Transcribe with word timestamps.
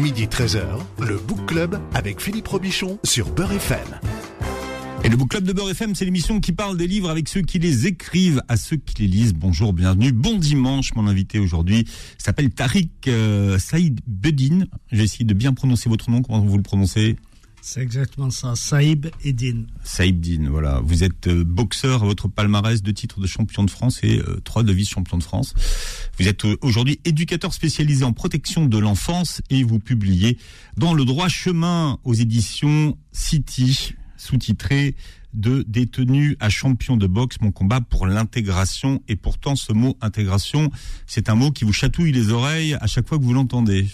Midi 0.00 0.26
13h, 0.26 0.60
le 1.00 1.16
Book 1.16 1.46
Club 1.46 1.80
avec 1.94 2.20
Philippe 2.20 2.48
Robichon 2.48 2.98
sur 3.02 3.30
Beurre 3.30 3.52
FM. 3.52 3.78
Et 5.04 5.08
le 5.08 5.16
Book 5.16 5.30
Club 5.30 5.44
de 5.44 5.54
Beurre 5.54 5.70
FM, 5.70 5.94
c'est 5.94 6.04
l'émission 6.04 6.38
qui 6.40 6.52
parle 6.52 6.76
des 6.76 6.86
livres 6.86 7.08
avec 7.08 7.28
ceux 7.28 7.40
qui 7.40 7.58
les 7.58 7.86
écrivent, 7.86 8.42
à 8.48 8.58
ceux 8.58 8.76
qui 8.76 9.02
les 9.02 9.08
lisent. 9.08 9.32
Bonjour, 9.32 9.72
bienvenue, 9.72 10.12
bon 10.12 10.36
dimanche. 10.36 10.94
Mon 10.96 11.06
invité 11.06 11.38
aujourd'hui 11.38 11.86
s'appelle 12.18 12.50
Tariq 12.50 12.90
euh, 13.08 13.58
Saïd 13.58 14.00
Bedin. 14.06 14.66
J'ai 14.92 15.04
essayé 15.04 15.24
de 15.24 15.34
bien 15.34 15.54
prononcer 15.54 15.88
votre 15.88 16.10
nom. 16.10 16.20
Comment 16.20 16.40
vous 16.40 16.56
le 16.56 16.62
prononcez? 16.62 17.16
C'est 17.66 17.80
exactement 17.80 18.30
ça, 18.30 18.54
Saïb 18.54 19.08
Eddin. 19.24 19.64
Saïb 19.82 20.24
Eddin, 20.24 20.50
voilà. 20.50 20.80
Vous 20.84 21.02
êtes 21.02 21.26
euh, 21.26 21.42
boxeur 21.42 22.04
votre 22.04 22.28
palmarès, 22.28 22.80
deux 22.80 22.92
titres 22.92 23.18
de 23.18 23.26
champion 23.26 23.64
de 23.64 23.70
France 23.70 23.98
et 24.04 24.20
euh, 24.20 24.40
trois 24.44 24.62
de 24.62 24.72
vice-champion 24.72 25.18
de 25.18 25.24
France. 25.24 25.52
Vous 26.16 26.28
êtes 26.28 26.44
euh, 26.44 26.56
aujourd'hui 26.60 27.00
éducateur 27.04 27.52
spécialisé 27.52 28.04
en 28.04 28.12
protection 28.12 28.66
de 28.66 28.78
l'enfance 28.78 29.42
et 29.50 29.64
vous 29.64 29.80
publiez 29.80 30.38
dans 30.76 30.94
Le 30.94 31.04
droit 31.04 31.26
chemin 31.26 31.98
aux 32.04 32.14
éditions 32.14 32.96
City, 33.10 33.96
sous-titré 34.16 34.94
de 35.34 35.64
détenu 35.66 36.36
à 36.38 36.50
champion 36.50 36.96
de 36.96 37.08
boxe, 37.08 37.38
mon 37.40 37.50
combat 37.50 37.80
pour 37.80 38.06
l'intégration. 38.06 39.02
Et 39.08 39.16
pourtant, 39.16 39.56
ce 39.56 39.72
mot 39.72 39.98
intégration, 40.00 40.70
c'est 41.08 41.28
un 41.28 41.34
mot 41.34 41.50
qui 41.50 41.64
vous 41.64 41.72
chatouille 41.72 42.12
les 42.12 42.30
oreilles 42.30 42.74
à 42.74 42.86
chaque 42.86 43.08
fois 43.08 43.18
que 43.18 43.24
vous 43.24 43.34
l'entendez. 43.34 43.88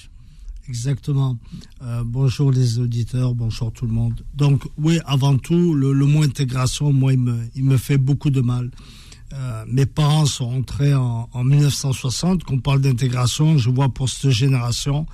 Exactement. 0.73 1.37
Euh, 1.83 2.03
bonjour 2.03 2.51
les 2.51 2.79
auditeurs, 2.79 3.35
bonjour 3.35 3.71
tout 3.75 3.85
le 3.85 3.93
monde. 3.93 4.25
Donc 4.35 4.63
oui, 4.79 5.01
avant 5.05 5.37
tout, 5.37 5.75
le, 5.75 5.93
mot 5.93 6.23
intégration, 6.23 6.95
moi, 6.95 7.13
il 7.13 7.63
me, 7.65 7.77
fait 7.77 7.99
beaucoup 7.99 8.31
de 8.31 8.41
mal. 8.41 8.71
Euh, 9.35 9.65
mes 9.69 9.85
parents 9.85 10.25
sont 10.25 10.49
rentrés 10.49 10.95
en, 10.95 11.29
1960. 11.35 12.45
Qu'on 12.45 12.59
parle 12.59 12.81
d'intégration, 12.81 13.59
je 13.59 13.69
vois 13.69 13.91
pour 13.91 14.09
cette 14.09 14.31
génération, 14.31 15.05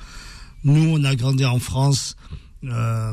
nous, 0.62 0.80
on 0.80 1.02
a 1.02 1.16
grandi 1.16 1.44
en 1.44 1.58
France. 1.58 2.14
Euh, 2.62 3.12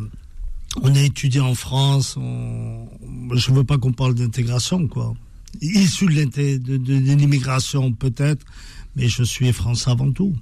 on 0.83 0.93
a 0.93 1.01
étudié 1.01 1.41
en 1.41 1.55
France. 1.55 2.13
je 2.15 3.51
ne 3.51 3.55
veux 3.55 3.63
pas 3.63 3.79
qu'on 3.79 3.93
parle 3.93 4.13
d'intégration, 4.13 4.87
quoi. 4.87 5.15
Issu 5.61 6.05
de 6.05 6.93
l'immigration, 6.93 7.91
peut-être, 7.91 8.45
mais 8.95 9.07
je 9.07 9.23
suis 9.23 9.51
français 9.51 9.89
avant 9.89 10.11
tout. 10.11 10.35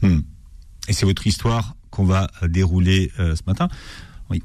Hmm. 0.00 0.20
Et 0.88 0.92
c'est 0.92 1.06
votre 1.06 1.26
histoire 1.26 1.76
qu'on 1.90 2.04
va 2.04 2.30
euh, 2.42 2.48
dérouler 2.48 3.10
euh, 3.18 3.36
ce 3.36 3.42
matin. 3.46 3.68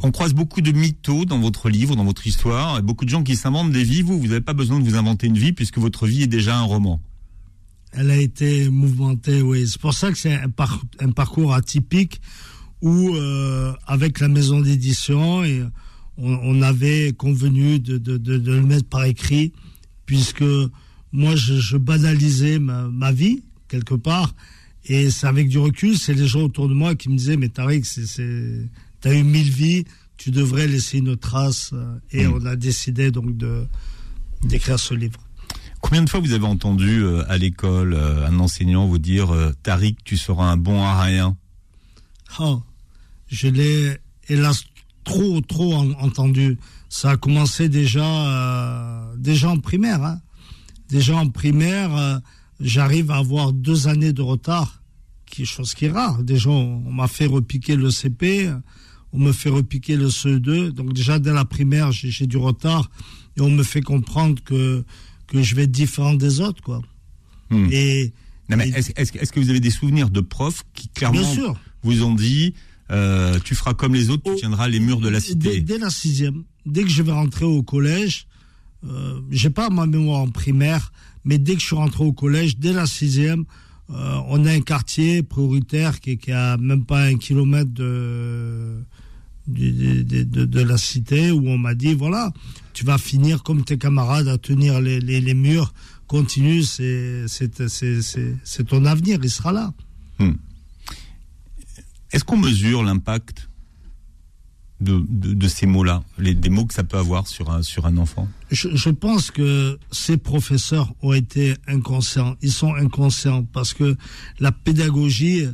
On 0.01 0.09
croise 0.09 0.33
beaucoup 0.33 0.61
de 0.61 0.71
mythos 0.71 1.25
dans 1.25 1.37
votre 1.37 1.69
livre, 1.69 1.95
dans 1.95 2.05
votre 2.05 2.25
histoire, 2.25 2.79
et 2.79 2.81
beaucoup 2.81 3.05
de 3.05 3.09
gens 3.11 3.21
qui 3.21 3.35
s'inventent 3.35 3.71
des 3.71 3.83
vies. 3.83 4.01
Vous, 4.01 4.19
vous 4.19 4.27
n'avez 4.27 4.41
pas 4.41 4.53
besoin 4.53 4.79
de 4.79 4.83
vous 4.83 4.95
inventer 4.95 5.27
une 5.27 5.37
vie 5.37 5.53
puisque 5.53 5.77
votre 5.77 6.07
vie 6.07 6.23
est 6.23 6.27
déjà 6.27 6.57
un 6.57 6.63
roman. 6.63 6.99
Elle 7.91 8.09
a 8.09 8.17
été 8.17 8.67
mouvementée, 8.69 9.43
oui. 9.43 9.67
C'est 9.67 9.79
pour 9.79 9.93
ça 9.93 10.11
que 10.11 10.17
c'est 10.17 10.33
un, 10.33 11.11
parcours 11.11 11.53
atypique 11.53 12.19
où, 12.81 13.15
euh, 13.15 13.73
avec 13.85 14.19
la 14.19 14.27
maison 14.27 14.59
d'édition, 14.59 15.43
on, 16.17 16.61
avait 16.61 17.13
convenu 17.13 17.79
de, 17.79 18.01
le 18.27 18.61
mettre 18.61 18.89
par 18.89 19.05
écrit, 19.05 19.53
puisque 20.05 20.43
moi, 21.11 21.35
je, 21.35 21.77
banalisais 21.77 22.59
ma, 22.59 23.11
vie, 23.11 23.43
quelque 23.69 23.95
part, 23.95 24.33
et 24.87 25.09
c'est 25.09 25.27
avec 25.27 25.49
du 25.49 25.57
recul, 25.57 25.97
c'est 25.97 26.13
les 26.13 26.27
gens 26.27 26.41
autour 26.41 26.69
de 26.69 26.73
moi 26.73 26.95
qui 26.95 27.09
me 27.09 27.17
disaient, 27.17 27.37
mais 27.37 27.49
Tariq, 27.49 27.83
t'as 29.01 29.13
eu 29.13 29.23
mille 29.23 29.49
vies, 29.49 29.85
tu 30.17 30.31
devrais 30.31 30.67
laisser 30.67 30.99
une 30.99 31.17
trace. 31.17 31.73
Et 32.11 32.25
hmm. 32.27 32.33
on 32.33 32.45
a 32.45 32.55
décidé 32.55 33.11
donc 33.11 33.35
de, 33.35 33.65
d'écrire 34.43 34.79
ce 34.79 34.93
livre. 34.93 35.19
Combien 35.81 36.03
de 36.03 36.09
fois 36.09 36.19
vous 36.19 36.33
avez 36.33 36.45
entendu 36.45 37.03
euh, 37.03 37.23
à 37.29 37.37
l'école 37.37 37.93
euh, 37.93 38.27
un 38.27 38.39
enseignant 38.39 38.87
vous 38.87 38.97
dire 38.97 39.31
euh, 39.31 39.53
Tariq, 39.63 39.97
tu 40.03 40.17
seras 40.17 40.45
un 40.45 40.57
bon 40.57 40.81
à 40.83 40.99
rien 40.99 41.37
oh, 42.39 42.61
Je 43.27 43.47
l'ai 43.47 43.97
hélas 44.27 44.63
trop 45.03 45.41
trop 45.41 45.75
entendu. 45.99 46.57
Ça 46.89 47.11
a 47.11 47.17
commencé 47.17 47.69
déjà 47.69 49.13
déjà 49.17 49.49
en 49.49 49.59
primaire. 49.59 50.03
Hein. 50.03 50.21
Déjà 50.89 51.15
en 51.17 51.29
primaire, 51.29 52.21
j'arrive 52.59 53.11
à 53.11 53.17
avoir 53.17 53.53
deux 53.53 53.87
années 53.87 54.13
de 54.13 54.21
retard, 54.21 54.81
qui 55.25 55.45
chose 55.45 55.73
qui 55.73 55.85
est 55.85 55.91
rare. 55.91 56.23
Déjà, 56.23 56.49
on, 56.49 56.91
m'a 56.91 57.07
fait 57.07 57.25
repiquer 57.25 57.75
le 57.75 57.89
CP, 57.89 58.51
on 59.11 59.19
me 59.19 59.31
fait 59.31 59.49
repiquer 59.49 59.95
le 59.95 60.07
CE2. 60.07 60.69
Donc 60.69 60.93
déjà, 60.93 61.19
dès 61.19 61.33
la 61.33 61.45
primaire, 61.45 61.91
j'ai 61.91 62.27
du 62.27 62.37
retard 62.37 62.89
et 63.37 63.41
on 63.41 63.49
me 63.49 63.63
fait 63.63 63.81
comprendre 63.81 64.41
que, 64.43 64.83
que 65.27 65.41
je 65.41 65.55
vais 65.55 65.63
être 65.63 65.71
différent 65.71 66.13
des 66.13 66.39
autres, 66.39 66.61
quoi. 66.61 66.81
Hmm. 67.49 67.67
Et, 67.71 68.13
est-ce 68.49 69.31
que 69.31 69.39
vous 69.39 69.49
avez 69.49 69.59
des 69.59 69.71
souvenirs 69.71 70.09
de 70.09 70.21
profs 70.21 70.63
qui 70.73 70.87
clairement 70.89 71.21
vous 71.81 72.03
ont 72.03 72.13
dit 72.13 72.53
euh, 72.91 73.39
tu 73.43 73.55
feras 73.55 73.73
comme 73.73 73.95
les 73.95 74.11
autres, 74.11 74.31
tu 74.31 74.39
tiendras 74.39 74.67
les 74.67 74.79
murs 74.79 74.99
de 74.99 75.09
la 75.09 75.19
cité? 75.19 75.61
Dès, 75.61 75.79
la 75.79 75.89
sixième, 75.89 76.43
dès 76.65 76.83
que 76.83 76.89
je 76.89 77.01
vais 77.01 77.11
rentrer 77.11 77.45
au 77.45 77.63
collège, 77.63 78.27
euh, 78.87 79.19
j'ai 79.31 79.49
pas 79.49 79.69
ma 79.69 79.87
mémoire 79.87 80.21
en 80.21 80.29
primaire, 80.29 80.91
mais 81.25 81.37
dès 81.37 81.55
que 81.55 81.59
je 81.59 81.65
suis 81.65 81.75
rentré 81.75 82.03
au 82.03 82.13
collège, 82.13 82.57
dès 82.57 82.71
la 82.71 82.85
sixième, 82.85 83.45
euh, 83.91 84.19
on 84.27 84.45
a 84.45 84.51
un 84.51 84.61
quartier 84.61 85.21
prioritaire 85.23 85.99
qui, 85.99 86.17
qui 86.17 86.31
a 86.31 86.57
même 86.57 86.85
pas 86.85 87.03
un 87.03 87.17
kilomètre 87.17 87.71
de, 87.71 88.83
de, 89.47 90.61
la 90.61 90.77
cité 90.77 91.31
où 91.31 91.47
on 91.47 91.57
m'a 91.57 91.75
dit 91.75 91.93
voilà, 91.93 92.31
tu 92.73 92.83
vas 92.83 92.97
finir 92.97 93.43
comme 93.43 93.63
tes 93.63 93.77
camarades 93.77 94.27
à 94.27 94.37
tenir 94.37 94.81
les, 94.81 94.99
les, 94.99 95.33
murs, 95.33 95.73
continue, 96.07 96.63
c'est 96.63 97.25
ton 98.67 98.85
avenir, 98.85 99.19
il 99.21 99.29
sera 99.29 99.51
là. 99.51 99.73
Hmm. 100.19 100.33
Est-ce 102.11 102.23
qu'on 102.23 102.37
mesure 102.37 102.83
l'impact 102.83 103.49
de, 104.85 105.47
ces 105.47 105.65
mots-là, 105.65 106.03
des 106.17 106.49
mots 106.49 106.65
que 106.65 106.73
ça 106.73 106.83
peut 106.83 106.97
avoir 106.97 107.27
sur 107.27 107.49
un, 107.49 107.61
sur 107.61 107.85
un 107.85 107.97
enfant 107.97 108.27
je, 108.51 108.89
pense 108.89 109.31
que 109.31 109.77
ces 109.91 110.17
professeurs 110.17 110.93
ont 111.01 111.13
été 111.13 111.55
inconscients. 111.67 112.35
Ils 112.41 112.51
sont 112.51 112.73
inconscients 112.73 113.43
parce 113.43 113.73
que 113.73 113.97
la 114.39 114.51
pédagogie, 114.51 115.45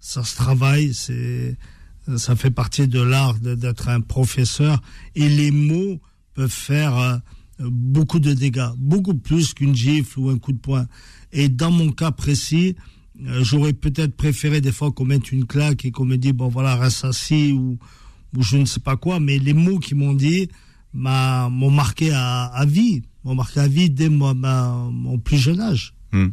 ça 0.00 0.24
se 0.24 0.36
travaille, 0.36 0.92
c'est, 0.94 1.56
ça 2.16 2.36
fait 2.36 2.50
partie 2.50 2.88
de 2.88 3.00
l'art 3.00 3.38
d'être 3.38 3.88
un 3.88 4.00
professeur 4.00 4.82
et 5.14 5.28
les 5.28 5.50
mots 5.50 6.00
peuvent 6.34 6.50
faire 6.50 6.96
euh, 6.98 7.16
beaucoup 7.60 8.18
de 8.18 8.32
dégâts, 8.32 8.70
beaucoup 8.76 9.14
plus 9.14 9.54
qu'une 9.54 9.74
gifle 9.74 10.18
ou 10.20 10.30
un 10.30 10.38
coup 10.38 10.52
de 10.52 10.58
poing. 10.58 10.86
Et 11.32 11.48
dans 11.48 11.70
mon 11.70 11.92
cas 11.92 12.10
précis, 12.10 12.76
euh, 13.26 13.44
j'aurais 13.44 13.72
peut-être 13.72 14.16
préféré 14.16 14.60
des 14.60 14.72
fois 14.72 14.90
qu'on 14.92 15.04
mette 15.04 15.30
une 15.32 15.46
claque 15.46 15.84
et 15.84 15.90
qu'on 15.90 16.04
me 16.04 16.16
dise 16.16 16.32
bon 16.32 16.48
voilà 16.48 16.76
reste 16.76 17.04
assis 17.04 17.52
ou 17.52 17.78
ou 18.36 18.42
je 18.42 18.56
ne 18.56 18.64
sais 18.64 18.80
pas 18.80 18.96
quoi, 18.96 19.20
mais 19.20 19.38
les 19.38 19.54
mots 19.54 19.78
qu'ils 19.78 19.96
m'ont 19.96 20.14
dit 20.14 20.48
m'ont 20.92 21.70
marqué 21.70 22.10
à, 22.12 22.64
vie, 22.66 23.02
m'ont 23.24 23.34
marqué 23.34 23.60
à 23.60 23.68
vie 23.68 23.90
dès 23.90 24.08
mon 24.08 25.18
plus 25.18 25.38
jeune 25.38 25.60
âge. 25.60 25.94
Hmm. 26.12 26.28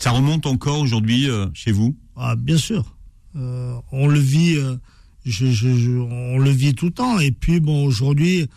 Ça 0.00 0.12
remonte 0.12 0.46
encore 0.46 0.80
aujourd'hui 0.80 1.28
euh, 1.28 1.46
chez 1.52 1.72
vous? 1.72 1.94
Ah, 2.16 2.34
Bien 2.34 2.56
sûr. 2.56 2.96
Euh, 3.36 3.74
on 3.92 4.08
le 4.08 4.18
vit, 4.18 4.56
euh, 4.56 4.76
je, 5.24 5.98
on 5.98 6.38
le 6.38 6.50
vit 6.50 6.74
tout 6.74 6.86
le 6.86 6.92
temps. 6.92 7.20
Et 7.20 7.32
puis 7.32 7.60
bon, 7.60 7.84
aujourd'hui, 7.84 8.48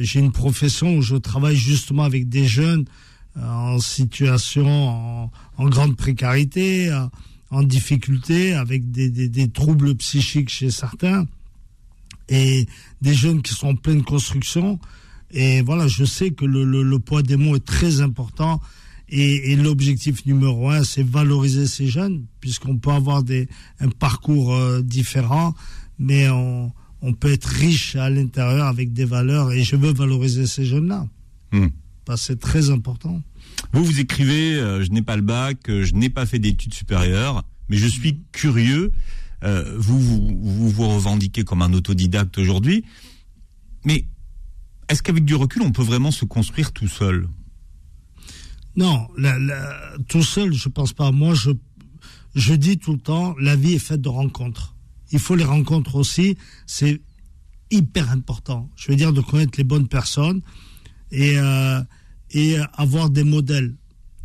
j'ai 0.00 0.18
une 0.18 0.32
profession 0.32 0.96
où 0.96 1.02
je 1.02 1.14
travaille 1.16 1.56
justement 1.56 2.02
avec 2.02 2.28
des 2.28 2.46
jeunes 2.46 2.86
en 3.40 3.78
situation, 3.78 4.66
en, 4.66 5.30
en 5.58 5.68
grande 5.68 5.96
précarité, 5.96 6.90
en 7.54 7.62
difficulté, 7.62 8.52
avec 8.52 8.90
des, 8.90 9.48
troubles 9.48 9.94
psychiques 9.94 10.50
chez 10.50 10.70
certains, 10.70 11.26
et 12.28 12.66
des 13.00 13.14
jeunes 13.14 13.42
qui 13.42 13.54
sont 13.54 13.68
en 13.68 13.76
pleine 13.76 14.02
construction. 14.02 14.80
Et 15.30 15.62
voilà, 15.62 15.86
je 15.86 16.04
sais 16.04 16.30
que 16.30 16.44
le, 16.44 16.98
poids 16.98 17.22
des 17.22 17.36
mots 17.36 17.54
est 17.54 17.64
très 17.64 18.00
important. 18.00 18.60
Et, 19.08 19.54
l'objectif 19.54 20.26
numéro 20.26 20.70
un, 20.70 20.82
c'est 20.82 21.04
valoriser 21.04 21.66
ces 21.66 21.86
jeunes, 21.86 22.24
puisqu'on 22.40 22.76
peut 22.76 22.90
avoir 22.90 23.22
des, 23.22 23.48
un 23.78 23.88
parcours 23.88 24.52
euh, 24.52 24.82
différent, 24.82 25.54
mais 25.98 26.28
on, 26.30 26.72
on, 27.02 27.12
peut 27.12 27.30
être 27.30 27.46
riche 27.46 27.94
à 27.94 28.10
l'intérieur 28.10 28.66
avec 28.66 28.92
des 28.92 29.04
valeurs. 29.04 29.52
Et 29.52 29.62
je 29.62 29.76
veux 29.76 29.92
valoriser 29.92 30.46
ces 30.46 30.64
jeunes-là. 30.64 31.06
Hmm. 31.52 31.68
Que 32.06 32.16
c'est 32.16 32.38
très 32.38 32.70
important. 32.70 33.22
Vous, 33.72 33.84
vous 33.84 34.00
écrivez, 34.00 34.54
euh, 34.54 34.82
je 34.84 34.90
n'ai 34.90 35.02
pas 35.02 35.16
le 35.16 35.22
bac, 35.22 35.68
euh, 35.68 35.84
je 35.84 35.94
n'ai 35.94 36.10
pas 36.10 36.26
fait 36.26 36.38
d'études 36.38 36.74
supérieures, 36.74 37.44
mais 37.68 37.76
je 37.76 37.86
suis 37.86 38.20
curieux. 38.32 38.92
Euh, 39.42 39.76
vous, 39.78 39.98
vous, 39.98 40.70
vous, 40.70 40.88
revendiquez 40.88 41.44
comme 41.44 41.62
un 41.62 41.72
autodidacte 41.72 42.38
aujourd'hui, 42.38 42.84
mais 43.84 44.06
est-ce 44.88 45.02
qu'avec 45.02 45.24
du 45.24 45.34
recul, 45.34 45.62
on 45.62 45.72
peut 45.72 45.82
vraiment 45.82 46.10
se 46.10 46.24
construire 46.24 46.72
tout 46.72 46.88
seul? 46.88 47.28
Non, 48.76 49.08
tout 50.08 50.22
seul, 50.22 50.52
je 50.52 50.68
pense 50.68 50.92
pas. 50.92 51.12
Moi, 51.12 51.34
je, 51.34 51.50
je 52.34 52.54
dis 52.54 52.78
tout 52.78 52.92
le 52.92 52.98
temps, 52.98 53.34
la 53.38 53.56
vie 53.56 53.74
est 53.74 53.78
faite 53.78 54.00
de 54.00 54.08
rencontres. 54.08 54.74
Il 55.12 55.18
faut 55.18 55.36
les 55.36 55.44
rencontres 55.44 55.94
aussi. 55.94 56.36
C'est 56.66 57.00
hyper 57.70 58.10
important. 58.10 58.70
Je 58.76 58.90
veux 58.90 58.96
dire 58.96 59.12
de 59.12 59.20
connaître 59.20 59.54
les 59.58 59.64
bonnes 59.64 59.88
personnes 59.88 60.42
et 61.14 61.38
et 62.34 62.56
avoir 62.74 63.10
des 63.10 63.24
modèles. 63.24 63.74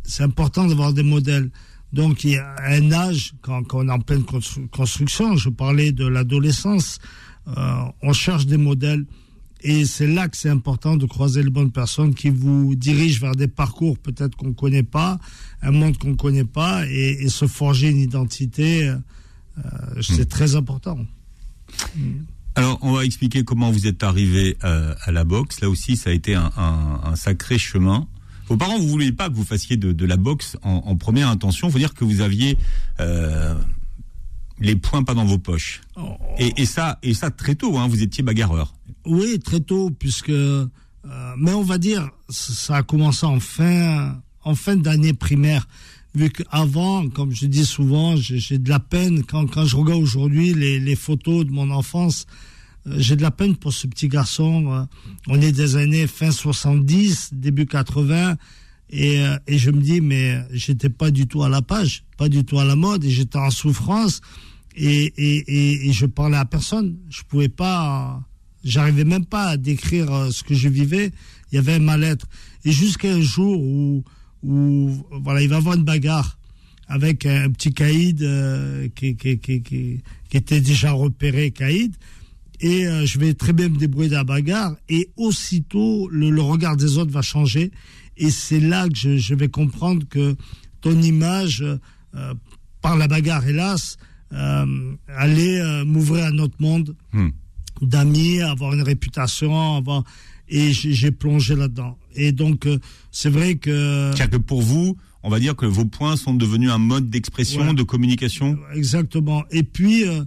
C'est 0.02 0.24
important 0.24 0.66
d'avoir 0.66 0.92
des 0.92 1.04
modèles. 1.04 1.50
Donc 1.92 2.24
il 2.24 2.30
y 2.30 2.36
a 2.36 2.54
un 2.66 2.92
âge, 2.92 3.34
quand, 3.40 3.62
quand 3.64 3.84
on 3.84 3.88
est 3.88 3.92
en 3.92 4.00
pleine 4.00 4.24
construction, 4.70 5.36
je 5.36 5.48
parlais 5.48 5.92
de 5.92 6.06
l'adolescence, 6.06 6.98
euh, 7.48 7.82
on 8.02 8.12
cherche 8.12 8.46
des 8.46 8.56
modèles. 8.56 9.06
Et 9.62 9.84
c'est 9.84 10.06
là 10.06 10.28
que 10.28 10.36
c'est 10.36 10.48
important 10.48 10.96
de 10.96 11.04
croiser 11.04 11.42
les 11.42 11.50
bonnes 11.50 11.70
personnes 11.72 12.14
qui 12.14 12.30
vous 12.30 12.74
dirigent 12.76 13.20
vers 13.20 13.34
des 13.34 13.48
parcours 13.48 13.98
peut-être 13.98 14.34
qu'on 14.36 14.48
ne 14.48 14.52
connaît 14.54 14.82
pas, 14.82 15.18
un 15.60 15.70
monde 15.70 15.98
qu'on 15.98 16.10
ne 16.10 16.14
connaît 16.14 16.44
pas, 16.44 16.86
et, 16.88 17.28
se 17.28 17.46
forger 17.46 17.90
une 17.90 17.98
identité, 17.98 18.88
euh, 18.88 18.96
c'est 20.00 20.22
hmm. 20.22 20.26
très 20.26 20.56
important. 20.56 20.98
Alors, 22.56 22.78
on 22.82 22.92
va 22.92 23.04
expliquer 23.04 23.44
comment 23.44 23.70
vous 23.70 23.86
êtes 23.86 24.02
arrivé 24.02 24.56
euh, 24.64 24.94
à 25.04 25.12
la 25.12 25.24
boxe. 25.24 25.60
Là 25.60 25.68
aussi, 25.68 25.96
ça 25.96 26.10
a 26.10 26.12
été 26.12 26.34
un, 26.34 26.50
un 26.56 27.16
sacré 27.16 27.58
chemin. 27.58 28.06
Vos 28.50 28.56
parents, 28.56 28.78
vous 28.78 28.84
ne 28.84 28.90
vouliez 28.90 29.12
pas 29.12 29.28
que 29.28 29.34
vous 29.34 29.44
fassiez 29.44 29.76
de, 29.76 29.92
de 29.92 30.04
la 30.04 30.16
boxe 30.16 30.56
en, 30.62 30.82
en, 30.84 30.96
première 30.96 31.28
intention. 31.28 31.68
Il 31.68 31.70
faut 31.72 31.78
dire 31.78 31.94
que 31.94 32.04
vous 32.04 32.20
aviez 32.20 32.58
euh, 32.98 33.54
les 34.58 34.74
points 34.74 35.04
pas 35.04 35.14
dans 35.14 35.24
vos 35.24 35.38
poches. 35.38 35.82
Oh. 35.94 36.16
Et, 36.36 36.60
et, 36.60 36.66
ça, 36.66 36.98
et 37.04 37.14
ça 37.14 37.30
très 37.30 37.54
tôt. 37.54 37.78
Hein, 37.78 37.86
vous 37.86 38.02
étiez 38.02 38.24
bagarreur. 38.24 38.74
Oui, 39.06 39.38
très 39.38 39.60
tôt, 39.60 39.90
puisque. 39.96 40.30
Euh, 40.30 40.66
mais 41.38 41.52
on 41.52 41.62
va 41.62 41.78
dire, 41.78 42.10
ça 42.28 42.78
a 42.78 42.82
commencé 42.82 43.24
en 43.24 43.38
fin, 43.38 44.20
en 44.42 44.56
fin 44.56 44.74
d'année 44.74 45.12
primaire. 45.12 45.68
Vu 46.14 46.30
qu'avant, 46.30 47.08
comme 47.08 47.32
je 47.32 47.46
dis 47.46 47.64
souvent, 47.64 48.16
j'ai 48.16 48.58
de 48.58 48.68
la 48.68 48.80
peine 48.80 49.22
quand, 49.22 49.46
quand 49.46 49.64
je 49.64 49.76
regarde 49.76 50.02
aujourd'hui 50.02 50.54
les, 50.54 50.80
les 50.80 50.96
photos 50.96 51.46
de 51.46 51.52
mon 51.52 51.70
enfance. 51.70 52.26
Euh, 52.86 52.94
j'ai 52.98 53.16
de 53.16 53.22
la 53.22 53.30
peine 53.30 53.56
pour 53.56 53.72
ce 53.72 53.86
petit 53.86 54.08
garçon. 54.08 54.72
Euh. 54.72 54.84
On 55.28 55.40
est 55.40 55.52
des 55.52 55.76
années 55.76 56.06
fin 56.06 56.30
70, 56.30 57.30
début 57.32 57.66
80. 57.66 58.36
Et, 58.90 59.20
euh, 59.20 59.36
et 59.46 59.58
je 59.58 59.70
me 59.70 59.80
dis, 59.80 60.00
mais 60.00 60.42
j'étais 60.50 60.88
pas 60.88 61.10
du 61.12 61.28
tout 61.28 61.44
à 61.44 61.48
la 61.48 61.62
page, 61.62 62.04
pas 62.16 62.28
du 62.28 62.44
tout 62.44 62.58
à 62.58 62.64
la 62.64 62.74
mode, 62.74 63.04
et 63.04 63.10
j'étais 63.10 63.38
en 63.38 63.50
souffrance, 63.50 64.20
et, 64.74 65.12
et, 65.16 65.88
et, 65.88 65.92
je 65.92 66.06
parlais 66.06 66.36
à 66.36 66.44
personne. 66.44 66.96
Je 67.08 67.22
pouvais 67.22 67.48
pas, 67.48 68.20
j'arrivais 68.64 69.04
même 69.04 69.26
pas 69.26 69.50
à 69.50 69.56
décrire 69.56 70.32
ce 70.32 70.42
que 70.42 70.54
je 70.54 70.68
vivais. 70.68 71.12
Il 71.52 71.56
y 71.56 71.58
avait 71.58 71.74
un 71.74 71.80
mal-être. 71.80 72.26
Et 72.64 72.72
jusqu'à 72.72 73.12
un 73.12 73.20
jour 73.20 73.60
où, 73.60 74.04
où, 74.42 74.90
voilà, 75.22 75.42
il 75.42 75.48
va 75.48 75.56
avoir 75.56 75.76
une 75.76 75.84
bagarre 75.84 76.38
avec 76.88 77.24
un 77.26 77.50
petit 77.50 77.72
caïd 77.72 78.18
qui, 78.94 79.16
qui, 79.16 79.38
qui, 79.38 79.62
qui, 79.62 80.02
était 80.32 80.60
déjà 80.60 80.92
repéré 80.92 81.50
caïd. 81.50 81.94
Et 82.60 82.86
euh, 82.86 83.06
je 83.06 83.18
vais 83.18 83.34
très 83.34 83.52
bien 83.52 83.68
me 83.68 83.78
débrouiller 83.78 84.10
de 84.10 84.14
la 84.14 84.24
bagarre. 84.24 84.76
Et 84.88 85.10
aussitôt 85.16 86.08
le, 86.08 86.40
regard 86.40 86.76
des 86.76 86.98
autres 86.98 87.10
va 87.10 87.22
changer. 87.22 87.70
Et 88.16 88.30
c'est 88.30 88.60
là 88.60 88.88
que 88.88 88.96
je, 88.96 89.16
je, 89.16 89.34
vais 89.34 89.48
comprendre 89.48 90.06
que 90.08 90.36
ton 90.80 91.00
image 91.00 91.64
euh, 92.14 92.34
par 92.82 92.96
la 92.96 93.08
bagarre 93.08 93.46
hélas 93.46 93.96
euh, 94.32 94.94
allait 95.08 95.60
euh, 95.60 95.84
m'ouvrir 95.84 96.26
à 96.26 96.30
notre 96.30 96.60
monde. 96.60 96.96
Hmm. 97.12 97.30
d'amis 97.82 98.42
avoir 98.42 98.74
une 98.74 98.82
réputation 98.82 99.76
avoir 99.76 100.04
et 100.50 100.72
j'ai 100.72 101.10
plongé 101.10 101.54
là-dedans 101.56 101.96
et 102.14 102.32
donc 102.32 102.68
c'est 103.10 103.30
vrai 103.30 103.54
que 103.54 104.12
que 104.26 104.36
pour 104.36 104.62
vous 104.62 104.96
on 105.22 105.30
va 105.30 105.38
dire 105.38 105.54
que 105.54 105.66
vos 105.66 105.84
points 105.84 106.16
sont 106.16 106.34
devenus 106.34 106.70
un 106.70 106.78
mode 106.78 107.08
d'expression 107.08 107.72
de 107.72 107.82
communication 107.82 108.58
exactement 108.74 109.44
et 109.50 109.62
puis 109.62 110.04
euh, 110.06 110.24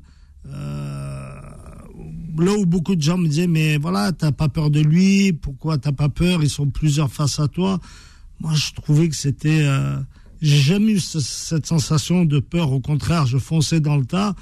là 2.38 2.54
où 2.54 2.66
beaucoup 2.66 2.96
de 2.96 3.02
gens 3.02 3.18
me 3.18 3.28
disaient, 3.28 3.48
mais 3.48 3.78
voilà, 3.78 4.12
t'as 4.12 4.32
pas 4.32 4.50
peur 4.50 4.70
de 4.70 4.80
lui, 4.80 5.34
pourquoi 5.34 5.78
t'as 5.78 5.92
pas 5.92 6.10
peur, 6.10 6.44
ils 6.44 6.50
sont 6.50 6.68
plusieurs 6.68 7.12
face 7.12 7.40
à 7.40 7.48
toi. 7.48 7.80
Moi, 8.40 8.54
je 8.56 8.74
trouvais 8.74 9.10
que 9.10 9.16
c'était, 9.16 9.62
euh, 9.62 9.98
j'ai 10.42 10.58
jamais 10.58 10.94
eu 10.94 11.00
cette 11.00 11.66
sensation 11.66 12.26
de 12.26 12.40
peur. 12.40 12.72
Au 12.72 12.80
contraire, 12.80 13.26
je 13.26 13.38
fonçais 13.38 13.80
dans 13.80 13.98
le 13.98 14.06
tas, 14.06 14.36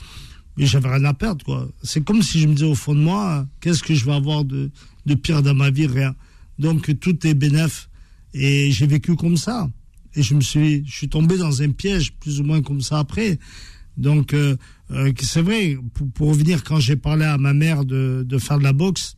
mais 0.57 0.65
j'avais 0.65 0.89
rien 0.89 1.05
à 1.05 1.13
perdre, 1.13 1.43
quoi. 1.45 1.67
C'est 1.83 2.03
comme 2.03 2.21
si 2.21 2.39
je 2.39 2.47
me 2.47 2.53
disais 2.53 2.65
au 2.69 2.75
fond 2.75 2.95
de 2.95 3.01
moi, 3.01 3.45
qu'est-ce 3.59 3.83
que 3.83 3.93
je 3.93 4.05
vais 4.05 4.13
avoir 4.13 4.43
de, 4.43 4.71
de 5.05 5.15
pire 5.15 5.41
dans 5.41 5.55
ma 5.55 5.69
vie? 5.69 5.87
Rien. 5.87 6.15
Donc, 6.59 6.99
tout 6.99 7.25
est 7.25 7.33
bénéf. 7.33 7.89
Et 8.33 8.71
j'ai 8.71 8.87
vécu 8.87 9.15
comme 9.15 9.37
ça. 9.37 9.69
Et 10.15 10.23
je 10.23 10.35
me 10.35 10.41
suis, 10.41 10.85
je 10.85 10.91
suis 10.91 11.09
tombé 11.09 11.37
dans 11.37 11.61
un 11.61 11.71
piège, 11.71 12.13
plus 12.13 12.39
ou 12.39 12.43
moins 12.43 12.61
comme 12.61 12.81
ça 12.81 12.99
après. 12.99 13.39
Donc, 13.97 14.33
euh, 14.33 14.55
euh, 14.91 15.11
c'est 15.21 15.41
vrai, 15.41 15.77
pour, 16.13 16.29
revenir, 16.29 16.63
quand 16.63 16.79
j'ai 16.79 16.95
parlé 16.95 17.25
à 17.25 17.37
ma 17.37 17.53
mère 17.53 17.85
de, 17.85 18.23
de 18.25 18.37
faire 18.37 18.57
de 18.57 18.63
la 18.63 18.73
boxe, 18.73 19.15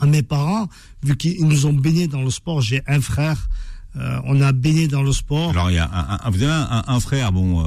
à 0.00 0.06
mes 0.06 0.22
parents, 0.22 0.68
vu 1.02 1.16
qu'ils 1.16 1.46
nous 1.46 1.66
ont 1.66 1.72
baignés 1.72 2.08
dans 2.08 2.22
le 2.22 2.30
sport, 2.30 2.60
j'ai 2.60 2.82
un 2.86 3.00
frère, 3.00 3.48
euh, 3.96 4.20
on 4.24 4.40
a 4.40 4.52
baigné 4.52 4.88
dans 4.88 5.02
le 5.02 5.12
sport. 5.12 5.50
Alors, 5.50 5.70
il 5.70 5.74
y 5.74 5.78
a 5.78 6.18
un, 6.24 6.30
vous 6.30 6.42
avez 6.42 6.52
un, 6.52 7.00
frère, 7.00 7.30
bon, 7.32 7.64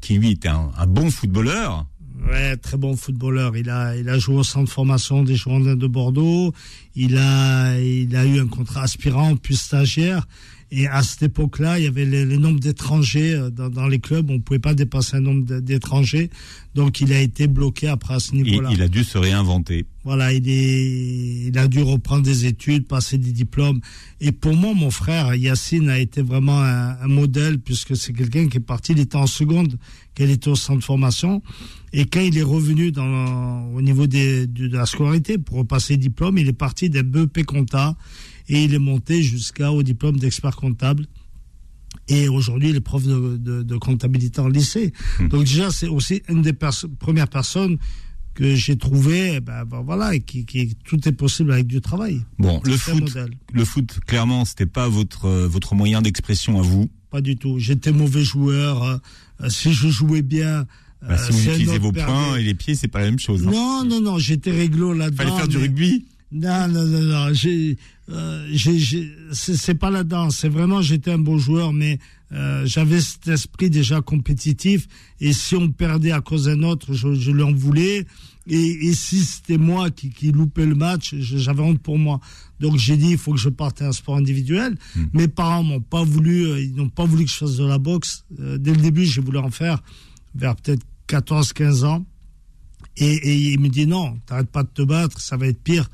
qui 0.00 0.18
lui 0.18 0.38
un, 0.44 0.70
un, 0.76 0.86
bon 0.86 1.10
footballeur. 1.10 1.86
Ouais, 2.26 2.56
très 2.56 2.76
bon 2.76 2.96
footballeur. 2.96 3.56
Il 3.56 3.68
a, 3.70 4.18
joué 4.18 4.36
au 4.36 4.44
centre 4.44 4.66
de 4.66 4.70
formation 4.70 5.22
des 5.22 5.36
Girondins 5.36 5.76
de 5.76 5.86
Bordeaux. 5.86 6.52
Il 6.94 7.18
a, 7.18 7.78
il 7.78 8.16
a 8.16 8.24
eu 8.24 8.40
un 8.40 8.46
contrat 8.46 8.82
aspirant 8.82 9.36
puis 9.36 9.56
stagiaire. 9.56 10.26
Et 10.76 10.88
à 10.88 11.04
cette 11.04 11.22
époque-là, 11.22 11.78
il 11.78 11.84
y 11.84 11.86
avait 11.86 12.04
le, 12.04 12.36
nombre 12.36 12.58
d'étrangers 12.58 13.34
euh, 13.34 13.48
dans, 13.48 13.70
dans, 13.70 13.86
les 13.86 14.00
clubs. 14.00 14.28
On 14.28 14.34
ne 14.34 14.38
pouvait 14.38 14.58
pas 14.58 14.74
dépasser 14.74 15.18
un 15.18 15.20
nombre 15.20 15.60
d'étrangers. 15.60 16.30
Donc, 16.74 17.00
il 17.00 17.12
a 17.12 17.20
été 17.20 17.46
bloqué 17.46 17.86
après 17.86 18.14
à 18.14 18.18
ce 18.18 18.32
niveau-là. 18.32 18.70
Il 18.72 18.82
a 18.82 18.88
dû 18.88 19.04
se 19.04 19.16
réinventer. 19.16 19.86
Voilà, 20.02 20.32
il, 20.32 20.48
est, 20.48 21.46
il 21.46 21.56
a 21.58 21.68
dû 21.68 21.80
reprendre 21.80 22.24
des 22.24 22.46
études, 22.46 22.88
passer 22.88 23.18
des 23.18 23.30
diplômes. 23.30 23.80
Et 24.20 24.32
pour 24.32 24.54
moi, 24.54 24.74
mon 24.74 24.90
frère 24.90 25.36
Yacine 25.36 25.88
a 25.88 26.00
été 26.00 26.22
vraiment 26.22 26.60
un, 26.60 26.98
un 27.00 27.08
modèle 27.08 27.60
puisque 27.60 27.96
c'est 27.96 28.12
quelqu'un 28.12 28.48
qui 28.48 28.56
est 28.56 28.60
parti. 28.60 28.92
Il 28.92 28.98
était 28.98 29.16
en 29.16 29.28
seconde, 29.28 29.78
qu'il 30.16 30.30
était 30.30 30.48
au 30.48 30.56
centre 30.56 30.80
de 30.80 30.84
formation. 30.84 31.40
Et 31.92 32.06
quand 32.06 32.20
il 32.20 32.36
est 32.36 32.42
revenu 32.42 32.90
dans, 32.90 33.72
au 33.72 33.80
niveau 33.80 34.08
des, 34.08 34.48
de, 34.48 34.76
la 34.76 34.86
scolarité 34.86 35.38
pour 35.38 35.58
repasser 35.58 35.94
le 35.94 35.98
diplôme, 36.00 36.36
il 36.38 36.48
est 36.48 36.52
parti 36.52 36.90
d'un 36.90 37.04
BEP 37.04 37.44
compta 37.44 37.94
et 38.48 38.64
il 38.64 38.74
est 38.74 38.78
monté 38.78 39.22
jusqu'au 39.22 39.82
diplôme 39.82 40.18
d'expert 40.18 40.56
comptable. 40.56 41.06
Et 42.08 42.28
aujourd'hui, 42.28 42.70
il 42.70 42.76
est 42.76 42.80
prof 42.80 43.02
de, 43.02 43.36
de, 43.36 43.62
de 43.62 43.76
comptabilité 43.76 44.40
en 44.40 44.48
lycée. 44.48 44.92
Hmm. 45.20 45.28
Donc 45.28 45.44
déjà, 45.44 45.70
c'est 45.70 45.88
aussi 45.88 46.22
une 46.28 46.42
des 46.42 46.52
premières 46.52 47.28
personnes 47.28 47.78
que 48.34 48.54
j'ai 48.56 48.76
trouvé, 48.76 49.34
eh 49.36 49.40
ben, 49.40 49.64
ben, 49.64 49.80
voilà, 49.80 50.14
et 50.14 50.20
qui, 50.20 50.44
qui, 50.44 50.74
tout 50.84 51.08
est 51.08 51.12
possible 51.12 51.52
avec 51.52 51.66
du 51.66 51.80
travail. 51.80 52.20
Bon, 52.38 52.60
le 52.64 52.76
foot, 52.76 53.16
le 53.52 53.64
foot, 53.64 54.00
clairement, 54.06 54.44
c'était 54.44 54.66
pas 54.66 54.88
votre 54.88 55.28
votre 55.28 55.74
moyen 55.74 56.02
d'expression 56.02 56.58
à 56.58 56.62
vous. 56.62 56.90
Pas 57.10 57.20
du 57.20 57.36
tout. 57.36 57.58
J'étais 57.60 57.92
mauvais 57.92 58.24
joueur. 58.24 58.82
Euh, 58.82 59.48
si 59.48 59.72
je 59.72 59.88
jouais 59.88 60.22
bien. 60.22 60.66
Bah, 61.00 61.16
si 61.16 61.32
vous 61.32 61.48
utilisez 61.48 61.78
vos 61.78 61.92
poings 61.92 62.36
et 62.36 62.42
les 62.42 62.54
pieds, 62.54 62.74
c'est 62.74 62.88
pas 62.88 63.00
la 63.00 63.06
même 63.06 63.18
chose. 63.18 63.46
Hein. 63.46 63.50
Non, 63.52 63.84
non, 63.84 64.00
non, 64.00 64.18
j'étais 64.18 64.50
réglo 64.50 64.92
là-dedans. 64.92 65.22
Fallait 65.22 65.36
faire 65.36 65.48
du 65.48 65.58
rugby? 65.58 66.06
Non, 66.32 66.66
non, 66.66 66.84
non, 66.84 67.02
non. 67.02 67.32
Euh, 68.10 68.46
c'est 69.32 69.74
pas 69.74 69.90
là-dedans. 69.90 70.30
C'est 70.30 70.48
vraiment, 70.48 70.82
j'étais 70.82 71.12
un 71.12 71.18
bon 71.18 71.38
joueur, 71.38 71.72
mais 71.72 71.98
euh, 72.32 72.66
j'avais 72.66 73.00
cet 73.00 73.28
esprit 73.28 73.70
déjà 73.70 74.00
compétitif. 74.00 74.86
Et 75.20 75.32
si 75.32 75.56
on 75.56 75.70
perdait 75.70 76.12
à 76.12 76.20
cause 76.20 76.44
d'un 76.46 76.62
autre, 76.62 76.92
je, 76.92 77.14
je 77.14 77.30
l'en 77.30 77.52
voulais. 77.52 78.06
Et, 78.46 78.88
et 78.88 78.94
si 78.94 79.20
c'était 79.20 79.56
moi 79.56 79.90
qui, 79.90 80.10
qui 80.10 80.30
loupais 80.32 80.66
le 80.66 80.74
match, 80.74 81.14
j'avais 81.14 81.62
honte 81.62 81.80
pour 81.80 81.98
moi. 81.98 82.20
Donc 82.60 82.76
j'ai 82.76 82.96
dit, 82.96 83.12
il 83.12 83.18
faut 83.18 83.32
que 83.32 83.38
je 83.38 83.48
parte 83.48 83.80
à 83.80 83.88
un 83.88 83.92
sport 83.92 84.16
individuel. 84.16 84.76
Hmm. 84.94 85.04
Mes 85.14 85.28
parents 85.28 85.62
m'ont 85.62 85.80
pas 85.80 86.04
voulu, 86.04 86.46
euh, 86.46 86.60
ils 86.60 86.74
n'ont 86.74 86.90
pas 86.90 87.04
voulu 87.04 87.24
que 87.24 87.30
je 87.30 87.36
fasse 87.36 87.56
de 87.56 87.64
la 87.64 87.78
boxe. 87.78 88.24
Euh, 88.40 88.58
dès 88.58 88.72
le 88.72 88.80
début, 88.80 89.06
j'ai 89.06 89.20
voulu 89.20 89.38
en 89.38 89.50
faire 89.50 89.82
vers 90.34 90.56
peut-être 90.56 90.82
14, 91.06 91.52
15 91.52 91.84
ans. 91.84 92.04
Et, 92.96 93.14
et 93.14 93.52
il 93.52 93.60
me 93.60 93.68
dit 93.68 93.86
non, 93.86 94.18
t'arrêtes 94.26 94.50
pas 94.50 94.62
de 94.62 94.68
te 94.68 94.82
battre, 94.82 95.20
ça 95.20 95.36
va 95.36 95.46
être 95.46 95.62
pire. 95.62 95.88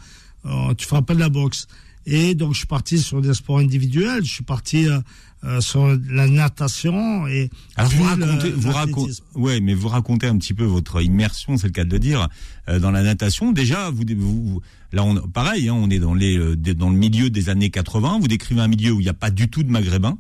Euh, 0.44 0.74
tu 0.74 0.86
feras 0.86 1.02
pas 1.02 1.14
de 1.14 1.20
la 1.20 1.28
boxe. 1.28 1.66
Et 2.12 2.34
donc, 2.34 2.54
je 2.54 2.58
suis 2.58 2.66
parti 2.66 2.98
sur 2.98 3.22
des 3.22 3.32
sports 3.34 3.58
individuels. 3.58 4.24
Je 4.24 4.30
suis 4.32 4.44
parti 4.44 4.88
euh, 4.88 4.98
euh 5.44 5.60
sur 5.60 5.96
la 6.10 6.26
natation 6.26 7.28
et. 7.28 7.48
Alors 7.76 7.92
vous 7.92 8.02
racontez, 8.02 8.50
vous 8.50 8.72
racontez, 8.72 9.12
ouais, 9.36 9.60
mais 9.60 9.74
vous 9.74 9.86
racontez 9.86 10.26
un 10.26 10.36
petit 10.36 10.52
peu 10.52 10.64
votre 10.64 11.00
immersion, 11.00 11.56
c'est 11.56 11.68
le 11.68 11.72
cas 11.72 11.84
de 11.84 11.92
le 11.92 12.00
dire, 12.00 12.28
euh, 12.68 12.80
dans 12.80 12.90
la 12.90 13.04
natation. 13.04 13.52
Déjà, 13.52 13.90
vous, 13.90 14.02
vous 14.16 14.60
là, 14.90 15.04
on, 15.04 15.14
pareil, 15.28 15.68
hein, 15.68 15.74
on 15.74 15.88
est 15.88 16.00
dans 16.00 16.14
les, 16.14 16.36
dans 16.56 16.90
le 16.90 16.96
milieu 16.96 17.30
des 17.30 17.48
années 17.48 17.70
80. 17.70 18.18
Vous 18.20 18.28
décrivez 18.28 18.60
un 18.60 18.68
milieu 18.68 18.90
où 18.90 19.00
il 19.00 19.04
n'y 19.04 19.08
a 19.08 19.14
pas 19.14 19.30
du 19.30 19.48
tout 19.48 19.62
de 19.62 19.70
maghrébins, 19.70 20.18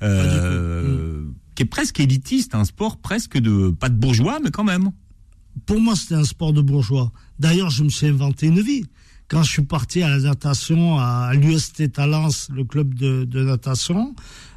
euh, 0.00 1.24
qui 1.56 1.64
est 1.64 1.66
presque 1.66 1.98
élitiste, 1.98 2.54
un 2.54 2.64
sport 2.64 2.98
presque 2.98 3.36
de 3.36 3.70
pas 3.70 3.88
de 3.88 3.96
bourgeois, 3.96 4.38
mais 4.44 4.52
quand 4.52 4.64
même. 4.64 4.92
Pour 5.66 5.80
moi, 5.80 5.96
c'était 5.96 6.14
un 6.14 6.24
sport 6.24 6.52
de 6.52 6.62
bourgeois. 6.62 7.10
D'ailleurs, 7.40 7.70
je 7.70 7.82
me 7.82 7.88
suis 7.88 8.06
inventé 8.06 8.46
une 8.46 8.60
vie 8.60 8.84
quand 9.32 9.42
je 9.42 9.50
suis 9.50 9.62
parti 9.62 10.02
à 10.02 10.10
la 10.10 10.18
natation 10.18 10.98
à 10.98 11.32
l'UST 11.32 11.90
Talence, 11.90 12.48
le 12.54 12.64
club 12.64 12.92
de, 12.92 13.42
natation, 13.42 14.14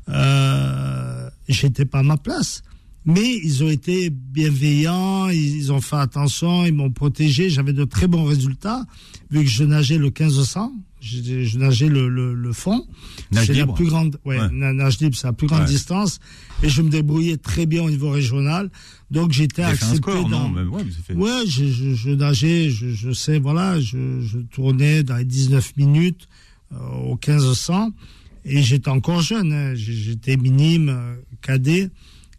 euh, 0.09 1.29
j'étais 1.47 1.85
pas 1.85 1.99
à 1.99 2.03
ma 2.03 2.17
place. 2.17 2.61
Mais 3.05 3.39
ils 3.43 3.63
ont 3.63 3.69
été 3.69 4.09
bienveillants, 4.09 5.29
ils 5.29 5.71
ont 5.71 5.81
fait 5.81 5.95
attention, 5.97 6.65
ils 6.65 6.73
m'ont 6.73 6.89
protégé. 6.91 7.49
J'avais 7.49 7.73
de 7.73 7.83
très 7.83 8.07
bons 8.07 8.23
résultats, 8.23 8.83
vu 9.29 9.43
que 9.43 9.49
je 9.49 9.63
nageais 9.63 9.97
le 9.97 10.05
1500, 10.05 10.73
je, 11.01 11.43
je 11.43 11.57
nageais 11.59 11.87
le, 11.87 12.09
le, 12.09 12.33
le 12.33 12.53
fond. 12.53 12.83
Nage 13.31 13.45
C'est 13.47 13.53
la 13.53 13.67
plus 13.67 13.85
grande, 13.85 14.17
ouais, 14.25 14.39
Ouais. 14.39 14.49
na- 14.51 14.73
nage 14.73 14.99
libre, 14.99 15.15
c'est 15.15 15.27
la 15.27 15.33
plus 15.33 15.45
grande 15.47 15.61
Ouais. 15.61 15.67
distance. 15.67 16.19
Et 16.63 16.69
je 16.69 16.81
me 16.81 16.89
débrouillais 16.89 17.37
très 17.37 17.67
bien 17.67 17.83
au 17.83 17.89
niveau 17.91 18.09
régional. 18.09 18.71
Donc 19.11 19.31
j'étais 19.33 19.61
accepté 19.61 19.97
score, 19.97 20.27
dans. 20.27 20.49
non 20.49 20.69
ouais, 20.71 20.83
fait- 21.05 21.13
Ouais, 21.13 21.43
je, 21.47 21.65
je, 21.65 21.93
je 21.93 22.09
nageais, 22.09 22.71
je, 22.71 22.89
je 22.89 23.11
sais, 23.11 23.37
voilà, 23.37 23.79
je, 23.79 24.19
je 24.21 24.39
tournais 24.39 25.03
dans 25.03 25.17
les 25.17 25.25
19 25.25 25.77
minutes 25.77 26.27
euh, 26.73 26.77
au 27.03 27.19
1500 27.23 27.91
et 28.45 28.63
j'étais 28.63 28.89
encore 28.89 29.21
jeune, 29.21 29.53
hein, 29.53 29.73
j'étais 29.75 30.37
minime, 30.37 30.89
euh, 30.89 31.15
cadet 31.41 31.89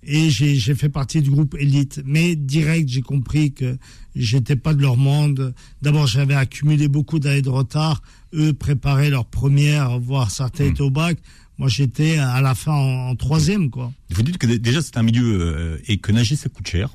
et 0.07 0.31
j'ai 0.31 0.75
fait 0.75 0.89
partie 0.89 1.21
du 1.21 1.31
groupe 1.31 1.55
élite. 1.59 2.01
Mais 2.07 2.37
direct, 2.37 2.89
j'ai 2.89 3.03
compris 3.03 3.53
que 3.53 3.77
j'étais 4.15 4.57
pas 4.57 4.73
de 4.75 4.81
leur 4.81 4.97
monde. 4.97 5.53
D'abord, 5.83 6.07
j'avais 6.07 6.35
accumulé 6.35 6.89
beaucoup 6.89 7.19
d'années 7.19 7.43
de 7.43 7.49
retard. 7.51 8.03
Eux 8.35 8.53
préparaient 8.53 9.11
leur 9.11 9.27
première, 9.27 9.99
voire 9.99 10.31
certains 10.31 10.65
Hmm. 10.65 10.71
étaient 10.71 10.83
au 10.83 10.91
bac. 10.91 11.19
Moi, 11.59 11.69
j'étais 11.69 12.19
à 12.19 12.41
la 12.41 12.55
fin 12.55 12.73
en, 12.73 13.09
en 13.11 13.17
troisième, 13.17 13.71
quoi. 13.71 13.93
Vous 14.11 14.23
dites 14.23 14.39
que 14.39 14.47
dé- 14.47 14.59
déjà 14.59 14.81
c'est 14.83 14.97
un 14.99 15.03
milieu 15.03 15.25
euh, 15.41 15.79
et 15.89 15.97
que 15.99 16.13
nager 16.13 16.37
ça 16.37 16.49
coûte 16.49 16.69
cher. 16.69 16.91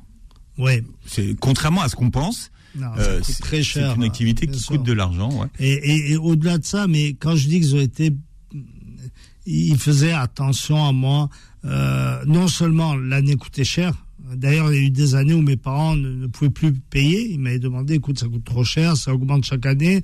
C'est 1.06 1.36
contrairement 1.40 1.82
à 1.82 1.90
ce 1.90 1.96
qu'on 1.96 2.12
pense. 2.12 2.52
Euh, 2.80 3.20
c'est- 3.24 3.42
très 3.42 3.64
cher. 3.64 3.92
C'est 3.92 3.98
une 3.98 4.04
activité 4.04 4.46
bien 4.46 4.56
qui 4.56 4.62
sûr. 4.62 4.76
coûte 4.78 4.86
de 4.86 4.94
l'argent. 4.94 5.30
Ouais. 5.42 5.48
Et, 5.60 5.72
et- 5.74 6.12
et 6.12 6.18
au-delà 6.18 6.58
de 6.60 6.66
ça, 6.66 6.88
mais 6.88 7.14
quand 7.14 7.36
je 7.36 7.48
dis 7.48 7.60
qu'ils 7.60 7.76
ont 7.76 7.80
été, 7.82 8.14
ils 9.46 9.78
faisaient 9.78 10.14
attention 10.14 10.86
à 10.86 10.92
moi. 10.92 11.30
Euh, 11.66 12.24
non 12.26 12.48
seulement 12.48 12.96
l'année 12.96 13.36
coûtait 13.36 13.64
cher. 13.64 13.94
D'ailleurs, 14.36 14.72
il 14.72 14.80
y 14.80 14.84
a 14.84 14.88
eu 14.88 14.90
des 14.92 15.16
années 15.16 15.34
où 15.34 15.42
mes 15.42 15.58
parents 15.58 15.96
ne, 15.96 16.10
ne 16.10 16.28
pouvaient 16.28 16.50
plus 16.52 16.72
payer. 16.74 17.32
Ils 17.32 17.40
m'avaient 17.40 17.60
demandé, 17.60 17.96
écoute, 17.96 18.18
ça 18.20 18.28
coûte 18.28 18.46
trop 18.46 18.64
cher, 18.64 18.96
ça 18.96 19.14
augmente 19.14 19.44
chaque 19.44 19.66
année. 19.66 20.04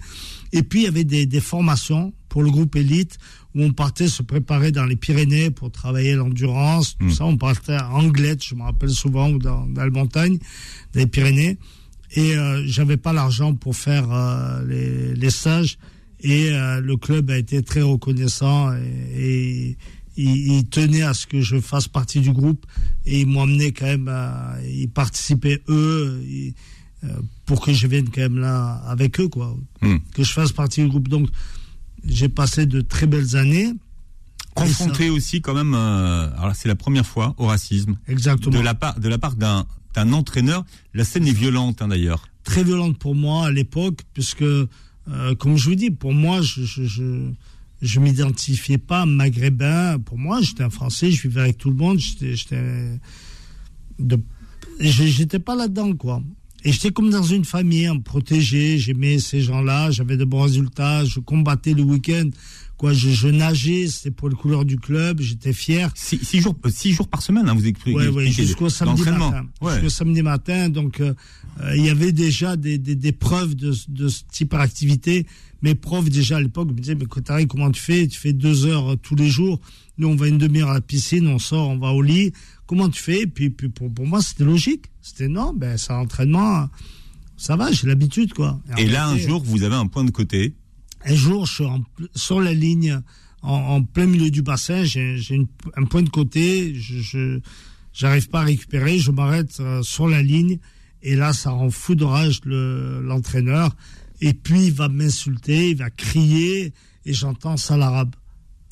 Et 0.51 0.63
puis, 0.63 0.81
il 0.81 0.83
y 0.83 0.87
avait 0.87 1.03
des, 1.05 1.25
des 1.25 1.39
formations 1.39 2.13
pour 2.29 2.43
le 2.43 2.51
groupe 2.51 2.75
élite 2.75 3.17
où 3.55 3.63
on 3.63 3.71
partait 3.71 4.07
se 4.09 4.21
préparer 4.23 4.71
dans 4.71 4.85
les 4.85 4.97
Pyrénées 4.97 5.49
pour 5.49 5.71
travailler 5.71 6.13
l'endurance, 6.15 6.97
tout 6.97 7.05
Mm. 7.05 7.11
ça. 7.11 7.25
On 7.25 7.37
partait 7.37 7.73
à 7.73 7.89
Anglette, 7.89 8.43
je 8.43 8.53
me 8.55 8.63
rappelle 8.63 8.89
souvent, 8.89 9.29
ou 9.31 9.39
dans, 9.39 9.65
dans 9.65 9.83
les 9.85 9.91
montagnes, 9.91 10.37
dans 10.93 10.99
les 10.99 11.07
Pyrénées. 11.07 11.57
Et 12.11 12.35
euh, 12.35 12.63
j'avais 12.67 12.97
pas 12.97 13.13
l'argent 13.13 13.53
pour 13.55 13.75
faire 13.75 14.11
euh, 14.11 14.63
les, 14.67 15.15
les 15.15 15.29
stages. 15.29 15.77
Et 16.21 16.49
euh, 16.51 16.81
le 16.81 16.97
club 16.97 17.29
a 17.29 17.37
été 17.37 17.61
très 17.61 17.81
reconnaissant 17.81 18.73
et, 19.15 19.77
il, 20.19 20.65
tenait 20.69 21.03
à 21.03 21.13
ce 21.13 21.27
que 21.27 21.41
je 21.41 21.59
fasse 21.59 21.87
partie 21.87 22.21
du 22.21 22.31
groupe 22.31 22.65
et 23.05 23.21
ils 23.21 23.27
m'ont 23.27 23.43
amené 23.43 23.71
quand 23.71 23.85
même 23.85 24.07
à 24.07 24.55
ils 24.67 24.89
participaient 24.89 25.61
eux 25.69 26.19
euh, 27.03 27.07
pour 27.45 27.61
que 27.61 27.71
je 27.71 27.85
vienne 27.85 28.09
quand 28.09 28.21
même 28.21 28.39
là 28.39 28.81
avec 28.87 29.19
eux 29.19 29.27
quoi 29.27 29.55
Hmm. 29.81 29.97
que 30.15 30.23
je 30.23 30.33
fasse 30.33 30.51
partie 30.51 30.81
du 30.81 30.87
groupe 30.89 31.07
donc 31.07 31.29
j'ai 32.03 32.29
passé 32.29 32.65
de 32.65 32.81
très 32.81 33.05
belles 33.05 33.35
années 33.35 33.73
Confronté 34.55 35.11
aussi 35.11 35.39
quand 35.41 35.53
même. 35.53 35.75
euh, 35.75 36.31
alors 36.39 36.55
c'est 36.55 36.67
la 36.67 36.75
première 36.75 37.05
fois 37.05 37.35
au 37.37 37.45
racisme 37.45 37.95
exactement 38.07 38.57
de 38.57 38.63
la 38.63 38.73
part 38.73 38.99
de 38.99 39.07
la 39.07 39.19
part 39.19 39.35
d'un 39.35 39.67
d'un 39.93 40.13
entraîneur. 40.13 40.63
La 40.93 41.03
scène 41.03 41.27
est 41.27 41.31
violente 41.31 41.81
hein, 41.81 41.87
d'ailleurs. 41.87 42.27
très 42.43 42.63
violente 42.63 42.97
pour 42.99 43.15
moi 43.15 43.47
à 43.47 43.51
l'époque, 43.51 44.01
puisque, 44.13 44.43
euh, 45.09 45.35
comme 45.35 45.57
je 45.57 45.69
vous 45.69 45.75
dis, 45.75 45.91
pour 45.91 46.13
moi, 46.13 46.41
je 46.41 46.63
je, 47.81 47.99
m'identifiais 47.99 48.77
pas 48.77 49.05
maghrébin. 49.05 49.99
Pour 49.99 50.17
moi, 50.17 50.41
j'étais 50.41 50.63
un 50.63 50.69
Français, 50.69 51.11
je 51.11 51.21
vivais 51.27 51.41
avec 51.41 51.57
tout 51.57 51.69
le 51.69 51.75
monde, 51.75 51.99
j'étais, 51.99 52.99
j'étais 54.79 55.39
pas 55.39 55.55
là-dedans, 55.55 55.93
quoi. 55.95 56.21
Et 56.63 56.71
j'étais 56.71 56.91
comme 56.91 57.09
dans 57.09 57.23
une 57.23 57.45
famille, 57.45 57.85
hein, 57.85 57.99
protégé, 57.99 58.77
j'aimais 58.77 59.19
ces 59.19 59.41
gens-là, 59.41 59.91
j'avais 59.91 60.17
de 60.17 60.25
bons 60.25 60.41
résultats, 60.41 61.05
je 61.05 61.19
combattais 61.19 61.73
le 61.73 61.83
week-end, 61.83 62.29
quoi, 62.77 62.93
je, 62.93 63.09
je 63.09 63.27
nageais, 63.27 63.87
c'était 63.87 64.11
pour 64.11 64.29
les 64.29 64.35
couleurs 64.35 64.63
du 64.63 64.77
club, 64.77 65.19
j'étais 65.19 65.53
fier. 65.53 65.91
Six, 65.95 66.23
six 66.23 66.41
jours 66.41 66.55
six 66.69 66.93
jours 66.93 67.07
par 67.07 67.21
semaine. 67.21 67.49
Hein, 67.49 67.55
vous 67.55 67.67
expliquez. 67.67 67.97
Ouais, 67.97 68.07
ouais, 68.07 68.31
jusqu'au 68.31 68.69
samedi 68.69 69.03
matin. 69.03 69.47
Ouais. 69.61 69.73
Jusqu'au 69.73 69.89
samedi 69.89 70.21
matin. 70.21 70.69
Donc, 70.69 70.99
euh, 70.99 71.13
euh, 71.61 71.75
il 71.75 71.85
y 71.85 71.89
avait 71.89 72.11
déjà 72.11 72.55
des, 72.55 72.77
des, 72.77 72.95
des 72.95 73.11
preuves 73.11 73.55
de, 73.55 73.73
de 73.89 74.07
ce 74.07 74.21
type 74.31 74.51
d'activité. 74.51 75.25
Mes 75.63 75.73
profs, 75.73 76.09
déjà 76.09 76.37
à 76.37 76.41
l'époque, 76.41 76.69
me 76.69 76.79
disaient, 76.79 76.95
mais 76.95 77.05
Kotari, 77.05 77.47
comment 77.47 77.71
tu 77.71 77.81
fais? 77.81 78.07
Tu 78.07 78.19
fais 78.19 78.33
deux 78.33 78.67
heures 78.67 78.93
euh, 78.93 78.95
tous 78.95 79.15
les 79.15 79.27
jours. 79.27 79.59
Nous, 79.97 80.07
on 80.07 80.15
va 80.15 80.27
une 80.27 80.37
demi-heure 80.37 80.69
à 80.69 80.75
la 80.75 80.81
piscine, 80.81 81.27
on 81.27 81.39
sort, 81.39 81.69
on 81.69 81.79
va 81.79 81.89
au 81.89 82.03
lit. 82.03 82.31
Comment 82.67 82.89
tu 82.89 83.01
fais? 83.01 83.25
Puis, 83.25 83.49
puis 83.49 83.69
pour, 83.69 83.91
pour 83.91 84.05
moi, 84.05 84.21
c'était 84.21 84.43
logique. 84.43 84.85
C'était 85.01 85.27
non, 85.27 85.53
ben, 85.53 85.77
c'est 85.77 85.91
un 85.91 85.97
entraînement. 85.97 86.69
Ça 87.37 87.55
va, 87.55 87.71
j'ai 87.71 87.87
l'habitude, 87.87 88.33
quoi. 88.33 88.59
Et 88.77 88.85
là, 88.85 89.07
un 89.07 89.17
jour, 89.17 89.41
vous 89.43 89.63
avez 89.63 89.75
un 89.75 89.87
point 89.87 90.03
de 90.03 90.11
côté. 90.11 90.53
Un 91.07 91.15
jour, 91.15 91.45
je 91.45 91.53
suis 91.53 91.65
en 91.65 91.83
sur 92.15 92.41
la 92.41 92.53
ligne, 92.53 93.01
en, 93.41 93.53
en 93.53 93.83
plein 93.83 94.05
milieu 94.07 94.29
du 94.29 94.41
bassin, 94.41 94.83
j'ai 94.83 95.17
un 95.75 95.83
point 95.85 96.01
de 96.03 96.09
côté, 96.09 96.73
je 96.75 97.39
j'arrive 97.93 98.29
pas 98.29 98.41
à 98.41 98.43
récupérer, 98.43 98.99
je 98.99 99.11
m'arrête 99.11 99.57
euh, 99.59 99.81
sur 99.83 100.07
la 100.07 100.21
ligne, 100.21 100.59
et 101.01 101.15
là, 101.15 101.33
ça 101.33 101.51
rend 101.51 101.69
fou 101.69 101.95
de 101.95 102.03
rage 102.03 102.41
le- 102.45 103.01
l'entraîneur, 103.01 103.75
et 104.21 104.33
puis 104.33 104.65
il 104.67 104.73
va 104.73 104.87
m'insulter, 104.89 105.71
il 105.71 105.77
va 105.77 105.89
crier, 105.89 106.73
et 107.05 107.13
j'entends 107.13 107.57
ça 107.57 107.77
l'arabe. 107.77 108.13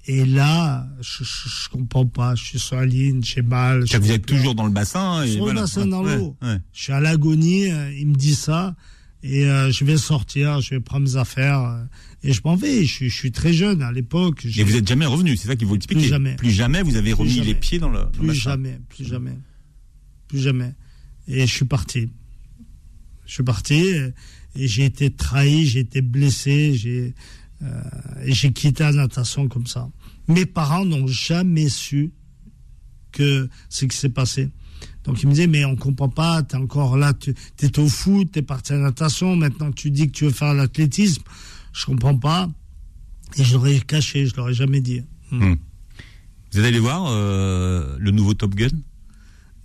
Et 0.07 0.23
là, 0.25 0.85
je, 1.01 1.23
je, 1.23 1.49
je 1.63 1.69
comprends 1.69 2.05
pas, 2.05 2.35
je 2.35 2.43
suis 2.43 2.59
sur 2.59 2.75
la 2.75 2.85
ligne, 2.85 3.23
j'ai 3.23 3.41
mal. 3.41 3.85
Vous 3.85 4.11
êtes 4.11 4.25
toujours 4.27 4.53
dans 4.53 4.65
le 4.65 4.71
bassin. 4.71 5.23
Et 5.23 5.29
Sur 5.31 5.37
le 5.37 5.43
voilà. 5.45 5.61
bassin, 5.61 5.87
dans 5.87 6.03
Ouais, 6.03 6.17
l'eau. 6.17 6.35
ouais. 6.43 6.57
Je 6.73 6.81
suis 6.83 6.93
à 6.93 6.99
l'agonie, 6.99 7.71
euh, 7.71 7.91
il 7.97 8.07
me 8.09 8.13
dit 8.15 8.35
ça, 8.35 8.75
et 9.23 9.45
euh, 9.45 9.71
je 9.71 9.83
vais 9.83 9.97
sortir, 9.97 10.61
je 10.61 10.71
vais 10.75 10.79
prendre 10.79 11.05
mes 11.07 11.15
affaires, 11.15 11.61
euh, 11.61 11.83
et 12.27 12.33
je 12.33 12.41
m'en 12.43 12.55
vais. 12.55 12.83
Je, 12.85 12.91
suis- 12.93 13.09
je 13.09 13.15
suis 13.15 13.31
très 13.31 13.53
jeune 13.53 13.81
à 13.81 13.91
l'époque. 13.91 14.45
Et 14.45 14.63
vous 14.63 14.75
êtes 14.75 14.87
jamais 14.87 15.05
revenu, 15.05 15.37
c'est 15.37 15.47
ça 15.47 15.55
qu'il 15.55 15.67
faut 15.67 15.75
expliquer. 15.75 16.01
Plus 16.01 16.09
jamais. 16.09 16.35
Plus 16.35 16.51
jamais 16.51 16.81
vous 16.81 16.95
avez 16.95 17.11
Plus 17.11 17.21
remis 17.21 17.31
jamais. 17.35 17.45
les 17.47 17.55
pieds 17.55 17.79
dans 17.79 17.89
le, 17.89 17.99
dans 17.99 18.09
Plus 18.11 18.33
jamais, 18.33 18.79
plus 18.89 19.05
jamais, 19.05 19.37
plus 20.27 20.39
jamais. 20.39 20.73
Et 21.27 21.45
je 21.47 21.53
suis 21.53 21.65
parti. 21.65 22.09
Je 23.25 23.33
suis 23.33 23.43
parti 23.43 23.75
et, 23.75 24.13
j'ai 24.55 24.85
été 24.85 25.09
trahi, 25.11 25.65
j'ai 25.65 25.79
été 25.81 26.01
blessé, 26.01 26.73
j'ai 26.75 27.13
euh, 27.61 27.81
et 28.23 28.33
j'ai 28.33 28.51
quitté 28.53 28.83
la 28.83 28.91
natation 28.93 29.47
comme 29.47 29.67
ça. 29.67 29.89
Mes 30.27 30.45
parents 30.45 30.85
n'ont 30.85 31.07
jamais 31.07 31.69
su 31.69 32.11
que 33.11 33.49
ce 33.69 33.85
qui 33.85 33.95
s'est 33.97 34.09
passé. 34.09 34.49
Donc 35.03 35.21
ils 35.21 35.27
me 35.27 35.31
disaient 35.31 35.47
mais 35.47 35.65
on 35.65 35.75
comprend 35.75 36.09
pas, 36.09 36.41
t'es 36.43 36.55
encore 36.57 36.97
là, 36.97 37.13
tu 37.13 37.33
es 37.61 37.79
au 37.79 37.87
foot, 37.87 38.31
t'es 38.31 38.41
parti 38.41 38.73
à 38.73 38.77
la 38.77 38.83
natation, 38.83 39.35
maintenant 39.35 39.71
tu 39.71 39.91
dis 39.91 40.07
que 40.07 40.11
tu 40.13 40.25
veux 40.25 40.31
faire 40.31 40.53
l'athlétisme, 40.53 41.23
je 41.75 41.85
comprends 41.85 42.17
pas. 42.17 42.49
Et 43.37 43.43
je 43.43 43.53
l'aurais 43.53 43.79
caché, 43.81 44.25
je 44.25 44.35
l'aurais 44.35 44.53
jamais 44.53 44.81
dit. 44.81 45.03
Hmm. 45.31 45.55
Vous 46.51 46.59
êtes 46.59 46.65
allé 46.65 46.79
voir 46.79 47.05
euh, 47.07 47.97
le 47.99 48.11
nouveau 48.11 48.33
Top 48.33 48.55
Gun? 48.55 48.69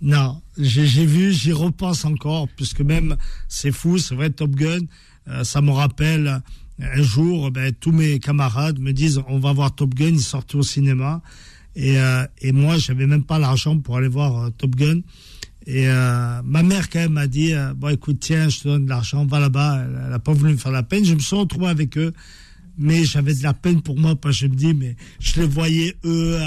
Non, 0.01 0.41
j'ai 0.57 1.05
vu, 1.05 1.31
j'y 1.31 1.53
repense 1.53 2.05
encore, 2.05 2.49
puisque 2.49 2.81
même, 2.81 3.15
c'est 3.47 3.71
fou, 3.71 3.97
c'est 3.97 4.15
vrai, 4.15 4.31
Top 4.31 4.51
Gun, 4.55 4.79
euh, 5.27 5.43
ça 5.43 5.61
me 5.61 5.71
rappelle 5.71 6.27
euh, 6.27 6.97
un 6.97 7.01
jour, 7.03 7.51
ben, 7.51 7.71
tous 7.79 7.91
mes 7.91 8.19
camarades 8.19 8.79
me 8.79 8.93
disent, 8.93 9.21
on 9.27 9.37
va 9.37 9.53
voir 9.53 9.73
Top 9.75 9.93
Gun, 9.93 10.07
ils 10.07 10.19
sortent 10.19 10.55
au 10.55 10.63
cinéma, 10.63 11.21
et, 11.75 11.99
euh, 11.99 12.25
et 12.39 12.51
moi, 12.51 12.77
j'avais 12.77 13.05
même 13.05 13.23
pas 13.23 13.37
l'argent 13.37 13.77
pour 13.79 13.95
aller 13.95 14.07
voir 14.07 14.51
Top 14.57 14.75
Gun. 14.75 15.01
Et 15.67 15.87
euh, 15.87 16.41
ma 16.43 16.63
mère, 16.63 16.89
quand 16.89 16.99
même, 16.99 17.13
m'a 17.13 17.27
dit, 17.27 17.53
euh, 17.53 17.73
bon, 17.73 17.89
écoute, 17.89 18.17
tiens, 18.19 18.49
je 18.49 18.59
te 18.61 18.67
donne 18.67 18.85
de 18.85 18.89
l'argent, 18.89 19.25
va 19.25 19.39
là-bas. 19.39 19.83
Elle, 19.85 20.03
elle 20.07 20.13
a 20.13 20.19
pas 20.19 20.33
voulu 20.33 20.53
me 20.53 20.57
faire 20.57 20.71
la 20.71 20.83
peine. 20.83 21.05
Je 21.05 21.13
me 21.13 21.19
suis 21.19 21.35
retrouvé 21.35 21.67
avec 21.67 21.97
eux, 21.97 22.13
mais 22.77 23.05
j'avais 23.05 23.33
de 23.35 23.43
la 23.43 23.53
peine 23.53 23.81
pour 23.81 23.97
moi, 23.99 24.15
parce 24.15 24.35
que 24.37 24.45
je 24.45 24.47
me 24.47 24.55
dis, 24.55 24.73
mais 24.73 24.95
je 25.19 25.39
les 25.41 25.47
voyais, 25.47 25.95
eux, 26.03 26.39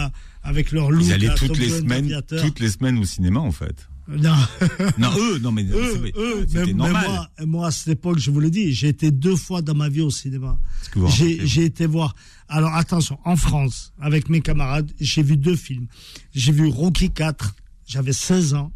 avec 0.42 0.72
leur 0.72 0.90
look. 0.90 1.08
Allez 1.10 1.28
à 1.28 1.34
toutes 1.34 1.58
les 1.58 1.68
semaines, 1.70 2.20
toutes 2.42 2.60
les 2.60 2.68
semaines 2.70 2.98
au 2.98 3.04
cinéma 3.04 3.40
en 3.40 3.52
fait. 3.52 3.88
Non. 4.08 4.34
Non, 4.98 5.10
eux, 5.18 5.38
non 5.38 5.50
mais 5.50 5.64
eux, 5.64 6.44
c'était 6.46 6.58
mais- 6.58 6.66
mais 6.66 6.72
normal. 6.74 7.06
moi, 7.08 7.28
moi, 7.46 7.66
à 7.68 7.70
cette 7.70 7.88
époque, 7.88 8.18
je 8.18 8.30
vous 8.30 8.40
le 8.40 8.50
dis, 8.50 8.72
j'ai 8.74 8.88
été 8.88 9.10
deux 9.10 9.36
fois 9.36 9.62
dans 9.62 9.74
ma 9.74 9.88
vie 9.88 10.02
au 10.02 10.10
cinéma. 10.10 10.58
J'ai 11.08 11.64
été 11.64 11.86
voir. 11.86 12.14
Alors 12.48 12.74
attention, 12.74 13.18
en 13.24 13.36
France, 13.36 13.94
avec 14.00 14.28
mes 14.28 14.42
camarades, 14.42 14.90
j'ai 15.00 15.22
vu 15.22 15.38
deux 15.38 15.56
films. 15.56 15.86
J'ai 16.34 16.52
vu 16.52 16.66
Rocky 16.66 17.10
4, 17.10 17.54
j'avais 17.86 18.12
16 18.12 18.52
ans. 18.54 18.72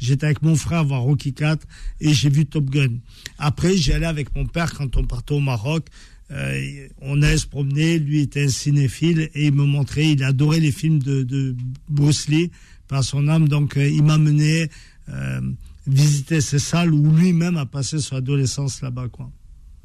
J'étais 0.00 0.26
avec 0.26 0.42
mon 0.42 0.56
frère 0.56 0.84
voir 0.84 1.02
Rocky 1.02 1.32
4 1.34 1.66
et 2.00 2.14
j'ai 2.14 2.30
vu 2.30 2.46
Top 2.46 2.70
Gun. 2.70 2.94
Après, 3.38 3.76
j'y 3.76 3.92
allais 3.92 4.06
avec 4.06 4.34
mon 4.34 4.46
père 4.46 4.72
quand 4.72 4.96
on 4.96 5.04
partait 5.04 5.34
au 5.34 5.40
Maroc. 5.40 5.86
Euh, 6.30 6.88
on 7.00 7.22
allait 7.22 7.38
se 7.38 7.46
promener, 7.46 7.98
lui 7.98 8.20
était 8.20 8.44
un 8.44 8.48
cinéphile 8.48 9.30
et 9.34 9.46
il 9.46 9.52
me 9.52 9.64
montrait, 9.64 10.12
il 10.12 10.22
adorait 10.22 10.60
les 10.60 10.70
films 10.72 11.00
de, 11.00 11.22
de 11.22 11.56
Bruce 11.88 12.28
Lee 12.28 12.50
par 12.88 13.04
son 13.04 13.28
âme. 13.28 13.48
Donc 13.48 13.76
euh, 13.76 13.88
il 13.88 14.02
m'a 14.04 14.16
mené 14.16 14.70
euh, 15.08 15.40
visiter 15.86 16.40
ces 16.40 16.58
salles 16.60 16.94
où 16.94 17.12
lui-même 17.12 17.56
a 17.56 17.66
passé 17.66 17.98
son 17.98 18.16
adolescence 18.16 18.80
là-bas. 18.80 19.08
quoi. 19.08 19.30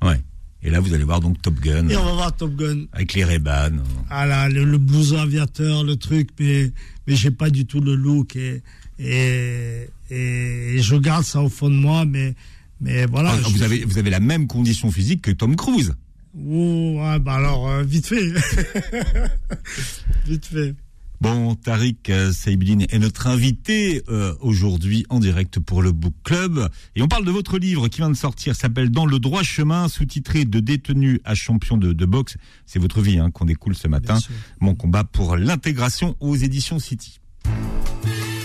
Ouais. 0.03 0.21
Et 0.65 0.71
là, 0.71 0.79
vous 0.79 0.95
allez 0.95 1.03
voir 1.03 1.21
donc 1.21 1.39
Top 1.43 1.59
Gun 1.59 1.89
Et 1.89 1.95
on 1.95 2.03
va 2.03 2.11
voir 2.13 2.35
Top 2.35 2.55
Gun. 2.55 2.85
avec 2.91 3.13
les 3.13 3.23
Ray-Ban. 3.23 3.73
Ah 4.09 4.25
là, 4.25 4.49
le, 4.49 4.63
le 4.65 4.79
blouson 4.79 5.17
aviateur, 5.19 5.83
le 5.83 5.95
truc, 5.95 6.29
mais, 6.39 6.71
mais 7.05 7.15
j'ai 7.15 7.29
pas 7.29 7.51
du 7.51 7.67
tout 7.67 7.81
le 7.81 7.93
look. 7.93 8.35
Et, 8.35 8.63
et, 8.97 9.87
et, 10.09 10.81
je 10.81 10.95
garde 10.95 11.23
ça 11.23 11.43
au 11.43 11.49
fond 11.49 11.69
de 11.69 11.75
moi, 11.75 12.05
mais, 12.05 12.33
mais 12.81 13.05
voilà. 13.05 13.31
Ah, 13.33 13.47
vous, 13.47 13.61
avez, 13.61 13.85
vous 13.85 13.99
avez 13.99 14.09
la 14.09 14.19
même 14.19 14.47
condition 14.47 14.89
physique 14.91 15.21
que 15.21 15.31
Tom 15.31 15.55
Cruise. 15.55 15.93
Oh, 16.35 16.99
bah 17.21 17.35
alors, 17.35 17.69
euh, 17.69 17.83
vite 17.83 18.07
fait. 18.07 18.31
vite 20.25 20.47
fait. 20.47 20.73
Bon, 21.21 21.55
Tariq 21.55 22.09
euh, 22.09 22.31
Saïbidine 22.31 22.85
est 22.89 22.99
notre 22.99 23.27
invité 23.27 24.03
euh, 24.09 24.35
aujourd'hui 24.41 25.05
en 25.09 25.19
direct 25.19 25.59
pour 25.59 25.81
le 25.81 25.91
Book 25.91 26.13
Club. 26.23 26.69
Et 26.95 27.01
on 27.01 27.07
parle 27.07 27.25
de 27.25 27.31
votre 27.31 27.57
livre 27.57 27.87
qui 27.87 27.97
vient 27.97 28.09
de 28.09 28.15
sortir, 28.15 28.55
s'appelle 28.55 28.89
Dans 28.89 29.05
le 29.05 29.19
droit 29.19 29.43
chemin, 29.43 29.87
sous-titré 29.87 30.45
de 30.45 30.59
détenu 30.59 31.19
à 31.23 31.35
champion 31.35 31.77
de, 31.77 31.93
de 31.93 32.05
boxe. 32.05 32.37
C'est 32.65 32.79
votre 32.79 33.01
vie 33.01 33.19
hein, 33.19 33.31
qu'on 33.31 33.45
découle 33.45 33.75
ce 33.75 33.87
matin. 33.87 34.17
Mon 34.59 34.75
combat 34.75 35.03
pour 35.03 35.37
l'intégration 35.37 36.15
aux 36.19 36.35
éditions 36.35 36.79
City. 36.79 37.19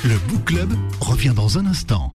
Le 0.05 0.17
Book 0.29 0.45
Club 0.45 0.73
revient 1.01 1.33
dans 1.35 1.59
un 1.59 1.67
instant. 1.67 2.13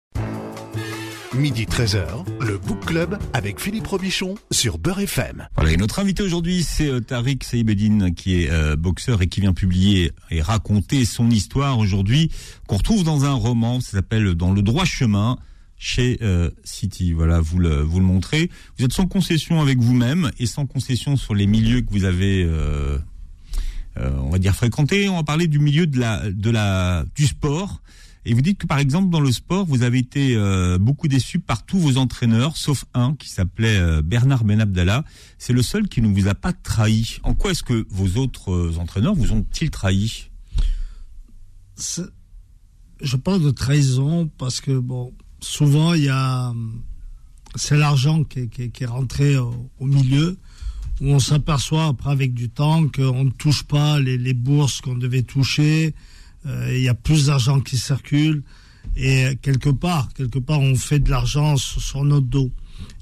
Midi 1.38 1.65
13h, 1.65 2.06
le 2.39 2.58
Book 2.58 2.86
Club 2.86 3.20
avec 3.34 3.60
Philippe 3.60 3.88
Robichon 3.88 4.36
sur 4.51 4.77
Beurre 4.77 5.01
FM. 5.01 5.48
Voilà, 5.56 5.74
et 5.74 5.77
notre 5.77 6.00
invité 6.00 6.24
aujourd'hui, 6.24 6.63
c'est 6.63 6.88
euh, 6.88 7.01
Tariq 7.01 7.44
Saïbedine, 7.44 8.13
qui 8.13 8.42
est 8.42 8.50
euh, 8.50 8.75
boxeur 8.75 9.22
et 9.22 9.27
qui 9.27 9.42
vient 9.42 9.54
publier 9.54 10.12
et 10.32 10.42
raconter 10.42 11.04
son 11.04 11.30
histoire 11.30 11.77
aujourd'hui, 11.77 12.32
qu'on 12.68 12.77
retrouve 12.77 13.04
dans 13.04 13.25
un 13.25 13.34
roman, 13.34 13.82
ça 13.82 13.92
s'appelle 13.92 14.36
Dans 14.36 14.54
le 14.54 14.62
droit 14.62 14.86
chemin, 14.86 15.38
chez 15.77 16.20
euh, 16.22 16.50
City. 16.63 17.12
Voilà, 17.12 17.42
vous 17.42 17.60
le, 17.60 17.82
vous 17.82 18.00
le 18.00 18.06
montrez. 18.06 18.50
Vous 18.77 18.86
êtes 18.86 18.94
sans 18.94 19.08
concession 19.08 19.62
avec 19.62 19.80
vous-même 19.80 20.32
et 20.39 20.46
sans 20.46 20.65
concession 20.65 21.18
sur 21.18 21.36
les 21.36 21.48
milieux 21.48 21.82
que 21.82 21.92
vous 21.92 22.06
avez... 22.06 22.50
on 23.98 24.30
va 24.30 24.39
dire 24.39 24.56
fréquentés. 24.56 25.10
On 25.10 25.18
va 25.18 25.24
parler 25.24 25.48
du 25.48 25.60
milieu 25.60 25.86
de 25.86 26.00
la, 26.00 26.30
de 26.32 26.50
la, 26.50 27.04
du 27.15 27.25
sport. 27.25 27.82
Et 28.25 28.34
vous 28.34 28.41
dites 28.41 28.58
que 28.58 28.65
par 28.65 28.79
exemple 28.79 29.10
dans 29.10 29.20
le 29.20 29.32
sport, 29.32 29.65
vous 29.65 29.84
avez 29.84 30.00
été 30.00 30.36
euh, 30.36 30.79
beaucoup 30.79 31.08
déçu 31.08 31.39
par 31.39 31.63
tous 31.63 31.77
vos 31.77 31.98
entraîneurs, 31.98 32.58
sauf 32.58 32.86
un 32.96 33.13
qui 33.15 33.29
s'appelait 33.29 33.77
euh, 33.77 34.01
Bernard 34.01 34.44
Benabdallah. 34.44 35.05
C'est 35.38 35.53
le 35.53 35.62
seul 35.62 35.88
qui 35.88 36.01
ne 36.01 36.08
vous 36.08 36.27
a 36.27 36.34
pas 36.34 36.51
trahi. 36.51 37.20
En 37.24 37.36
quoi 37.36 37.51
est-ce 37.51 37.63
que 37.63 37.86
vos 37.89 38.20
autres 38.20 38.51
euh, 38.51 38.77
entraîneurs 38.79 39.13
vous 39.13 39.32
ont-ils 39.32 39.70
trahi? 39.70 40.29
Je 43.01 43.15
parle 43.17 43.44
de 43.44 43.51
trahison 43.51 44.27
parce 44.39 44.60
que 44.60 44.77
bon, 44.77 45.13
souvent 45.39 45.94
il 45.94 46.05
y 46.05 46.10
a 46.10 46.53
c'est 47.55 47.77
l'argent 47.77 48.24
qui, 48.24 48.50
est 48.79 48.86
rentré 48.86 49.38
au, 49.38 49.70
milieu 49.79 50.38
où 51.01 51.08
on 51.08 51.20
s'aperçoit 51.20 51.86
après 51.86 52.12
avec 52.12 52.34
du 52.34 52.50
temps 52.50 52.88
qu'on 52.88 53.25
ne 53.25 53.29
touche 53.29 53.63
pas 53.63 54.00
les, 54.00 54.34
bourses 54.34 54.82
qu'on 54.82 54.96
devait 54.96 55.24
toucher 55.24 55.94
il 56.45 56.81
y 56.81 56.89
a 56.89 56.93
plus 56.93 57.27
d'argent 57.27 57.59
qui 57.59 57.77
circule 57.77 58.43
et 58.95 59.37
quelque 59.41 59.69
part, 59.69 60.13
quelque 60.13 60.39
part, 60.39 60.59
on 60.59 60.75
fait 60.75 60.99
de 60.99 61.09
l'argent 61.09 61.57
sur, 61.57 62.03
notre 62.03 62.27
dos. 62.27 62.51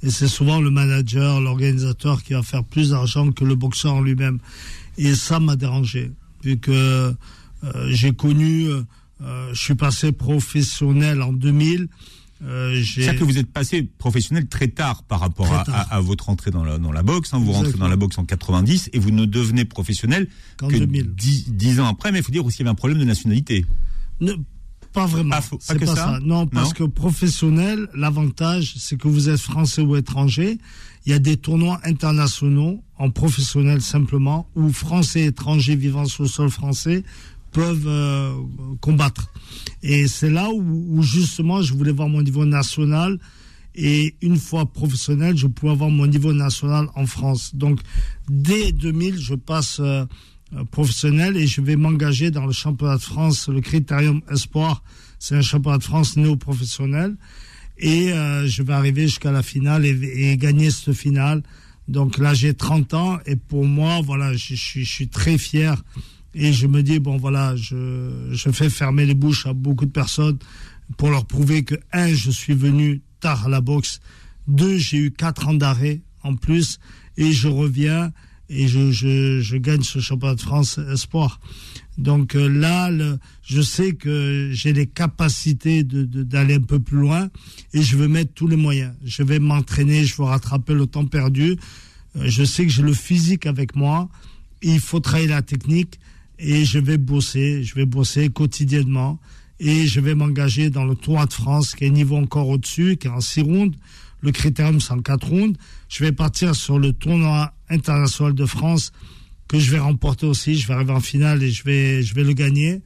Et 0.01 0.09
c'est 0.09 0.27
souvent 0.27 0.59
le 0.59 0.69
manager, 0.69 1.39
l'organisateur 1.39 2.23
qui 2.23 2.33
va 2.33 2.41
faire 2.41 2.63
plus 2.63 2.91
d'argent 2.91 3.31
que 3.31 3.43
le 3.43 3.55
boxeur 3.55 3.95
en 3.95 4.01
lui-même. 4.01 4.39
Et 4.97 5.15
ça 5.15 5.39
m'a 5.39 5.55
dérangé, 5.55 6.11
vu 6.43 6.57
que 6.57 7.13
euh, 7.63 7.87
j'ai 7.89 8.13
connu, 8.13 8.69
euh, 8.69 9.53
je 9.53 9.59
suis 9.59 9.75
passé 9.75 10.11
professionnel 10.11 11.21
en 11.21 11.33
2000. 11.33 11.87
Euh, 12.41 12.81
C'est-à-dire 12.83 13.19
que 13.19 13.23
vous 13.23 13.37
êtes 13.37 13.51
passé 13.51 13.83
professionnel 13.83 14.47
très 14.47 14.67
tard 14.67 15.03
par 15.03 15.19
rapport 15.19 15.51
À, 15.53 16.01
votre 16.01 16.29
entrée 16.29 16.51
dans 16.51 16.63
la, 16.63 16.77
dans 16.77 16.91
la 16.91 17.03
boxe. 17.03 17.33
Hein. 17.33 17.39
Vous 17.39 17.51
rentrez 17.51 17.77
dans 17.77 17.87
la 17.87 17.95
boxe 17.95 18.17
en 18.17 18.25
90 18.25 18.89
et 18.93 18.99
vous 18.99 19.11
ne 19.11 19.25
devenez 19.25 19.65
professionnel 19.65 20.27
que 20.57 20.83
10, 20.83 21.79
ans 21.79 21.87
après. 21.87 22.11
Mais 22.11 22.19
il 22.19 22.23
faut 22.23 22.31
dire 22.31 22.45
aussi 22.45 22.57
qu'il 22.57 22.65
y 22.65 22.67
avait 22.67 22.73
un 22.73 22.75
problème 22.75 22.99
de 22.99 23.05
nationalité. 23.05 23.65
Ne, 24.19 24.33
pas 24.93 25.05
vraiment. 25.05 25.37
Pas, 25.67 25.75
que 25.75 25.85
ça. 25.85 26.19
Non, 26.21 26.47
parce 26.47 26.73
que 26.73 26.83
professionnel, 26.83 27.87
l'avantage, 27.95 28.75
c'est 28.77 28.97
que 28.97 29.07
vous 29.07 29.29
êtes 29.29 29.39
français 29.39 29.81
ou 29.81 29.95
étranger. 29.95 30.59
Il 31.05 31.11
y 31.11 31.15
a 31.15 31.19
des 31.19 31.35
tournois 31.35 31.81
internationaux 31.83 32.81
en 32.97 33.09
professionnel 33.09 33.81
simplement, 33.81 34.47
où 34.55 34.71
français 34.71 35.21
et 35.21 35.25
étrangers 35.25 35.75
vivant 35.75 36.05
sur 36.05 36.23
le 36.23 36.29
sol 36.29 36.49
français 36.49 37.03
peuvent 37.53 37.87
euh, 37.87 38.33
combattre. 38.81 39.31
Et 39.81 40.07
c'est 40.07 40.29
là 40.29 40.49
où, 40.51 41.01
justement 41.01 41.61
je 41.61 41.73
voulais 41.73 41.91
voir 41.91 42.09
mon 42.09 42.21
niveau 42.21 42.45
national. 42.45 43.19
Et 43.75 44.15
une 44.21 44.37
fois 44.37 44.65
professionnel, 44.67 45.35
je 45.35 45.47
pouvais 45.47 45.71
avoir 45.71 45.89
mon 45.89 46.05
niveau 46.05 46.31
national 46.31 46.87
en 46.95 47.07
France. 47.07 47.55
Donc, 47.55 47.79
dès 48.29 48.71
2000, 48.71 49.17
je 49.17 49.33
passe 49.33 49.79
euh, 49.79 50.05
professionnel 50.69 51.37
et 51.37 51.47
je 51.47 51.59
vais 51.61 51.75
m'engager 51.75 52.29
dans 52.29 52.45
le 52.45 52.51
championnat 52.51 52.97
de 52.97 53.01
France, 53.01 53.49
le 53.49 53.61
Critérium 53.61 54.21
Espoir. 54.29 54.83
C'est 55.17 55.35
un 55.35 55.41
championnat 55.41 55.79
de 55.79 55.83
France 55.83 56.17
néo-professionnel. 56.17 57.15
Et 57.79 58.11
euh, 58.11 58.45
je 58.45 58.61
vais 58.61 58.73
arriver 58.73 59.03
jusqu'à 59.03 59.31
la 59.31 59.41
finale 59.41 59.85
et, 59.87 60.31
et, 60.31 60.37
gagner 60.37 60.69
cette 60.69 60.93
finale. 60.93 61.41
Donc 61.87 62.19
là, 62.19 62.35
j'ai 62.35 62.53
30 62.53 62.93
ans 62.93 63.17
et 63.25 63.35
pour 63.35 63.65
moi, 63.65 64.01
voilà, 64.03 64.33
je, 64.33 64.53
je, 64.53 64.81
je 64.81 64.83
suis 64.83 65.07
très 65.07 65.39
fier 65.39 65.81
et 66.33 66.53
je 66.53 66.67
me 66.67 66.81
dis, 66.81 66.99
bon 66.99 67.17
voilà, 67.17 67.55
je, 67.55 68.29
je 68.31 68.49
fais 68.49 68.69
fermer 68.69 69.05
les 69.05 69.13
bouches 69.13 69.45
à 69.45 69.53
beaucoup 69.53 69.85
de 69.85 69.91
personnes 69.91 70.37
pour 70.97 71.09
leur 71.09 71.25
prouver 71.25 71.63
que, 71.63 71.75
un, 71.91 72.13
je 72.13 72.31
suis 72.31 72.53
venu 72.53 73.01
tard 73.19 73.45
à 73.45 73.49
la 73.49 73.61
boxe, 73.61 73.99
deux, 74.47 74.77
j'ai 74.77 74.97
eu 74.97 75.11
quatre 75.11 75.47
ans 75.47 75.53
d'arrêt 75.53 76.01
en 76.23 76.35
plus, 76.35 76.79
et 77.17 77.31
je 77.31 77.47
reviens 77.47 78.11
et 78.49 78.67
je, 78.67 78.91
je, 78.91 79.39
je 79.41 79.57
gagne 79.57 79.81
ce 79.81 79.99
championnat 79.99 80.35
de 80.35 80.41
France 80.41 80.79
espoir. 80.91 81.39
Donc 81.97 82.35
euh, 82.35 82.47
là, 82.47 82.91
je 83.43 83.61
sais 83.61 83.93
que 83.93 84.49
j'ai 84.51 84.73
les 84.73 84.85
capacités 84.85 85.83
d'aller 85.83 86.05
de, 86.07 86.23
d'aller 86.23 86.55
un 86.55 86.61
peu 86.61 86.79
plus 86.79 86.97
loin 86.97 87.29
et 87.73 87.81
je 87.81 87.95
veux 87.95 88.07
mettre 88.07 88.33
tous 88.33 88.47
les 88.47 88.55
moyens. 88.55 88.93
Je 89.03 89.23
vais 89.23 89.39
m'entraîner, 89.39 90.05
je 90.05 90.15
veux 90.15 90.23
rattraper 90.25 90.73
le 90.73 90.87
temps 90.87 91.05
perdu. 91.05 91.57
Euh, 92.15 92.23
je 92.25 92.43
sais 92.43 92.65
que 92.65 92.71
j'ai 92.71 92.83
le 92.83 92.93
physique 92.93 93.45
avec 93.45 93.75
moi. 93.75 94.09
Il 94.61 94.79
faut 94.79 94.99
travailler 94.99 95.27
la 95.27 95.41
technique 95.41 95.99
et 96.39 96.65
je 96.65 96.79
vais 96.79 96.97
bosser, 96.97 97.63
je 97.63 97.75
vais 97.75 97.85
bosser 97.85 98.29
quotidiennement 98.29 99.19
et 99.59 99.87
je 99.87 99.99
vais 99.99 100.15
m'engager 100.15 100.69
dans 100.69 100.85
le 100.85 100.95
Tour 100.95 101.25
de 101.25 101.31
France 101.31 101.75
qui 101.75 101.85
est 101.85 101.89
niveau 101.89 102.17
encore 102.17 102.49
au-dessus, 102.49 102.97
qui 102.97 103.07
est 103.07 103.11
en 103.11 103.21
6 103.21 103.41
rounds. 103.41 103.77
Le 104.21 104.31
critérium, 104.31 104.79
c'est 104.79 104.93
en 104.93 105.01
4 105.01 105.27
rounds. 105.27 105.57
Je 105.89 106.03
vais 106.03 106.11
partir 106.11 106.55
sur 106.55 106.79
le 106.79 106.93
tournoi 106.93 107.53
international 107.69 108.33
de 108.33 108.45
France 108.45 108.91
que 109.47 109.59
je 109.59 109.71
vais 109.71 109.79
remporter 109.79 110.25
aussi. 110.25 110.55
Je 110.55 110.67
vais 110.67 110.73
arriver 110.73 110.93
en 110.93 110.99
finale 110.99 111.43
et 111.43 111.51
je 111.51 111.63
vais, 111.63 112.01
je 112.01 112.15
vais 112.15 112.23
le 112.23 112.33
gagner. 112.33 112.81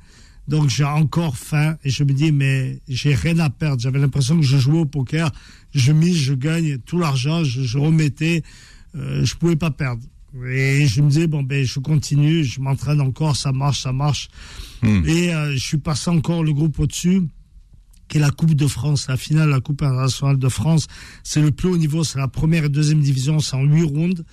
Donc 0.48 0.70
j'ai 0.70 0.86
encore 0.86 1.38
faim 1.38 1.78
et 1.84 1.90
je 1.90 2.04
me 2.04 2.14
dis 2.14 2.32
mais 2.32 2.80
j'ai 2.88 3.14
rien 3.14 3.38
à 3.40 3.50
perdre. 3.50 3.82
J'avais 3.82 4.00
l'impression 4.00 4.38
que 4.38 4.46
je 4.46 4.58
jouais 4.58 4.80
au 4.80 4.86
poker, 4.86 5.32
je 5.74 5.92
mise, 5.92 6.18
je 6.18 6.34
gagne 6.34 6.78
tout 6.80 6.98
l'argent, 6.98 7.44
je, 7.44 7.78
remettais, 7.78 8.44
euh, 8.96 9.26
je 9.26 9.36
pouvais 9.36 9.58
pas 9.58 9.72
perdre. 9.72 10.02
Et 10.46 10.86
je 10.88 11.02
me 11.02 11.10
disais, 11.10 11.28
bon, 11.28 11.44
ben, 11.44 11.64
je 11.64 11.80
continue, 11.80 12.44
je 12.44 12.60
m'entraîne 12.60 13.02
encore, 13.02 13.36
ça 13.36 13.52
marche, 13.52 13.82
ça 13.82 13.94
marche. 13.94 14.30
Hmm. 14.82 15.04
Et 15.06 15.34
euh, 15.34 15.54
je 15.54 15.60
suis 15.64 15.78
passé 15.78 16.10
encore 16.10 16.44
le 16.44 16.54
groupe 16.54 16.80
au-dessus, 16.80 17.24
qui 18.08 18.18
est 18.18 18.22
la 18.22 18.30
Coupe 18.30 18.54
de 18.54 18.68
France, 18.68 19.08
la 19.08 19.18
finale 19.18 19.48
de 19.48 19.54
la 19.54 19.62
Coupe 19.62 19.82
internationale 19.82 20.38
de 20.38 20.50
France. 20.50 20.88
C'est 21.24 21.42
le 21.42 21.52
plus 21.52 21.70
haut 21.70 21.78
niveau, 21.78 22.04
c'est 22.04 22.20
la 22.20 22.28
première 22.28 22.66
et 22.66 22.70
deuxième 22.70 23.02
division, 23.02 23.40
c'est 23.40 23.56
en 23.56 23.64
huit 23.64 23.84
rounds. 23.84 24.24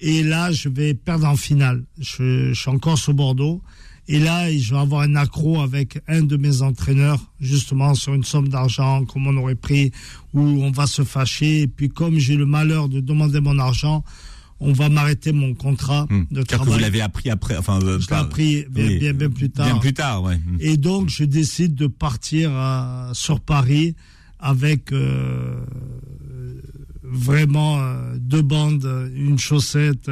Et 0.00 0.22
là, 0.22 0.50
je 0.50 0.68
vais 0.68 0.94
perdre 0.94 1.26
en 1.26 1.36
finale. 1.36 1.84
Je, 1.98 2.52
je 2.52 2.60
suis 2.60 2.70
encore 2.70 2.96
sur 2.96 3.12
Bordeaux. 3.12 3.62
Et 4.08 4.18
là, 4.18 4.50
je 4.50 4.74
vais 4.74 4.80
avoir 4.80 5.02
un 5.02 5.14
accro 5.14 5.60
avec 5.60 6.00
un 6.08 6.22
de 6.22 6.36
mes 6.36 6.62
entraîneurs, 6.62 7.20
justement, 7.38 7.94
sur 7.94 8.12
une 8.14 8.24
somme 8.24 8.48
d'argent, 8.48 9.04
comme 9.04 9.28
on 9.28 9.36
aurait 9.36 9.54
pris, 9.54 9.92
où 10.34 10.40
on 10.40 10.72
va 10.72 10.86
se 10.88 11.04
fâcher. 11.04 11.60
Et 11.60 11.68
puis, 11.68 11.90
comme 11.90 12.18
j'ai 12.18 12.34
le 12.34 12.46
malheur 12.46 12.88
de 12.88 12.98
demander 12.98 13.40
mon 13.40 13.58
argent, 13.58 14.02
on 14.60 14.72
va 14.72 14.88
m'arrêter 14.88 15.32
mon 15.32 15.54
contrat 15.54 16.06
hmm. 16.10 16.24
de 16.30 16.42
travail. 16.42 16.66
que 16.66 16.72
vous 16.72 16.78
l'avez 16.78 17.00
appris 17.00 17.30
après, 17.30 17.56
enfin, 17.56 17.80
euh, 17.82 17.98
je 17.98 18.08
l'ai 18.08 18.16
appris 18.16 18.66
bien, 18.70 19.12
bien, 19.12 19.30
plus 19.30 19.50
tard. 19.50 19.66
Bien 19.66 19.78
plus 19.78 19.94
tard, 19.94 20.22
ouais. 20.22 20.36
Hmm. 20.36 20.56
Et 20.60 20.76
donc, 20.76 21.08
je 21.08 21.24
décide 21.24 21.74
de 21.74 21.86
partir 21.86 22.50
euh, 22.52 23.10
sur 23.14 23.40
Paris 23.40 23.96
avec 24.38 24.92
euh, 24.92 25.54
vraiment 27.10 27.80
euh, 27.80 28.14
deux 28.16 28.42
bandes, 28.42 29.10
une 29.14 29.38
chaussette, 29.38 30.10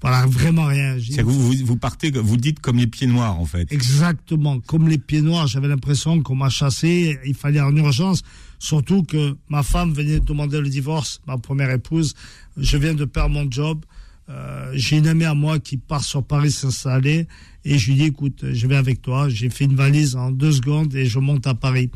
voilà, 0.00 0.26
vraiment 0.26 0.66
rien. 0.66 0.96
Vous, 1.22 1.52
vous, 1.52 1.54
vous, 1.64 1.76
partez, 1.76 2.10
vous 2.10 2.36
dites 2.36 2.60
comme 2.60 2.76
les 2.76 2.86
pieds 2.86 3.06
noirs, 3.06 3.38
en 3.38 3.46
fait. 3.46 3.72
Exactement, 3.72 4.60
comme 4.60 4.88
les 4.88 4.98
pieds 4.98 5.22
noirs. 5.22 5.46
J'avais 5.46 5.68
l'impression 5.68 6.22
qu'on 6.22 6.34
m'a 6.34 6.50
chassé, 6.50 7.18
il 7.24 7.34
fallait 7.34 7.60
en 7.60 7.74
urgence. 7.74 8.22
Surtout 8.60 9.02
que 9.02 9.36
ma 9.48 9.62
femme 9.62 9.92
venait 9.92 10.20
de 10.20 10.24
demander 10.24 10.60
le 10.60 10.68
divorce, 10.68 11.22
ma 11.26 11.38
première 11.38 11.70
épouse. 11.70 12.14
Je 12.58 12.76
viens 12.76 12.94
de 12.94 13.06
perdre 13.06 13.34
mon 13.34 13.50
job. 13.50 13.84
Euh, 14.28 14.70
j'ai 14.74 14.98
une 14.98 15.08
amie 15.08 15.24
à 15.24 15.34
moi 15.34 15.58
qui 15.58 15.78
part 15.78 16.04
sur 16.04 16.22
Paris 16.22 16.52
s'installer 16.52 17.26
et 17.64 17.78
je 17.78 17.88
lui 17.88 17.94
dis 17.96 18.04
écoute, 18.04 18.44
je 18.52 18.66
vais 18.66 18.76
avec 18.76 19.00
toi. 19.00 19.30
J'ai 19.30 19.48
fait 19.48 19.64
une 19.64 19.74
valise 19.74 20.14
en 20.14 20.30
deux 20.30 20.52
secondes 20.52 20.94
et 20.94 21.06
je 21.06 21.18
monte 21.18 21.46
à 21.46 21.54
Paris. 21.54 21.90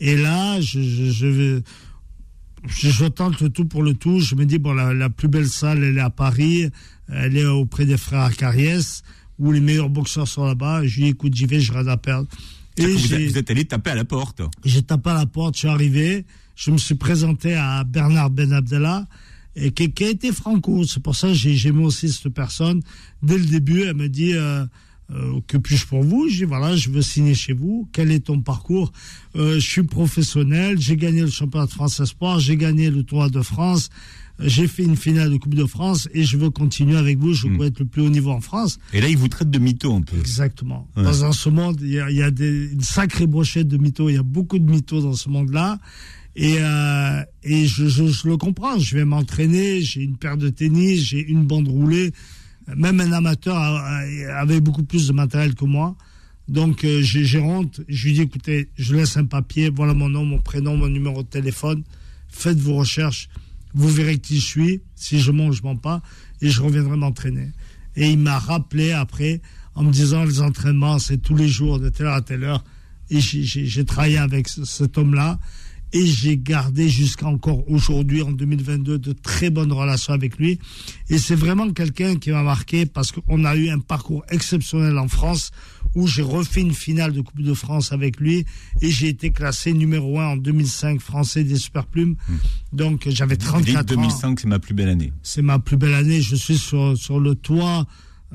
Et 0.00 0.16
là, 0.16 0.60
je, 0.60 0.80
je, 0.80 1.10
je, 1.10 1.60
je, 2.66 3.06
tente 3.06 3.40
le 3.40 3.50
tout 3.50 3.64
pour 3.64 3.82
le 3.82 3.94
tout. 3.94 4.20
Je 4.20 4.34
me 4.34 4.44
dis 4.44 4.58
bon, 4.58 4.72
la, 4.72 4.94
la, 4.94 5.10
plus 5.10 5.28
belle 5.28 5.48
salle, 5.48 5.82
elle 5.82 5.98
est 5.98 6.00
à 6.00 6.10
Paris. 6.10 6.70
Elle 7.08 7.36
est 7.36 7.46
auprès 7.46 7.86
des 7.86 7.96
frères 7.96 8.36
Cariès 8.36 9.02
où 9.38 9.52
les 9.52 9.60
meilleurs 9.60 9.88
boxeurs 9.88 10.28
sont 10.28 10.44
là-bas. 10.44 10.84
Je 10.84 10.96
lui 10.96 11.02
dis 11.04 11.08
écoute, 11.10 11.34
j'y 11.34 11.46
vais, 11.46 11.60
je 11.60 11.72
rien 11.72 11.86
à 11.86 11.96
perdre. 11.96 12.28
Et 12.76 12.86
vous, 12.86 12.98
vous, 12.98 13.38
êtes 13.38 13.50
allé 13.50 13.64
taper 13.64 13.90
à 13.90 13.94
la 13.94 14.04
porte. 14.04 14.42
J'ai 14.64 14.82
tapé 14.82 15.10
à 15.10 15.14
la 15.14 15.26
porte, 15.26 15.54
je 15.54 15.60
suis 15.60 15.68
arrivé, 15.68 16.24
je 16.54 16.70
me 16.70 16.78
suis 16.78 16.94
présenté 16.94 17.54
à 17.54 17.82
Bernard 17.84 18.30
Ben 18.30 18.52
Abdallah, 18.52 19.06
et 19.56 19.72
qui, 19.72 19.90
qui 19.92 20.04
a 20.04 20.10
été 20.10 20.32
franco. 20.32 20.84
C'est 20.84 21.02
pour 21.02 21.16
ça 21.16 21.28
que 21.28 21.34
j'ai 21.34 21.68
aimé 21.68 21.84
aussi 21.84 22.08
cette 22.08 22.32
personne. 22.32 22.80
Dès 23.22 23.38
le 23.38 23.46
début, 23.46 23.82
elle 23.82 23.96
me 23.96 24.08
dit 24.08 24.34
euh, 24.34 24.64
euh, 25.10 25.40
que 25.46 25.56
puis-je 25.56 25.86
pour 25.86 26.02
vous? 26.02 26.28
Je 26.28 26.38
dis 26.38 26.44
voilà, 26.44 26.76
je 26.76 26.90
veux 26.90 27.02
signer 27.02 27.34
chez 27.34 27.52
vous. 27.52 27.88
Quel 27.92 28.10
est 28.10 28.26
ton 28.26 28.40
parcours? 28.40 28.92
Euh, 29.36 29.54
Je 29.54 29.66
suis 29.66 29.82
professionnel, 29.82 30.78
j'ai 30.80 30.96
gagné 30.96 31.22
le 31.22 31.30
championnat 31.30 31.66
de 31.66 31.70
France 31.70 32.00
Espoir, 32.00 32.40
j'ai 32.40 32.56
gagné 32.56 32.90
le 32.90 33.02
Tour 33.02 33.30
de 33.30 33.42
France. 33.42 33.90
J'ai 34.40 34.68
fait 34.68 34.84
une 34.84 34.96
finale 34.96 35.32
de 35.32 35.36
Coupe 35.36 35.56
de 35.56 35.64
France 35.64 36.08
et 36.14 36.22
je 36.22 36.36
veux 36.36 36.50
continuer 36.50 36.96
avec 36.96 37.18
vous. 37.18 37.34
Je 37.34 37.48
veux 37.48 37.56
hmm. 37.56 37.62
être 37.62 37.80
le 37.80 37.86
plus 37.86 38.02
haut 38.02 38.08
niveau 38.08 38.30
en 38.30 38.40
France. 38.40 38.78
Et 38.92 39.00
là, 39.00 39.08
il 39.08 39.16
vous 39.16 39.26
traite 39.26 39.50
de 39.50 39.58
mytho 39.58 39.92
un 39.92 40.02
peu. 40.02 40.16
Exactement. 40.16 40.86
Dans 40.94 41.32
ce 41.32 41.48
monde, 41.48 41.80
il 41.80 41.90
y 41.90 41.98
a, 41.98 42.08
y 42.10 42.22
a 42.22 42.30
des, 42.30 42.70
une 42.72 42.80
sacrée 42.80 43.26
brochette 43.26 43.66
de 43.66 43.76
mythos. 43.78 44.08
Il 44.10 44.14
y 44.14 44.18
a 44.18 44.22
beaucoup 44.22 44.60
de 44.60 44.70
mythos 44.70 45.02
dans 45.02 45.14
ce 45.14 45.28
monde-là. 45.28 45.80
Et, 46.36 46.58
euh, 46.60 47.22
et 47.42 47.66
je, 47.66 47.88
je, 47.88 48.06
je, 48.06 48.28
le 48.28 48.36
comprends. 48.36 48.78
Je 48.78 48.94
vais 48.96 49.04
m'entraîner. 49.04 49.80
J'ai 49.80 50.02
une 50.02 50.16
paire 50.16 50.36
de 50.36 50.50
tennis. 50.50 51.00
J'ai 51.00 51.26
une 51.26 51.44
bande 51.44 51.66
roulée. 51.66 52.12
Même 52.76 53.00
un 53.00 53.12
amateur 53.12 53.56
avait 53.56 54.60
beaucoup 54.60 54.82
plus 54.82 55.08
de 55.08 55.12
matériel 55.12 55.54
que 55.54 55.64
moi. 55.64 55.96
Donc, 56.48 56.84
euh, 56.84 57.00
j'ai 57.02 57.38
honte. 57.40 57.82
Je 57.88 58.06
lui 58.06 58.14
dis, 58.14 58.22
écoutez, 58.22 58.70
je 58.76 58.94
laisse 58.94 59.16
un 59.16 59.26
papier. 59.26 59.70
Voilà 59.70 59.94
mon 59.94 60.08
nom, 60.08 60.24
mon 60.24 60.38
prénom, 60.38 60.76
mon 60.76 60.88
numéro 60.88 61.22
de 61.22 61.28
téléphone. 61.28 61.82
Faites 62.28 62.58
vos 62.58 62.76
recherches. 62.76 63.28
Vous 63.74 63.88
verrez 63.88 64.18
qui 64.18 64.38
je 64.38 64.46
suis. 64.46 64.82
Si 64.94 65.20
je 65.20 65.30
mens, 65.30 65.52
je 65.52 65.62
mens 65.62 65.76
pas. 65.76 66.02
Et 66.40 66.48
je 66.48 66.62
reviendrai 66.62 66.96
m'entraîner. 66.96 67.52
Et 67.96 68.10
il 68.10 68.18
m'a 68.18 68.38
rappelé 68.38 68.92
après 68.92 69.42
en 69.74 69.84
me 69.84 69.92
disant, 69.92 70.24
les 70.24 70.40
entraînements, 70.40 70.98
c'est 70.98 71.18
tous 71.18 71.36
les 71.36 71.48
jours, 71.48 71.78
de 71.78 71.88
telle 71.88 72.06
heure 72.06 72.14
à 72.14 72.22
telle 72.22 72.44
heure. 72.44 72.64
Et 73.10 73.20
j'ai 73.20 73.84
travaillé 73.84 74.18
avec 74.18 74.48
cet 74.48 74.98
homme-là 74.98 75.38
et 75.92 76.06
j'ai 76.06 76.36
gardé 76.36 76.88
jusqu'à 76.88 77.26
encore 77.26 77.68
aujourd'hui, 77.70 78.22
en 78.22 78.32
2022, 78.32 78.98
de 78.98 79.12
très 79.12 79.50
bonnes 79.50 79.72
relations 79.72 80.12
avec 80.12 80.38
lui. 80.38 80.58
Et 81.08 81.18
c'est 81.18 81.34
vraiment 81.34 81.70
quelqu'un 81.72 82.16
qui 82.16 82.30
m'a 82.30 82.42
marqué 82.42 82.86
parce 82.86 83.12
qu'on 83.12 83.44
a 83.44 83.56
eu 83.56 83.70
un 83.70 83.78
parcours 83.78 84.24
exceptionnel 84.28 84.98
en 84.98 85.08
France 85.08 85.50
où 85.94 86.06
j'ai 86.06 86.22
refait 86.22 86.60
une 86.60 86.74
finale 86.74 87.12
de 87.12 87.22
Coupe 87.22 87.40
de 87.40 87.54
France 87.54 87.92
avec 87.92 88.20
lui 88.20 88.44
et 88.82 88.90
j'ai 88.90 89.08
été 89.08 89.30
classé 89.30 89.72
numéro 89.72 90.20
un 90.20 90.26
en 90.26 90.36
2005 90.36 91.00
français 91.00 91.44
des 91.44 91.56
superplumes. 91.56 92.16
Mmh. 92.28 92.34
Donc 92.74 93.08
j'avais 93.08 93.36
34 93.36 93.78
ans. 93.78 93.82
2005, 93.84 94.40
c'est 94.40 94.48
ma 94.48 94.58
plus 94.58 94.74
belle 94.74 94.90
année. 94.90 95.12
C'est 95.22 95.42
ma 95.42 95.58
plus 95.58 95.76
belle 95.76 95.94
année. 95.94 96.20
Je 96.20 96.36
suis 96.36 96.58
sur, 96.58 96.96
sur 96.98 97.18
le 97.18 97.34
toit 97.34 97.86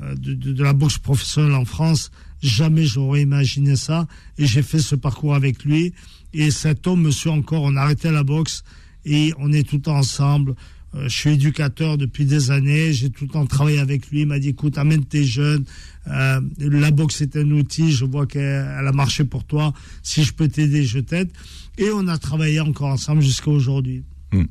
euh, 0.02 0.14
de, 0.16 0.34
de, 0.34 0.52
de 0.52 0.62
la 0.64 0.72
boxe 0.72 0.98
professionnelle 0.98 1.54
en 1.54 1.64
France. 1.64 2.10
Jamais 2.42 2.84
j'aurais 2.84 3.22
imaginé 3.22 3.76
ça 3.76 4.06
et 4.36 4.46
j'ai 4.46 4.62
fait 4.62 4.80
ce 4.80 4.96
parcours 4.96 5.34
avec 5.34 5.64
lui. 5.64 5.94
Et 6.34 6.50
cet 6.50 6.86
homme, 6.86 7.02
monsieur, 7.02 7.30
encore, 7.30 7.62
on 7.62 7.76
a 7.76 7.80
arrêté 7.80 8.10
la 8.10 8.24
boxe 8.24 8.64
et 9.04 9.32
on 9.38 9.52
est 9.52 9.66
tout 9.66 9.88
ensemble. 9.88 10.54
Euh, 10.94 11.08
je 11.08 11.16
suis 11.16 11.30
éducateur 11.30 11.96
depuis 11.96 12.24
des 12.24 12.50
années, 12.50 12.92
j'ai 12.92 13.10
tout 13.10 13.24
le 13.24 13.30
temps 13.30 13.46
travaillé 13.46 13.78
avec 13.78 14.10
lui. 14.10 14.22
Il 14.22 14.26
m'a 14.26 14.38
dit, 14.38 14.48
écoute, 14.48 14.76
amène 14.76 15.04
tes 15.04 15.24
jeunes. 15.24 15.64
Euh, 16.08 16.40
la 16.58 16.90
boxe 16.90 17.20
est 17.22 17.36
un 17.36 17.50
outil, 17.52 17.92
je 17.92 18.04
vois 18.04 18.26
qu'elle 18.26 18.86
a 18.86 18.92
marché 18.92 19.24
pour 19.24 19.44
toi. 19.44 19.72
Si 20.02 20.24
je 20.24 20.32
peux 20.32 20.48
t'aider, 20.48 20.84
je 20.84 20.98
t'aide. 20.98 21.30
Et 21.78 21.90
on 21.94 22.06
a 22.08 22.18
travaillé 22.18 22.60
encore 22.60 22.88
ensemble 22.88 23.22
jusqu'à 23.22 23.50
aujourd'hui. 23.50 24.02
Hmm. 24.32 24.44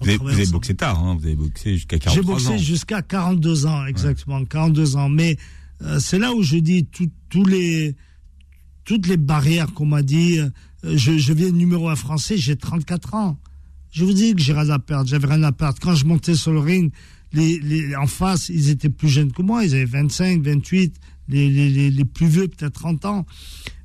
Vous, 0.00 0.28
avez, 0.28 0.46
boxé 0.46 0.74
tard, 0.74 0.98
hein 0.98 1.16
vous 1.18 1.26
avez 1.26 1.34
boxé 1.34 1.74
jusqu'à 1.74 1.98
42 1.98 2.10
ans. 2.10 2.14
J'ai 2.14 2.22
boxé 2.22 2.58
jusqu'à 2.58 3.02
42 3.02 3.66
ans, 3.66 3.86
exactement, 3.86 4.44
42 4.44 4.96
ans. 4.96 5.08
Mais 5.08 5.36
euh, 5.82 5.98
c'est 5.98 6.18
là 6.18 6.32
où 6.32 6.42
je 6.42 6.56
dis 6.56 6.86
tous 6.86 7.44
les, 7.44 7.94
toutes 8.84 9.06
les 9.06 9.16
barrières 9.16 9.72
qu'on 9.72 9.86
m'a 9.86 10.02
dit, 10.02 10.38
euh, 10.84 10.96
je, 10.96 11.32
viens 11.32 11.50
numéro 11.50 11.88
un 11.88 11.96
français, 11.96 12.36
j'ai 12.36 12.56
34 12.56 13.14
ans. 13.14 13.38
Je 13.90 14.04
vous 14.04 14.12
dis 14.12 14.34
que 14.34 14.40
j'ai 14.40 14.52
rien 14.52 14.68
à 14.70 14.78
perdre, 14.78 15.08
j'avais 15.08 15.26
rien 15.26 15.42
à 15.44 15.52
perdre. 15.52 15.78
Quand 15.80 15.94
je 15.94 16.04
montais 16.04 16.34
sur 16.34 16.52
le 16.52 16.58
ring, 16.58 16.92
en 17.98 18.06
face, 18.06 18.48
ils 18.48 18.70
étaient 18.70 18.88
plus 18.88 19.08
jeunes 19.08 19.32
que 19.32 19.42
moi, 19.42 19.64
ils 19.64 19.74
avaient 19.74 19.84
25, 19.84 20.42
28, 20.42 20.96
les, 21.28 22.04
plus 22.04 22.26
vieux 22.26 22.48
peut-être 22.48 22.72
30 22.74 23.04
ans. 23.04 23.26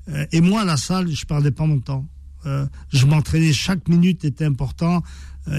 Euh, 0.10 0.26
et 0.32 0.42
moi, 0.42 0.62
à 0.62 0.66
la 0.66 0.78
salle, 0.78 1.10
je 1.10 1.26
perdais 1.26 1.52
pas 1.52 1.66
mon 1.66 1.80
temps. 1.80 2.08
Euh, 2.46 2.66
je 2.92 3.06
m'entraînais, 3.06 3.54
chaque 3.54 3.88
minute 3.88 4.26
était 4.26 4.46
important, 4.46 5.04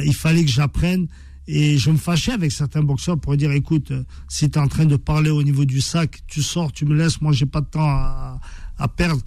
il 0.04 0.14
fallait 0.14 0.44
que 0.44 0.50
j'apprenne. 0.50 1.08
Et 1.52 1.78
je 1.78 1.90
me 1.90 1.96
fâchais 1.96 2.30
avec 2.30 2.52
certains 2.52 2.82
boxeurs 2.82 3.18
pour 3.18 3.36
dire, 3.36 3.50
écoute, 3.50 3.92
si 4.28 4.48
tu 4.50 4.56
es 4.56 4.62
en 4.62 4.68
train 4.68 4.84
de 4.84 4.94
parler 4.94 5.30
au 5.30 5.42
niveau 5.42 5.64
du 5.64 5.80
sac, 5.80 6.20
tu 6.28 6.42
sors, 6.42 6.70
tu 6.70 6.84
me 6.84 6.94
laisses, 6.94 7.20
moi 7.20 7.32
j'ai 7.32 7.46
pas 7.46 7.60
de 7.60 7.66
temps 7.66 7.88
à, 7.88 8.38
à 8.80 8.88
perdre. 8.88 9.22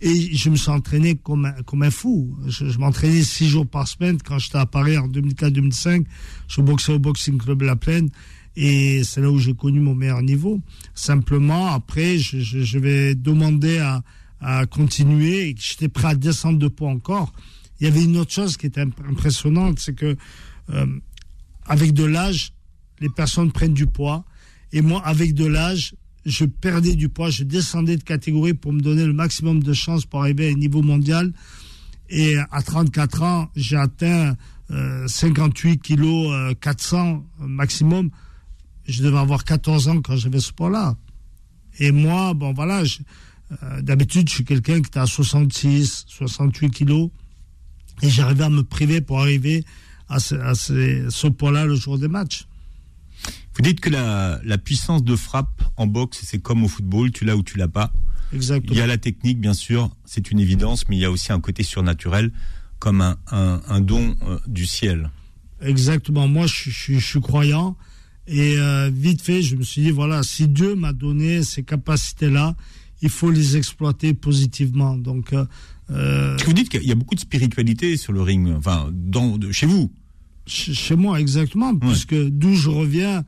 Et 0.00 0.36
je 0.36 0.48
me 0.48 0.56
suis 0.56 0.70
entraîné 0.70 1.16
comme 1.16 1.44
un, 1.44 1.90
fou. 1.90 2.36
Je, 2.46 2.78
m'entraînais 2.78 3.22
six 3.22 3.48
jours 3.48 3.66
par 3.66 3.88
semaine 3.88 4.18
quand 4.24 4.38
j'étais 4.38 4.58
à 4.58 4.66
Paris 4.66 4.96
en 4.96 5.08
2004-2005. 5.08 6.04
Je 6.46 6.60
boxais 6.60 6.92
au 6.92 7.00
Boxing 7.00 7.36
Club 7.38 7.62
La 7.62 7.74
Plaine. 7.74 8.08
Et 8.54 9.02
c'est 9.02 9.20
là 9.20 9.30
où 9.30 9.38
j'ai 9.38 9.54
connu 9.54 9.80
mon 9.80 9.94
meilleur 9.94 10.22
niveau. 10.22 10.60
Simplement, 10.94 11.68
après, 11.68 12.18
je, 12.18 12.78
vais 12.78 13.14
demander 13.16 13.78
à, 14.40 14.66
continuer. 14.66 15.54
J'étais 15.58 15.88
prêt 15.88 16.08
à 16.08 16.14
descendre 16.14 16.58
de 16.58 16.68
poids 16.68 16.90
encore. 16.90 17.32
Il 17.80 17.84
y 17.84 17.90
avait 17.90 18.04
une 18.04 18.16
autre 18.18 18.32
chose 18.32 18.56
qui 18.56 18.66
était 18.66 18.80
impressionnante, 18.80 19.78
c'est 19.78 19.94
que 19.94 20.16
euh, 20.70 20.86
avec 21.66 21.92
de 21.92 22.04
l'âge, 22.04 22.52
les 23.00 23.08
personnes 23.08 23.52
prennent 23.52 23.74
du 23.74 23.86
poids. 23.86 24.24
Et 24.72 24.82
moi, 24.82 25.00
avec 25.04 25.34
de 25.34 25.46
l'âge, 25.46 25.94
je 26.28 26.44
perdais 26.44 26.94
du 26.94 27.08
poids, 27.08 27.30
je 27.30 27.42
descendais 27.42 27.96
de 27.96 28.02
catégorie 28.02 28.54
pour 28.54 28.72
me 28.72 28.80
donner 28.80 29.06
le 29.06 29.12
maximum 29.12 29.62
de 29.62 29.72
chances 29.72 30.04
pour 30.04 30.20
arriver 30.20 30.48
à 30.48 30.50
un 30.50 30.54
niveau 30.56 30.82
mondial. 30.82 31.32
Et 32.10 32.36
à 32.50 32.62
34 32.62 33.22
ans, 33.22 33.50
j'ai 33.56 33.76
atteint 33.76 34.36
58 35.06 35.70
euh, 35.70 35.76
kilos 35.82 36.54
400 36.60 37.24
euh, 37.40 37.46
maximum. 37.46 38.10
Je 38.86 39.02
devais 39.02 39.18
avoir 39.18 39.44
14 39.44 39.88
ans 39.88 40.00
quand 40.02 40.16
j'avais 40.16 40.40
ce 40.40 40.52
poids-là. 40.52 40.96
Et 41.78 41.92
moi, 41.92 42.34
bon 42.34 42.52
voilà, 42.52 42.82
euh, 42.82 43.82
d'habitude, 43.82 44.28
je 44.28 44.34
suis 44.34 44.44
quelqu'un 44.44 44.80
qui 44.80 44.88
était 44.88 44.98
à 44.98 45.06
66, 45.06 46.04
68 46.08 46.70
kilos. 46.70 47.10
Et 48.02 48.10
j'arrivais 48.10 48.44
à 48.44 48.50
me 48.50 48.62
priver 48.62 49.00
pour 49.00 49.20
arriver 49.20 49.64
à 50.08 50.20
ce, 50.20 50.34
à 50.34 50.54
ce 50.54 51.26
poids-là 51.26 51.66
le 51.66 51.74
jour 51.74 51.98
des 51.98 52.08
matchs. 52.08 52.47
Vous 53.58 53.64
dites 53.64 53.80
que 53.80 53.90
la, 53.90 54.58
puissance 54.58 55.02
de 55.02 55.16
frappe 55.16 55.62
en 55.76 55.88
boxe, 55.88 56.20
c'est 56.22 56.38
comme 56.38 56.62
au 56.62 56.68
football, 56.68 57.10
tu 57.10 57.24
l'as 57.24 57.36
ou 57.36 57.42
tu 57.42 57.58
l'as 57.58 57.66
pas. 57.66 57.92
Exactement. 58.32 58.72
Il 58.72 58.78
y 58.78 58.80
a 58.80 58.86
la 58.86 58.98
technique, 58.98 59.40
bien 59.40 59.54
sûr, 59.54 59.90
c'est 60.04 60.30
une 60.30 60.38
évidence, 60.38 60.88
mais 60.88 60.96
il 60.96 61.00
y 61.00 61.04
a 61.04 61.10
aussi 61.10 61.32
un 61.32 61.40
côté 61.40 61.64
surnaturel, 61.64 62.30
comme 62.78 63.00
un, 63.00 63.80
don 63.80 64.14
euh, 64.22 64.38
du 64.46 64.64
ciel. 64.64 65.10
Exactement. 65.60 66.28
Moi, 66.28 66.46
je, 66.46 66.98
suis 66.98 67.20
croyant. 67.20 67.76
Et 68.28 68.58
euh, 68.58 68.90
vite 68.94 69.22
fait, 69.22 69.42
je 69.42 69.56
me 69.56 69.64
suis 69.64 69.82
dit, 69.82 69.90
voilà, 69.90 70.22
si 70.22 70.46
Dieu 70.46 70.76
m'a 70.76 70.92
donné 70.92 71.42
ces 71.42 71.64
capacités-là, 71.64 72.54
il 73.02 73.08
faut 73.08 73.32
les 73.32 73.56
exploiter 73.56 74.14
positivement. 74.14 74.96
Donc, 74.96 75.32
euh, 75.90 76.36
vous 76.44 76.52
dites 76.52 76.68
qu'il 76.68 76.84
y 76.84 76.92
a 76.92 76.94
beaucoup 76.94 77.16
de 77.16 77.20
spiritualité 77.20 77.96
sur 77.96 78.12
le 78.12 78.22
ring, 78.22 78.54
enfin, 78.56 78.88
dans, 78.92 79.36
chez 79.50 79.66
vous. 79.66 79.90
Chez 80.46 80.94
moi, 80.94 81.20
exactement, 81.20 81.76
puisque 81.76 82.14
d'où 82.14 82.54
je 82.54 82.70
reviens, 82.70 83.24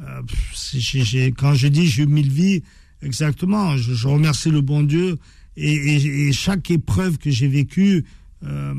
euh, 0.00 1.30
quand 1.36 1.54
je 1.54 1.68
dis 1.68 1.86
j'ai 1.86 2.02
eu 2.04 2.06
mille 2.06 2.30
vies, 2.30 2.62
exactement, 3.02 3.76
je, 3.76 4.06
remercie 4.06 4.50
le 4.50 4.60
bon 4.60 4.82
Dieu 4.82 5.18
et, 5.56 6.32
chaque 6.32 6.70
épreuve 6.70 7.18
que 7.18 7.30
j'ai 7.30 7.48
vécue 7.48 8.04
euh, 8.44 8.72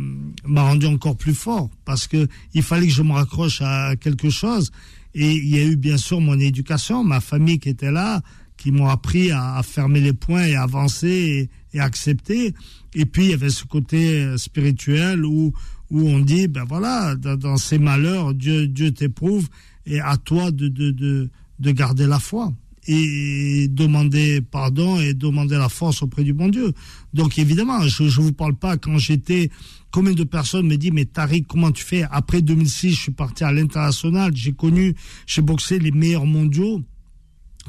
m'a 0.46 0.64
rendu 0.64 0.86
encore 0.86 1.18
plus 1.18 1.34
fort 1.34 1.70
parce 1.84 2.08
que 2.08 2.28
il 2.54 2.64
fallait 2.64 2.88
que 2.88 2.94
je 2.94 3.02
me 3.02 3.12
raccroche 3.12 3.62
à 3.62 3.96
quelque 3.98 4.30
chose 4.30 4.72
et 5.14 5.32
il 5.32 5.50
y 5.50 5.60
a 5.60 5.66
eu 5.66 5.76
bien 5.76 5.98
sûr 5.98 6.22
mon 6.22 6.40
éducation, 6.40 7.04
ma 7.04 7.20
famille 7.20 7.60
qui 7.60 7.70
était 7.70 7.92
là, 7.92 8.22
qui 8.56 8.72
m'ont 8.72 8.88
appris 8.88 9.32
à, 9.32 9.62
fermer 9.64 10.00
les 10.00 10.14
poings 10.14 10.46
et 10.46 10.56
avancer 10.56 11.50
et, 11.74 11.78
et, 11.78 11.82
accepter. 11.82 12.54
Et 12.94 13.06
puis 13.06 13.26
il 13.26 13.30
y 13.32 13.34
avait 13.34 13.50
ce 13.50 13.66
côté 13.66 14.22
euh, 14.22 14.38
spirituel 14.38 15.26
où 15.26 15.54
où 15.92 16.08
on 16.08 16.20
dit 16.20 16.48
ben 16.48 16.66
voilà 16.66 17.16
dans, 17.16 17.36
dans 17.36 17.58
ces 17.58 17.80
malheurs 17.80 18.34
Dieu 18.34 18.68
Dieu 18.68 18.92
t'éprouve 18.92 19.50
et 19.86 20.00
à 20.00 20.18
toi 20.18 20.52
de, 20.52 20.68
de, 20.68 20.92
de, 20.92 21.30
de 21.60 21.72
garder 21.72 22.06
la 22.08 22.20
foi 22.20 22.54
et 22.88 23.68
demander 23.70 24.42
pardon 24.42 25.00
et 25.00 25.14
demander 25.14 25.58
la 25.58 25.70
force 25.70 26.02
auprès 26.02 26.24
du 26.24 26.34
bon 26.34 26.48
Dieu. 26.50 26.74
Donc 27.14 27.38
évidemment, 27.38 27.82
je 27.88 28.04
ne 28.04 28.10
vous 28.10 28.34
parle 28.34 28.56
pas 28.56 28.78
quand 28.78 28.98
j'étais, 28.98 29.50
combien 29.92 30.14
de 30.14 30.24
personnes 30.24 30.66
me 30.68 30.76
disent, 30.78 30.92
mais 30.94 31.06
Tariq, 31.06 31.46
comment 31.48 31.72
tu 31.72 31.84
fais? 31.84 32.04
Après 32.10 32.42
2006, 32.42 32.92
je 32.92 33.00
suis 33.02 33.12
parti 33.12 33.44
à 33.44 33.52
l'international, 33.52 34.32
j'ai 34.36 34.54
connu, 34.54 34.96
j'ai 35.28 35.42
boxé 35.42 35.78
les 35.78 35.92
meilleurs 35.92 36.26
mondiaux. 36.26 36.82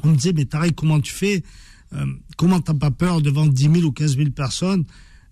On 0.03 0.09
me 0.09 0.15
disait, 0.15 0.33
mais 0.33 0.45
Tariq, 0.45 0.73
comment 0.75 0.99
tu 0.99 1.11
fais? 1.13 1.43
Euh, 1.93 2.05
Comment 2.37 2.59
t'as 2.61 2.73
pas 2.73 2.89
peur 2.89 3.21
devant 3.21 3.45
10 3.45 3.61
000 3.63 3.75
ou 3.83 3.91
15 3.91 4.15
000 4.17 4.29
personnes? 4.31 4.85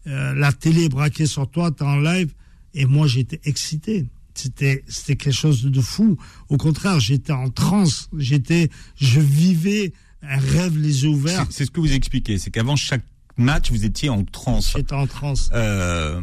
Euh, 0.06 0.34
La 0.36 0.52
télé 0.52 0.84
est 0.84 0.90
braquée 0.90 1.26
sur 1.26 1.50
toi, 1.50 1.72
tu 1.72 1.84
es 1.84 1.88
en 1.88 2.00
live. 2.00 2.34
Et 2.76 2.86
moi, 2.86 3.08
j'étais 3.08 3.40
excité 3.46 4.06
c'était 4.40 4.84
c'était 4.88 5.16
quelque 5.16 5.34
chose 5.36 5.64
de 5.64 5.82
fou. 5.82 6.18
Au 6.50 6.58
contraire, 6.58 7.00
j'étais 7.00 7.34
en 7.34 7.50
transe, 7.50 8.10
j'étais 8.18 8.70
je 8.96 9.20
vivais 9.20 9.94
un 10.22 10.38
rêve 10.38 10.78
les 10.78 11.04
yeux 11.04 11.10
ouverts. 11.10 11.46
C'est 11.50 11.66
ce 11.66 11.72
que 11.72 11.80
vous 11.80 11.94
expliquez, 11.94 12.38
c'est 12.38 12.52
qu'avant 12.52 12.76
chaque 12.76 13.04
match, 13.38 13.72
vous 13.72 13.86
étiez 13.86 14.10
en 14.10 14.24
transe. 14.24 14.74
J'étais 14.76 14.94
en 14.94 15.08
transe. 15.08 15.50
Euh, 15.54 16.22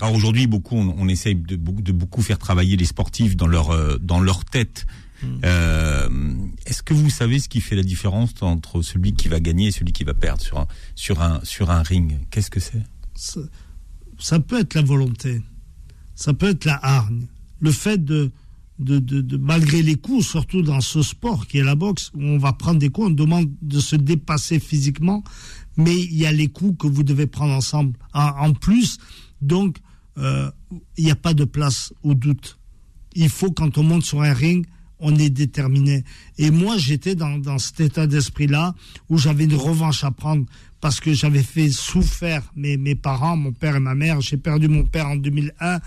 alors 0.00 0.14
aujourd'hui, 0.14 0.46
beaucoup, 0.46 0.76
on, 0.76 0.94
on 0.96 1.08
essaye 1.08 1.34
de, 1.34 1.56
de, 1.56 1.92
beaucoup 1.92 2.22
faire 2.22 2.38
travailler 2.38 2.76
les 2.76 2.84
sportifs 2.84 3.36
dans 3.36 3.46
leur 3.46 3.70
euh, 3.70 3.98
dans 4.00 4.20
leur 4.20 4.44
tête. 4.44 4.86
Hmm. 5.22 5.40
Euh, 5.44 6.08
Est-ce 6.66 6.82
que 6.82 6.94
vous 6.94 7.10
savez 7.10 7.40
ce 7.40 7.48
qui 7.48 7.60
fait 7.60 7.74
la 7.74 7.82
différence 7.82 8.34
entre 8.40 8.82
celui 8.82 9.14
qui 9.14 9.28
va 9.28 9.40
gagner 9.40 9.68
et 9.68 9.72
celui 9.72 9.92
qui 9.92 10.04
va 10.04 10.14
perdre 10.14 10.42
sur 10.42 10.58
un 10.58 10.68
sur 10.94 11.20
un 11.20 11.40
sur 11.42 11.70
un 11.70 11.82
ring? 11.82 12.18
Qu'est-ce 12.30 12.50
que 12.50 12.60
c'est? 12.60 12.82
Ça, 13.16 13.40
ça, 14.18 14.38
peut 14.38 14.60
être 14.60 14.74
la 14.74 14.82
volonté, 14.82 15.42
ça 16.14 16.32
peut 16.34 16.50
être 16.50 16.64
la 16.64 16.78
hargne, 16.80 17.26
le 17.60 17.70
fait 17.72 18.04
de 18.04 18.30
de, 18.78 19.00
de, 19.00 19.36
malgré 19.36 19.82
les 19.82 19.96
coups, 19.96 20.24
surtout 20.24 20.62
dans 20.62 20.80
ce 20.80 21.02
sport 21.02 21.46
qui 21.46 21.58
est 21.58 21.64
la 21.64 21.74
boxe, 21.74 22.12
où 22.14 22.22
on 22.22 22.38
va 22.38 22.52
prendre 22.52 22.78
des 22.78 22.90
coups, 22.90 23.08
on 23.08 23.10
demande 23.10 23.50
de 23.60 23.80
se 23.80 23.96
dépasser 23.96 24.60
physiquement, 24.60 25.24
mais 25.76 25.96
il 25.96 26.16
y 26.16 26.26
a 26.26 26.32
les 26.32 26.48
coups 26.48 26.78
que 26.78 26.86
vous 26.86 27.02
devez 27.02 27.26
prendre 27.26 27.54
ensemble. 27.54 27.94
En, 28.12 28.28
en 28.28 28.52
plus, 28.52 28.98
donc, 29.40 29.78
euh, 30.18 30.50
il 30.96 31.04
n'y 31.04 31.10
a 31.10 31.16
pas 31.16 31.34
de 31.34 31.44
place 31.44 31.92
au 32.02 32.14
doute. 32.14 32.58
Il 33.14 33.28
faut, 33.28 33.50
quand 33.50 33.78
on 33.78 33.82
monte 33.82 34.04
sur 34.04 34.22
un 34.22 34.32
ring, 34.32 34.66
on 35.00 35.14
est 35.16 35.30
déterminé. 35.30 36.04
Et 36.38 36.50
moi, 36.50 36.76
j'étais 36.76 37.14
dans, 37.14 37.38
dans 37.38 37.58
cet 37.58 37.80
état 37.80 38.06
d'esprit-là 38.06 38.74
où 39.08 39.18
j'avais 39.18 39.44
une 39.44 39.54
revanche 39.54 40.04
à 40.04 40.10
prendre 40.10 40.44
parce 40.80 41.00
que 41.00 41.12
j'avais 41.12 41.42
fait 41.42 41.70
souffrir 41.70 42.42
mes, 42.56 42.76
mes 42.76 42.94
parents, 42.94 43.36
mon 43.36 43.52
père 43.52 43.76
et 43.76 43.80
ma 43.80 43.94
mère. 43.94 44.20
J'ai 44.20 44.36
perdu 44.36 44.68
mon 44.68 44.84
père 44.84 45.08
en 45.08 45.16
2001. 45.16 45.80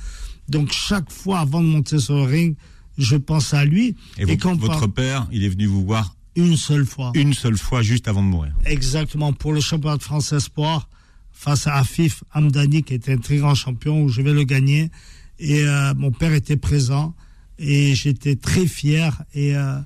Donc, 0.52 0.72
chaque 0.72 1.12
fois 1.12 1.40
avant 1.40 1.62
de 1.62 1.68
monter 1.68 1.98
sur 1.98 2.16
le 2.16 2.24
ring, 2.24 2.56
je 2.98 3.16
pense 3.16 3.54
à 3.54 3.66
lui. 3.66 3.96
Et, 4.18 4.30
et 4.30 4.38
quand 4.38 4.56
votre 4.60 4.88
père, 4.88 5.28
il 5.32 5.44
est 5.44 5.50
venu 5.50 5.66
vous 5.66 5.84
voir 5.84 6.16
une 6.36 6.58
seule 6.58 6.86
fois. 6.86 7.12
Une 7.16 7.34
seule 7.34 7.58
fois, 7.58 7.82
juste 7.82 8.08
avant 8.08 8.22
de 8.22 8.28
mourir. 8.28 8.54
Exactement. 8.66 9.34
Pour 9.34 9.54
le 9.54 9.62
championnat 9.62 9.98
de 9.98 10.04
France 10.04 10.32
Espoir, 10.34 10.88
face 11.32 11.68
à 11.68 11.76
Afif 11.76 12.24
Hamdani, 12.34 12.84
qui 12.84 12.94
était 12.94 13.14
un 13.14 13.18
très 13.18 13.38
grand 13.38 13.56
champion, 13.56 14.04
où 14.04 14.10
je 14.10 14.22
vais 14.22 14.34
le 14.34 14.44
gagner. 14.44 14.92
Et 15.40 15.64
euh, 15.64 15.94
mon 15.96 16.12
père 16.12 16.34
était 16.34 16.58
présent. 16.58 17.16
Et 17.58 17.96
j'étais 17.96 18.36
très 18.36 18.68
fier. 18.68 19.24
Et, 19.34 19.56
euh, 19.56 19.80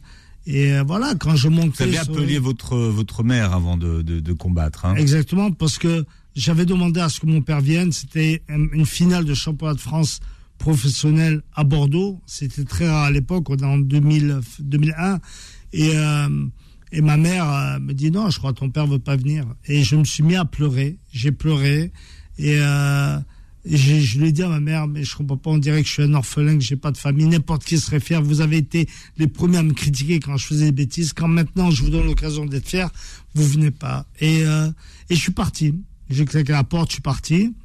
et 0.46 0.74
euh, 0.74 0.84
voilà, 0.84 1.16
quand 1.16 1.36
je 1.36 1.48
montais... 1.48 1.86
Vous 1.86 1.96
avez 1.96 1.98
appelé 1.98 2.40
votre, 2.40 2.76
votre 2.78 3.24
mère 3.24 3.54
avant 3.54 3.78
de, 3.78 4.02
de, 4.02 4.20
de 4.20 4.34
combattre. 4.34 4.86
Hein. 4.86 4.96
Exactement, 4.96 5.52
parce 5.52 5.78
que 5.78 6.06
j'avais 6.36 6.66
demandé 6.66 7.00
à 7.00 7.10
ce 7.10 7.20
que 7.20 7.28
mon 7.28 7.42
père 7.42 7.62
vienne. 7.62 7.92
C'était 7.92 8.44
une 8.50 8.86
finale 8.86 9.26
de 9.26 9.34
championnat 9.34 9.74
de 9.74 9.80
France 9.80 10.20
professionnel 10.58 11.42
à 11.54 11.64
Bordeaux. 11.64 12.22
C'était 12.26 12.64
très 12.64 12.90
rare 12.90 13.06
à 13.06 13.12
l'époque, 13.12 13.50
en 13.62 13.78
2000, 13.78 14.40
2001. 14.60 15.20
Et, 15.74 15.92
euh, 15.94 16.46
et 16.92 17.02
ma 17.02 17.18
mère 17.18 17.50
euh, 17.50 17.80
me 17.80 17.94
dit 17.94 18.12
non, 18.12 18.30
je 18.30 18.40
crois 18.40 18.54
que 18.54 18.60
ton 18.60 18.70
père 18.70 18.88
veut 18.88 19.00
pas 19.00 19.16
venir. 19.16 19.46
Et 19.66 19.84
je 19.84 19.96
me 19.96 20.04
suis 20.04 20.24
mis 20.24 20.36
à 20.36 20.46
pleurer. 20.46 20.98
J'ai 21.12 21.32
pleuré. 21.32 21.92
Et, 22.38 22.58
euh, 22.60 23.18
je, 23.66 24.20
lui 24.20 24.28
ai 24.28 24.32
dit 24.32 24.44
à 24.44 24.48
ma 24.48 24.60
mère, 24.60 24.88
mais 24.88 25.04
je 25.04 25.16
comprends 25.16 25.38
pas, 25.38 25.50
on 25.50 25.58
dirait 25.58 25.82
que 25.82 25.88
je 25.88 25.94
suis 25.94 26.04
un 26.04 26.14
orphelin, 26.14 26.56
que 26.56 26.64
j'ai 26.64 26.76
pas 26.76 26.92
de 26.92 26.98
famille. 26.98 27.26
N'importe 27.26 27.64
qui 27.64 27.80
serait 27.80 28.00
fier. 28.00 28.22
Vous 28.22 28.42
avez 28.42 28.58
été 28.58 28.88
les 29.18 29.28
premiers 29.28 29.58
à 29.58 29.64
me 29.64 29.74
critiquer 29.74 30.20
quand 30.20 30.38
je 30.38 30.46
faisais 30.46 30.66
des 30.66 30.72
bêtises. 30.72 31.14
Quand 31.14 31.28
maintenant 31.28 31.72
je 31.72 31.84
vous 31.84 31.90
donne 31.90 32.06
l'occasion 32.06 32.46
d'être 32.46 32.68
fier, 32.68 32.90
vous 33.34 33.48
venez 33.48 33.72
pas. 33.72 34.06
Et, 34.20 34.42
et 34.42 35.16
je 35.16 35.20
suis 35.20 35.32
parti. 35.32 35.74
J'ai 36.10 36.26
claqué 36.26 36.52
la 36.52 36.64
porte, 36.64 36.90
je 36.90 36.94
suis 36.94 37.02
parti. 37.02 37.56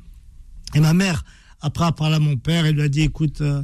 Et 0.74 0.80
ma 0.80 0.94
mère, 0.94 1.24
après, 1.60 1.84
a 1.84 1.92
parlé 1.92 2.16
à 2.16 2.18
mon 2.20 2.36
père, 2.36 2.66
il 2.66 2.74
lui 2.74 2.82
a 2.82 2.88
dit, 2.88 3.02
écoute, 3.02 3.40
euh, 3.40 3.62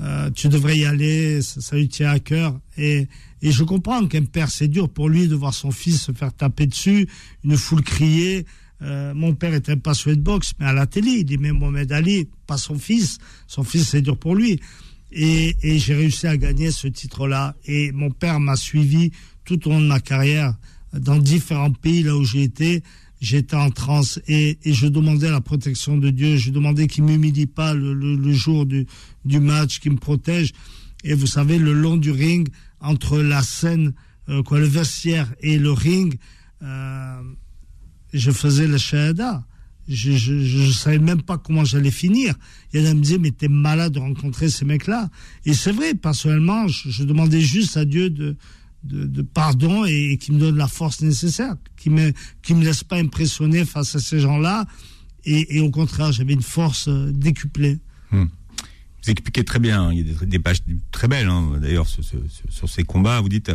euh, 0.00 0.30
tu 0.30 0.48
devrais 0.48 0.78
y 0.78 0.84
aller, 0.84 1.42
ça, 1.42 1.60
ça, 1.60 1.76
lui 1.76 1.88
tient 1.88 2.10
à 2.10 2.18
cœur. 2.18 2.58
Et, 2.76 3.08
et 3.42 3.52
je 3.52 3.64
comprends 3.64 4.06
qu'un 4.06 4.24
père, 4.24 4.50
c'est 4.50 4.68
dur 4.68 4.88
pour 4.88 5.08
lui 5.08 5.28
de 5.28 5.34
voir 5.34 5.54
son 5.54 5.70
fils 5.70 6.02
se 6.02 6.12
faire 6.12 6.32
taper 6.32 6.66
dessus, 6.66 7.08
une 7.44 7.56
foule 7.56 7.82
crier. 7.82 8.46
Euh, 8.82 9.12
mon 9.14 9.34
père 9.34 9.54
était 9.54 9.76
passionné 9.76 10.16
de 10.16 10.22
boxe, 10.22 10.52
mais 10.60 10.66
à 10.66 10.72
la 10.72 10.86
télé, 10.86 11.10
il 11.10 11.24
dit, 11.24 11.38
mais 11.38 11.52
Mohamed 11.52 11.90
Ali, 11.90 12.28
pas 12.46 12.58
son 12.58 12.78
fils. 12.78 13.18
Son 13.46 13.64
fils, 13.64 13.88
c'est 13.88 14.02
dur 14.02 14.16
pour 14.16 14.34
lui. 14.34 14.60
Et, 15.10 15.56
et 15.62 15.78
j'ai 15.78 15.94
réussi 15.94 16.26
à 16.26 16.36
gagner 16.36 16.70
ce 16.70 16.86
titre-là. 16.86 17.56
Et 17.64 17.92
mon 17.92 18.10
père 18.10 18.40
m'a 18.40 18.56
suivi 18.56 19.10
tout 19.44 19.66
au 19.66 19.70
long 19.70 19.80
de 19.80 19.86
ma 19.86 20.00
carrière 20.00 20.54
dans 20.92 21.16
différents 21.16 21.72
pays 21.72 22.02
là 22.02 22.16
où 22.16 22.24
j'ai 22.24 22.42
été 22.42 22.82
j'étais 23.20 23.56
en 23.56 23.70
transe 23.70 24.20
et, 24.28 24.58
je 24.64 24.86
demandais 24.86 25.30
la 25.30 25.40
protection 25.40 25.96
de 25.96 26.10
Dieu. 26.10 26.36
Je 26.36 26.50
demandais 26.50 26.86
qu'il 26.86 27.04
m'humilie 27.04 27.46
pas 27.46 27.74
le, 27.74 28.32
jour 28.32 28.66
du, 28.66 28.86
match, 29.40 29.80
qu'il 29.80 29.92
me 29.92 29.98
protège. 29.98 30.52
Et 31.04 31.14
vous 31.14 31.26
savez, 31.26 31.58
le 31.58 31.72
long 31.72 31.96
du 31.96 32.10
ring, 32.10 32.48
entre 32.80 33.18
la 33.20 33.42
scène, 33.42 33.92
euh, 34.28 34.42
quoi, 34.42 34.58
le 34.58 34.66
vestiaire 34.66 35.32
et 35.40 35.58
le 35.58 35.72
ring, 35.72 36.18
euh, 36.62 37.22
je 38.12 38.30
faisais 38.30 38.66
le 38.66 38.78
shahada. 38.78 39.44
Je, 39.88 40.12
je 40.12 40.70
savais 40.70 40.98
même 40.98 41.22
pas 41.22 41.38
comment 41.38 41.64
j'allais 41.64 41.90
finir. 41.90 42.34
Il 42.72 42.82
y 42.82 42.86
en 42.86 42.90
a 42.90 42.94
me 42.94 43.00
disaient, 43.00 43.16
mais 43.16 43.30
t'es 43.30 43.48
malade 43.48 43.94
de 43.94 44.00
rencontrer 44.00 44.50
ces 44.50 44.66
mecs-là. 44.66 45.08
Et 45.46 45.54
c'est 45.54 45.72
vrai, 45.72 45.94
personnellement, 45.94 46.68
je 46.68 47.04
demandais 47.04 47.40
juste 47.40 47.78
à 47.78 47.86
Dieu 47.86 48.10
de, 48.10 48.36
de, 48.84 49.06
de, 49.06 49.22
pardon 49.22 49.84
et, 49.84 50.12
et, 50.12 50.18
qui 50.18 50.32
me 50.32 50.38
donne 50.38 50.56
la 50.56 50.68
force 50.68 51.00
nécessaire, 51.00 51.56
qui 51.76 51.90
me 51.90 52.12
qui 52.42 52.54
me 52.54 52.64
laisse 52.64 52.84
pas 52.84 52.96
impressionner 52.96 53.64
face 53.64 53.96
à 53.96 54.00
ces 54.00 54.20
gens-là 54.20 54.66
et, 55.24 55.56
et, 55.56 55.60
au 55.60 55.70
contraire 55.70 56.12
j'avais 56.12 56.34
une 56.34 56.42
force 56.42 56.88
euh, 56.88 57.10
décuplée. 57.12 57.78
Hmm. 58.10 58.26
Vous 59.02 59.10
expliquez 59.10 59.44
très 59.44 59.58
bien, 59.58 59.84
hein. 59.84 59.92
il 59.92 59.98
y 59.98 60.10
a 60.10 60.14
des, 60.14 60.26
des 60.26 60.38
pages 60.38 60.62
très 60.90 61.08
belles 61.08 61.28
hein, 61.28 61.58
d'ailleurs 61.60 61.86
sur, 61.86 62.04
sur, 62.04 62.20
sur, 62.48 62.68
ces 62.68 62.84
combats. 62.84 63.20
Vous 63.20 63.28
dites 63.28 63.52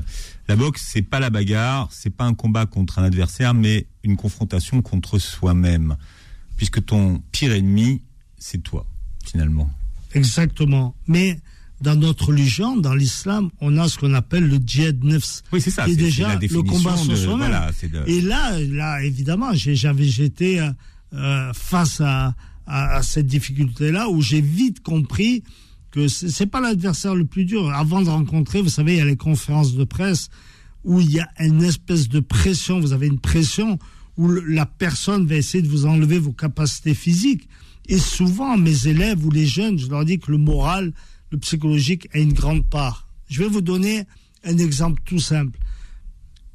la 0.48 0.56
boxe 0.56 0.86
c'est 0.86 1.02
pas 1.02 1.20
la 1.20 1.30
bagarre, 1.30 1.90
c'est 1.92 2.10
pas 2.10 2.26
un 2.26 2.34
combat 2.34 2.66
contre 2.66 3.00
un 3.00 3.04
adversaire, 3.04 3.54
mais 3.54 3.88
une 4.04 4.18
confrontation 4.18 4.82
contre 4.82 5.20
soi-même, 5.20 5.96
puisque 6.58 6.84
ton 6.86 7.22
pire 7.32 7.54
ennemi 7.54 8.02
c'est 8.38 8.62
toi 8.62 8.86
finalement. 9.26 9.70
Exactement, 10.14 10.96
mais 11.08 11.40
dans 11.84 11.96
notre 11.96 12.30
religion, 12.30 12.78
dans 12.78 12.96
l'islam, 12.96 13.50
on 13.60 13.78
a 13.78 13.90
ce 13.90 13.98
qu'on 13.98 14.14
appelle 14.14 14.48
le 14.48 14.58
djihad 14.66 15.04
nefs. 15.04 15.44
Oui, 15.52 15.60
c'est 15.60 15.70
ça. 15.70 15.86
C'est 15.86 15.96
déjà 15.96 16.36
le 16.40 16.62
combat 16.64 16.96
sur 16.96 17.18
soi-même. 17.18 17.50
Voilà, 17.50 17.72
de... 17.84 18.10
Et 18.10 18.22
là, 18.22 18.58
là, 18.60 19.04
évidemment, 19.04 19.50
j'avais, 19.54 20.06
j'étais 20.06 20.60
euh, 21.14 21.54
face 21.54 22.00
à, 22.00 22.36
à, 22.66 22.96
à, 22.96 23.04
cette 23.04 23.28
difficulté-là 23.28 24.10
où 24.10 24.22
j'ai 24.22 24.40
vite 24.40 24.82
compris 24.82 25.44
que 25.92 26.08
c'est 26.08 26.48
pas 26.48 26.62
l'adversaire 26.62 27.16
le 27.16 27.26
plus 27.26 27.44
dur. 27.44 27.70
Avant 27.70 28.02
de 28.02 28.10
rencontrer, 28.10 28.62
vous 28.62 28.70
savez, 28.70 28.94
il 28.94 28.98
y 29.00 29.02
a 29.02 29.06
les 29.06 29.18
conférences 29.18 29.76
de 29.76 29.84
presse 29.84 30.30
où 30.86 31.02
il 31.02 31.12
y 31.12 31.20
a 31.20 31.28
une 31.40 31.64
espèce 31.64 32.08
de 32.08 32.22
pression. 32.22 32.80
Vous 32.80 32.94
avez 32.94 33.08
une 33.08 33.20
pression 33.20 33.78
où 34.18 34.30
la 34.30 34.66
personne 34.66 35.28
va 35.28 35.36
essayer 35.36 35.62
de 35.62 35.68
vous 35.68 35.86
enlever 35.86 36.18
vos 36.18 36.32
capacités 36.32 36.94
physiques. 36.94 37.50
Et 37.90 38.00
souvent, 38.00 38.58
mes 38.58 38.88
élèves 38.88 39.26
ou 39.26 39.30
les 39.30 39.46
jeunes, 39.46 39.78
je 39.78 39.90
leur 39.90 40.06
dis 40.06 40.18
que 40.18 40.32
le 40.32 40.38
moral, 40.38 40.94
le 41.34 41.40
psychologique 41.40 42.08
a 42.14 42.20
une 42.20 42.32
grande 42.32 42.64
part. 42.64 43.10
Je 43.28 43.42
vais 43.42 43.50
vous 43.50 43.62
donner 43.62 44.06
un 44.44 44.56
exemple 44.60 45.02
tout 45.04 45.20
simple. 45.20 45.58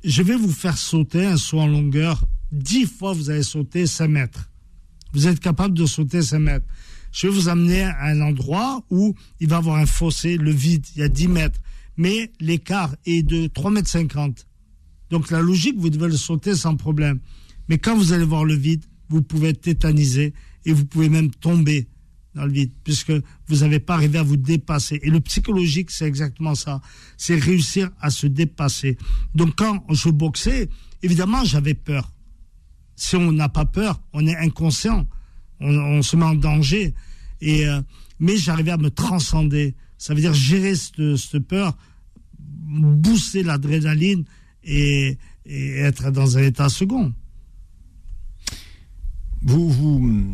Je 0.04 0.22
vais 0.22 0.36
vous 0.36 0.52
faire 0.52 0.78
sauter 0.78 1.26
un 1.26 1.36
saut 1.36 1.58
en 1.58 1.66
longueur. 1.66 2.24
Dix 2.52 2.86
fois, 2.86 3.12
vous 3.12 3.28
allez 3.28 3.42
sauter 3.42 3.88
5 3.88 4.06
mètres. 4.06 4.52
Vous 5.12 5.26
êtes 5.26 5.40
capable 5.40 5.74
de 5.74 5.84
sauter 5.84 6.22
5 6.22 6.38
mètres. 6.38 6.66
Je 7.10 7.26
vais 7.26 7.32
vous 7.32 7.48
amener 7.48 7.82
à 7.82 8.04
un 8.04 8.20
endroit 8.20 8.84
où 8.88 9.16
il 9.40 9.48
va 9.48 9.56
y 9.56 9.58
avoir 9.58 9.76
un 9.78 9.86
fossé, 9.86 10.36
le 10.36 10.52
vide, 10.52 10.86
il 10.94 11.00
y 11.00 11.02
a 11.02 11.08
10 11.08 11.26
mètres. 11.26 11.58
Mais 11.96 12.30
l'écart 12.38 12.94
est 13.04 13.24
de 13.24 13.48
3 13.48 13.72
mètres 13.72 13.88
50. 13.88 14.46
Donc 15.10 15.32
la 15.32 15.40
logique, 15.40 15.76
vous 15.76 15.90
devez 15.90 16.06
le 16.06 16.16
sauter 16.16 16.54
sans 16.54 16.76
problème. 16.76 17.18
Mais 17.68 17.78
quand 17.78 17.96
vous 17.96 18.12
allez 18.12 18.24
voir 18.24 18.44
le 18.44 18.54
vide, 18.54 18.84
vous 19.08 19.22
pouvez 19.22 19.48
être 19.48 19.62
tétanisé 19.62 20.34
et 20.64 20.72
vous 20.72 20.84
pouvez 20.84 21.08
même 21.08 21.32
tomber 21.32 21.88
dans 22.46 22.68
puisque 22.84 23.12
vous 23.46 23.56
n'avez 23.56 23.80
pas 23.80 23.94
arrivé 23.94 24.18
à 24.18 24.22
vous 24.22 24.36
dépasser. 24.36 25.00
Et 25.02 25.10
le 25.10 25.20
psychologique, 25.20 25.90
c'est 25.90 26.06
exactement 26.06 26.54
ça. 26.54 26.80
C'est 27.16 27.36
réussir 27.36 27.90
à 28.00 28.10
se 28.10 28.26
dépasser. 28.26 28.96
Donc 29.34 29.56
quand 29.56 29.84
je 29.90 30.08
boxais, 30.08 30.68
évidemment, 31.02 31.44
j'avais 31.44 31.74
peur. 31.74 32.12
Si 32.96 33.16
on 33.16 33.32
n'a 33.32 33.48
pas 33.48 33.64
peur, 33.64 34.00
on 34.12 34.26
est 34.26 34.36
inconscient. 34.36 35.06
On, 35.60 35.70
on 35.76 36.02
se 36.02 36.16
met 36.16 36.24
en 36.24 36.34
danger. 36.34 36.94
Et, 37.40 37.66
euh, 37.66 37.80
mais 38.18 38.36
j'arrivais 38.36 38.72
à 38.72 38.76
me 38.76 38.90
transcender. 38.90 39.74
Ça 39.98 40.14
veut 40.14 40.20
dire 40.20 40.34
gérer 40.34 40.74
cette, 40.74 41.16
cette 41.16 41.46
peur, 41.46 41.76
booster 42.38 43.42
l'adrénaline 43.42 44.24
et, 44.64 45.18
et 45.46 45.78
être 45.78 46.10
dans 46.10 46.38
un 46.38 46.42
état 46.42 46.68
second. 46.68 47.12
Vous, 49.42 49.70
vous, 49.70 50.26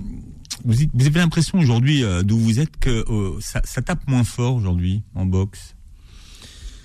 vous, 0.64 0.74
vous 0.92 1.06
avez 1.06 1.20
l'impression 1.20 1.58
aujourd'hui 1.58 2.04
euh, 2.04 2.22
d'où 2.22 2.38
vous 2.38 2.60
êtes 2.60 2.76
que 2.76 3.04
euh, 3.10 3.38
ça, 3.40 3.60
ça, 3.64 3.82
tape 3.82 4.06
moins 4.06 4.24
fort 4.24 4.54
aujourd'hui 4.54 5.02
en 5.14 5.26
boxe? 5.26 5.74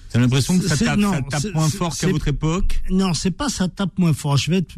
Vous 0.10 0.18
avez 0.18 0.26
l'impression 0.26 0.58
que 0.58 0.68
ça 0.68 0.78
tape, 0.78 0.98
non, 0.98 1.14
ça 1.30 1.42
tape 1.42 1.54
moins 1.54 1.70
fort 1.70 1.96
qu'à 1.96 2.08
votre 2.08 2.28
époque? 2.28 2.82
Non, 2.90 3.14
c'est 3.14 3.32
pas 3.32 3.50
ça 3.50 3.68
tape 3.68 3.98
moins 4.00 4.14
fort. 4.14 4.38
Je 4.38 4.52
vais 4.52 4.58
être 4.58 4.76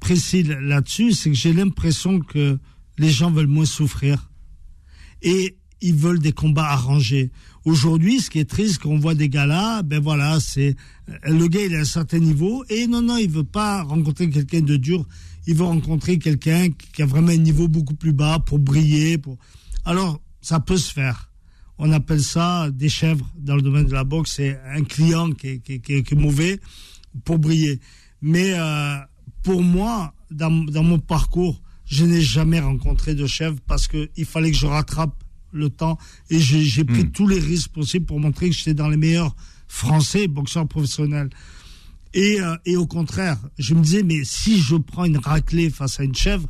précis 0.00 0.42
là-dessus. 0.42 1.12
C'est 1.12 1.30
que 1.30 1.36
j'ai 1.36 1.52
l'impression 1.52 2.20
que 2.20 2.58
les 2.98 3.10
gens 3.10 3.30
veulent 3.30 3.46
moins 3.46 3.64
souffrir 3.64 4.30
et 5.22 5.56
ils 5.80 5.94
veulent 5.94 6.18
des 6.18 6.32
combats 6.32 6.68
arrangés. 6.68 7.30
Aujourd'hui, 7.64 8.20
ce 8.20 8.28
qui 8.28 8.38
est 8.38 8.48
triste, 8.48 8.78
qu'on 8.82 8.98
voit 8.98 9.14
des 9.14 9.28
gars 9.28 9.46
là, 9.46 9.82
ben 9.82 10.00
voilà, 10.00 10.38
c'est 10.38 10.76
le 11.24 11.46
gars 11.48 11.64
il 11.64 11.74
a 11.74 11.80
un 11.80 11.84
certain 11.84 12.18
niveau 12.18 12.64
et 12.68 12.86
non 12.86 13.00
non, 13.00 13.16
il 13.16 13.30
veut 13.30 13.44
pas 13.44 13.82
rencontrer 13.82 14.28
quelqu'un 14.28 14.60
de 14.60 14.76
dur 14.76 15.06
il 15.46 15.54
veut 15.54 15.64
rencontrer 15.64 16.18
quelqu'un 16.18 16.68
qui 16.70 17.02
a 17.02 17.06
vraiment 17.06 17.28
un 17.30 17.36
niveau 17.36 17.68
beaucoup 17.68 17.94
plus 17.94 18.12
bas 18.12 18.38
pour 18.38 18.58
briller. 18.58 19.18
Pour... 19.18 19.36
Alors, 19.84 20.20
ça 20.40 20.60
peut 20.60 20.76
se 20.76 20.92
faire. 20.92 21.30
On 21.78 21.90
appelle 21.92 22.22
ça 22.22 22.70
des 22.70 22.88
chèvres 22.88 23.28
dans 23.36 23.56
le 23.56 23.62
domaine 23.62 23.86
de 23.86 23.92
la 23.92 24.04
boxe. 24.04 24.34
C'est 24.36 24.58
un 24.66 24.84
client 24.84 25.32
qui 25.32 25.48
est, 25.48 25.58
qui, 25.58 25.80
qui, 25.80 26.02
qui 26.02 26.14
est, 26.14 26.16
mauvais 26.16 26.60
pour 27.24 27.38
briller. 27.38 27.80
Mais 28.22 28.54
euh, 28.54 28.96
pour 29.42 29.62
moi, 29.62 30.14
dans, 30.30 30.50
dans, 30.50 30.82
mon 30.84 30.98
parcours, 30.98 31.60
je 31.84 32.04
n'ai 32.04 32.20
jamais 32.20 32.60
rencontré 32.60 33.14
de 33.14 33.26
chèvre 33.26 33.58
parce 33.66 33.88
qu'il 33.88 34.24
fallait 34.24 34.52
que 34.52 34.56
je 34.56 34.66
rattrape 34.66 35.14
le 35.52 35.68
temps 35.68 35.98
et 36.30 36.40
j'ai 36.40 36.84
pris 36.84 37.04
mmh. 37.04 37.12
tous 37.12 37.28
les 37.28 37.38
risques 37.38 37.70
possibles 37.70 38.06
pour 38.06 38.18
montrer 38.18 38.48
que 38.50 38.54
j'étais 38.54 38.74
dans 38.74 38.88
les 38.88 38.96
meilleurs 38.96 39.34
français 39.68 40.26
boxeurs 40.28 40.66
professionnels. 40.66 41.30
Et, 42.14 42.40
euh, 42.40 42.56
et 42.64 42.76
au 42.76 42.86
contraire, 42.86 43.38
je 43.58 43.74
me 43.74 43.82
disais, 43.82 44.02
mais 44.04 44.22
si 44.24 44.60
je 44.60 44.76
prends 44.76 45.04
une 45.04 45.18
raclée 45.18 45.68
face 45.68 45.98
à 46.00 46.04
une 46.04 46.14
chèvre, 46.14 46.48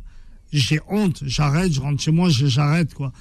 j'ai 0.53 0.79
honte, 0.87 1.23
j'arrête, 1.25 1.73
je 1.73 1.81
rentre 1.81 2.01
chez 2.01 2.11
moi, 2.11 2.29
j'arrête, 2.29 2.93
quoi. 2.93 3.11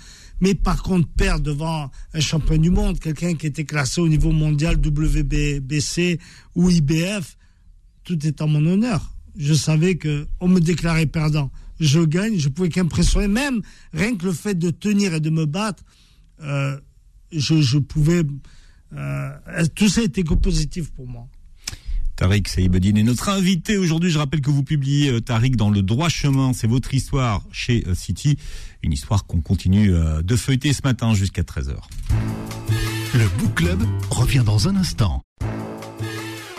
Mais 0.41 0.55
par 0.55 0.83
contre, 0.83 1.09
perdre 1.09 1.45
devant 1.45 1.91
un 2.13 2.21
champion 2.21 2.59
du 2.59 2.71
monde, 2.71 2.99
quelqu'un 2.99 3.35
qui 3.35 3.47
était 3.47 3.65
classé 3.65 4.01
au 4.01 4.09
niveau 4.09 4.31
mondial 4.31 4.77
WBC 4.77 6.19
ou 6.55 6.71
IBF, 6.71 7.39
tout 8.03 8.27
est 8.27 8.43
en 8.43 8.49
mon 8.49 8.67
honneur. 8.67 9.15
Je 9.37 9.55
savais 9.55 9.97
que 9.97 10.27
on 10.41 10.49
me 10.49 10.61
déclarait 10.61 11.07
perdant. 11.07 11.51
Je 11.81 12.01
gagne, 12.01 12.39
je 12.39 12.49
pouvais 12.49 12.69
qu'impressionner. 12.69 13.29
Même 13.29 13.63
rien 13.93 14.17
que 14.17 14.27
le 14.27 14.33
fait 14.33 14.55
de 14.55 14.71
tenir 14.71 15.15
et 15.15 15.21
de 15.21 15.31
me 15.31 15.47
battre, 15.47 15.83
euh, 16.43 16.79
je, 17.33 17.61
je, 17.63 17.79
pouvais. 17.79 18.23
Euh, 18.93 19.31
tout 19.75 19.89
ça 19.89 20.03
était 20.03 20.23
que 20.23 20.35
positif 20.35 20.91
pour 20.93 21.09
moi. 21.09 21.29
Tariq 22.17 22.49
Saïbedine 22.49 22.97
est 22.97 23.03
notre 23.03 23.29
invité 23.29 23.77
aujourd'hui. 23.77 24.11
Je 24.11 24.19
rappelle 24.19 24.41
que 24.41 24.51
vous 24.51 24.63
publiez 24.63 25.11
euh, 25.11 25.21
Tariq 25.21 25.57
dans 25.57 25.71
le 25.71 25.83
droit 25.83 26.09
chemin. 26.09 26.53
C'est 26.53 26.69
votre 26.69 26.95
histoire 26.95 27.43
chez 27.51 27.85
euh, 27.89 27.95
City. 27.95 28.39
Une 28.83 28.93
histoire 28.93 29.27
qu'on 29.27 29.41
continue 29.41 29.93
euh, 29.93 30.23
de 30.23 30.37
feuilleter 30.37 30.73
ce 30.73 30.83
matin 30.85 31.15
jusqu'à 31.15 31.43
13h. 31.43 31.75
Le 33.15 33.29
Book 33.39 33.55
Club 33.55 33.83
revient 34.11 34.43
dans 34.45 34.69
un 34.69 34.77
instant. 34.77 35.24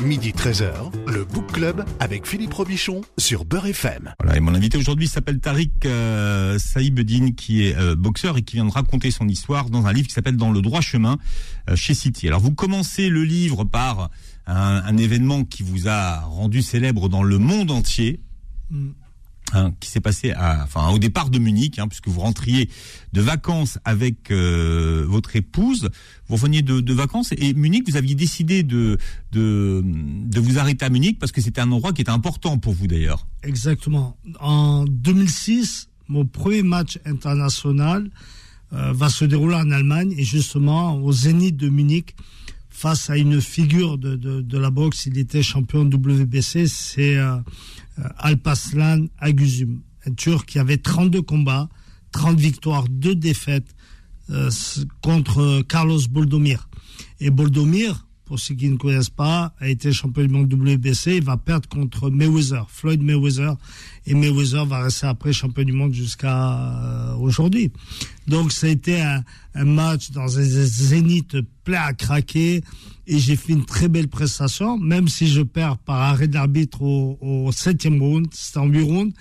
Midi 0.01 0.31
13h, 0.31 0.91
le 1.08 1.23
Book 1.23 1.53
Club 1.53 1.86
avec 2.01 2.27
Philippe 2.27 2.53
Robichon 2.53 3.01
sur 3.17 3.45
Beurre 3.45 3.67
FM. 3.67 4.13
Voilà, 4.19 4.36
et 4.36 4.41
mon 4.41 4.53
invité 4.53 4.77
aujourd'hui 4.77 5.08
s'appelle 5.08 5.39
Tariq 5.39 5.71
euh, 5.86 6.60
Saïbedine, 6.60 7.34
qui 7.34 7.65
est 7.65 7.77
euh, 7.77 7.95
boxeur 7.95 8.38
et 8.38 8.41
qui 8.41 8.58
vient 8.58 8.65
de 8.65 8.71
raconter 8.71 9.10
son 9.10 9.27
histoire 9.29 9.69
dans 9.69 9.86
un 9.86 9.93
livre 9.93 10.08
qui 10.08 10.13
s'appelle 10.13 10.36
Dans 10.36 10.51
le 10.51 10.62
droit 10.62 10.81
chemin 10.81 11.17
euh, 11.69 11.77
chez 11.77 11.93
City. 11.93 12.27
Alors 12.27 12.41
vous 12.41 12.51
commencez 12.51 13.08
le 13.08 13.23
livre 13.23 13.63
par 13.63 14.10
un, 14.47 14.84
un, 14.86 14.97
événement 14.97 15.45
qui 15.45 15.63
vous 15.63 15.88
a 15.88 16.19
rendu 16.19 16.62
célèbre 16.62 17.08
dans 17.08 17.23
le 17.23 17.38
monde 17.38 17.71
entier. 17.71 18.19
Mm. 18.71 18.89
Hein, 19.53 19.73
qui 19.79 19.89
s'est 19.89 20.01
passé 20.01 20.31
à, 20.31 20.63
enfin, 20.63 20.89
au 20.89 20.97
départ 20.97 21.29
de 21.29 21.38
Munich, 21.38 21.77
hein, 21.77 21.88
puisque 21.88 22.08
vous 22.08 22.19
rentriez 22.19 22.67
de 23.13 23.21
vacances 23.21 23.77
avec 23.86 24.31
euh, 24.31 25.05
votre 25.08 25.36
épouse. 25.36 25.89
Vous 26.27 26.36
reveniez 26.36 26.63
de, 26.63 26.81
de, 26.81 26.93
vacances 26.93 27.31
et 27.38 27.53
Munich, 27.53 27.84
vous 27.88 27.95
aviez 27.95 28.15
décidé 28.15 28.63
de, 28.63 28.97
de, 29.31 29.84
de 29.86 30.39
vous 30.39 30.58
arrêter 30.58 30.84
à 30.84 30.89
Munich 30.89 31.19
parce 31.19 31.31
que 31.31 31.41
c'était 31.41 31.62
un 31.62 31.71
endroit 31.71 31.93
qui 31.93 32.01
était 32.01 32.12
important 32.12 32.58
pour 32.58 32.73
vous 32.73 32.88
d'ailleurs. 32.88 33.27
Exactement. 33.43 34.17
En 34.39 34.84
2006, 34.86 35.89
mon 36.08 36.25
premier 36.25 36.63
match 36.63 36.99
international 37.05 38.10
euh, 38.73 38.93
va 38.93 39.10
se 39.10 39.25
dérouler 39.25 39.55
en 39.55 39.69
Allemagne 39.69 40.15
et 40.17 40.23
justement 40.23 40.97
au 40.97 41.12
Zénith 41.12 41.55
de 41.55 41.69
Munich 41.69 42.15
face 42.76 43.10
à 43.10 43.16
une 43.16 43.40
figure 43.40 43.98
de, 43.98 44.18
de, 44.18 44.42
de 44.42 44.58
la 44.58 44.70
boxe. 44.70 45.06
Il 45.06 45.18
était 45.18 45.42
champion 45.42 45.84
WBC, 45.84 46.68
c'est 46.68 47.16
euh, 47.16 47.38
Alpaslan 48.18 49.06
Aguzum, 49.18 49.80
un 50.06 50.12
Turc 50.12 50.46
qui 50.46 50.60
avait 50.60 50.78
32 50.78 51.22
combats, 51.22 51.70
30 52.12 52.38
victoires, 52.38 52.84
2 52.90 53.16
défaites 53.16 53.74
euh, 54.30 54.52
contre 55.02 55.62
Carlos 55.62 56.02
Boldomir. 56.10 56.68
Et 57.22 57.30
Boldomir, 57.30 58.05
pour 58.26 58.40
ceux 58.40 58.56
qui 58.56 58.70
ne 58.70 58.78
connaissent 58.78 59.10
pas, 59.10 59.54
a 59.60 59.70
été 59.70 59.92
champion 59.92 60.24
du 60.24 60.30
monde 60.30 60.52
WBC. 60.52 61.18
Il 61.18 61.24
va 61.24 61.38
perdre 61.38 61.70
contre 61.70 62.10
Mayweather, 62.10 62.66
Floyd 62.70 63.02
Mayweather. 63.02 63.56
Et 64.08 64.14
Mayweather 64.14 64.66
va 64.66 64.84
rester 64.84 65.08
après 65.08 65.32
champion 65.32 65.64
du 65.64 65.72
monde 65.72 65.94
jusqu'à 65.94 66.60
euh, 66.60 67.16
aujourd'hui. 67.16 67.72
Donc, 68.28 68.52
ça 68.52 68.68
a 68.68 68.72
été 68.72 69.02
un, 69.02 69.24
match 69.64 70.12
dans 70.12 70.40
un 70.40 70.44
zénith 70.44 71.38
plein 71.64 71.82
à 71.82 71.94
craquer. 71.94 72.64
Et 73.08 73.20
j'ai 73.20 73.36
fait 73.36 73.54
une 73.54 73.66
très 73.66 73.88
belle 73.88 74.08
prestation, 74.08 74.78
même 74.80 75.08
si 75.08 75.28
je 75.28 75.42
perds 75.42 75.78
par 75.78 76.02
arrêt 76.02 76.28
d'arbitre 76.28 76.82
au, 76.82 77.52
septième 77.52 78.02
round. 78.02 78.28
C'était 78.32 78.58
en 78.58 78.66
huit 78.66 78.82
rounds. 78.82 79.14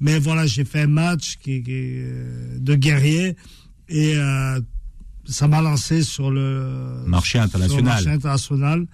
Mais 0.00 0.18
voilà, 0.18 0.46
j'ai 0.46 0.64
fait 0.64 0.80
un 0.80 0.88
match 0.88 1.36
qui, 1.42 1.62
qui, 1.62 2.00
de 2.58 2.74
guerrier. 2.74 3.36
Et 3.88 4.14
euh, 4.16 4.60
ça 5.28 5.48
m'a 5.48 5.60
lancé 5.60 6.02
sur 6.02 6.30
le 6.30 7.02
marché 7.06 7.38
international. 7.38 7.84
Le 7.84 7.90
marché 7.90 8.10
international. 8.10 8.86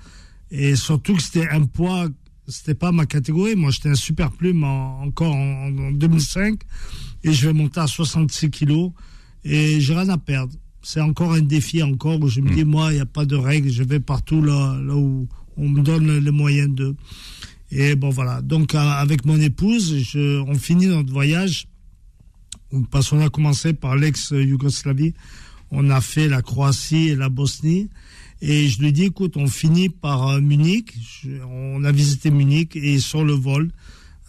Et 0.50 0.76
surtout 0.76 1.14
que 1.14 1.22
c'était 1.22 1.48
un 1.48 1.64
poids, 1.64 2.08
c'était 2.48 2.74
pas 2.74 2.92
ma 2.92 3.06
catégorie. 3.06 3.54
Moi, 3.56 3.70
j'étais 3.70 3.88
un 3.88 3.94
super 3.94 4.30
plume 4.30 4.64
en, 4.64 5.02
encore 5.02 5.34
en, 5.34 5.68
en, 5.68 5.90
2005. 5.92 6.60
Et 7.24 7.32
je 7.32 7.46
vais 7.46 7.52
monter 7.52 7.80
à 7.80 7.86
66 7.86 8.50
kilos. 8.50 8.92
Et 9.44 9.80
j'ai 9.80 9.94
rien 9.94 10.08
à 10.08 10.18
perdre. 10.18 10.54
C'est 10.82 11.00
encore 11.00 11.32
un 11.32 11.40
défi 11.40 11.82
encore 11.82 12.20
où 12.20 12.28
je 12.28 12.40
me 12.40 12.50
mmh. 12.50 12.54
dis, 12.54 12.64
moi, 12.64 12.92
il 12.92 12.96
n'y 12.96 13.00
a 13.00 13.06
pas 13.06 13.24
de 13.24 13.36
règles. 13.36 13.70
Je 13.70 13.82
vais 13.82 14.00
partout 14.00 14.42
là, 14.42 14.78
là 14.82 14.94
où 14.94 15.28
on 15.56 15.68
me 15.68 15.82
donne 15.82 16.18
les 16.18 16.30
moyens 16.30 16.74
de. 16.74 16.94
Et 17.70 17.94
bon, 17.94 18.10
voilà. 18.10 18.42
Donc, 18.42 18.74
avec 18.74 19.24
mon 19.24 19.40
épouse, 19.40 19.96
je, 20.02 20.40
on 20.40 20.54
finit 20.54 20.86
notre 20.86 21.12
voyage. 21.12 21.68
Parce 22.90 23.10
qu'on 23.10 23.20
a 23.20 23.28
commencé 23.28 23.74
par 23.74 23.96
l'ex-Yougoslavie 23.96 25.12
on 25.72 25.90
a 25.90 26.00
fait 26.00 26.28
la 26.28 26.42
Croatie 26.42 27.08
et 27.08 27.16
la 27.16 27.28
Bosnie. 27.28 27.88
Et 28.40 28.68
je 28.68 28.80
lui 28.80 28.92
dis, 28.92 29.04
écoute, 29.04 29.37
on 29.37 29.46
finit 29.46 29.88
par 29.88 30.28
euh, 30.28 30.40
Munich. 30.40 30.94
Je, 31.00 31.30
on 31.50 31.82
a 31.85 31.92
visité 31.92 32.30
Munich 32.30 32.76
et 32.76 32.98
sur 32.98 33.24
le 33.24 33.32
vol, 33.32 33.70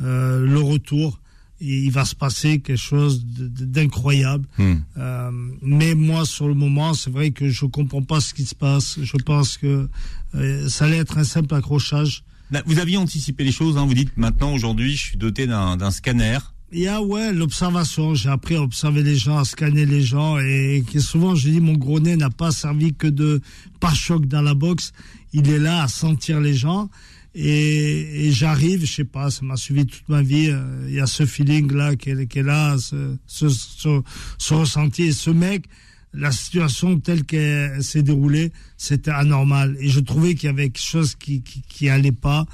euh, 0.01 0.45
le 0.45 0.59
retour, 0.59 1.19
il 1.59 1.91
va 1.91 2.05
se 2.05 2.15
passer 2.15 2.59
quelque 2.59 2.77
chose 2.77 3.23
d'incroyable. 3.25 4.45
Hmm. 4.57 4.75
Euh, 4.97 5.31
mais 5.61 5.95
moi, 5.95 6.25
sur 6.25 6.47
le 6.47 6.53
moment, 6.53 6.93
c'est 6.93 7.09
vrai 7.09 7.31
que 7.31 7.49
je 7.49 7.65
comprends 7.65 8.01
pas 8.03 8.19
ce 8.19 8.33
qui 8.33 8.45
se 8.45 8.55
passe. 8.55 8.99
Je 9.01 9.17
pense 9.17 9.57
que 9.57 9.87
euh, 10.35 10.69
ça 10.69 10.85
allait 10.85 10.97
être 10.97 11.17
un 11.17 11.23
simple 11.23 11.53
accrochage. 11.55 12.23
Vous 12.65 12.79
aviez 12.79 12.97
anticipé 12.97 13.43
les 13.43 13.51
choses. 13.51 13.77
Hein. 13.77 13.85
Vous 13.85 13.93
dites 13.93 14.15
maintenant, 14.15 14.53
aujourd'hui, 14.53 14.95
je 14.95 15.01
suis 15.01 15.17
doté 15.17 15.47
d'un 15.47 15.91
scanner. 15.91 16.37
Il 16.75 16.79
y 16.79 16.87
a, 16.87 17.03
ouais, 17.03 17.31
l'observation. 17.31 18.15
J'ai 18.15 18.29
appris 18.29 18.55
à 18.55 18.61
observer 18.63 19.03
les 19.03 19.15
gens, 19.15 19.37
à 19.37 19.45
scanner 19.45 19.85
les 19.85 20.01
gens. 20.01 20.39
Et, 20.39 20.83
souvent, 20.97 21.35
je 21.35 21.49
dis, 21.49 21.61
mon 21.61 21.73
gros 21.73 21.99
nez 21.99 22.15
n'a 22.15 22.31
pas 22.31 22.49
servi 22.49 22.95
que 22.95 23.05
de 23.05 23.41
pare-choc 23.79 24.25
dans 24.25 24.41
la 24.41 24.55
boxe. 24.55 24.91
Il 25.33 25.47
est 25.51 25.59
là 25.59 25.83
à 25.83 25.87
sentir 25.87 26.39
les 26.39 26.55
gens. 26.55 26.89
Et, 27.35 28.25
et 28.25 28.31
j'arrive, 28.31 28.85
je 28.87 28.91
sais 28.91 29.03
pas, 29.03 29.29
ça 29.29 29.45
m'a 29.45 29.55
suivi 29.55 29.85
toute 29.85 30.09
ma 30.09 30.23
vie. 30.23 30.49
Euh, 30.49 30.87
il 30.87 30.95
y 30.95 30.99
a 30.99 31.05
ce 31.05 31.27
feeling-là 31.27 31.95
qui 31.95 32.09
est 32.09 32.43
là, 32.43 32.75
ce, 32.79 33.17
ce, 33.27 33.49
ce, 33.49 34.01
ce, 34.39 34.53
ressenti. 34.55 35.03
Et 35.03 35.11
ce 35.11 35.29
mec, 35.29 35.65
la 36.11 36.31
situation 36.31 36.99
telle 36.99 37.23
qu'elle 37.23 37.83
s'est 37.83 38.03
déroulée, 38.03 38.51
c'était 38.77 39.11
anormal. 39.11 39.77
Et 39.79 39.89
je 39.89 39.99
trouvais 39.99 40.33
qu'il 40.33 40.47
y 40.47 40.49
avait 40.49 40.69
quelque 40.69 40.81
chose 40.83 41.13
qui, 41.13 41.43
qui, 41.43 41.61
qui 41.61 41.87
allait 41.87 42.11
pas. 42.11 42.47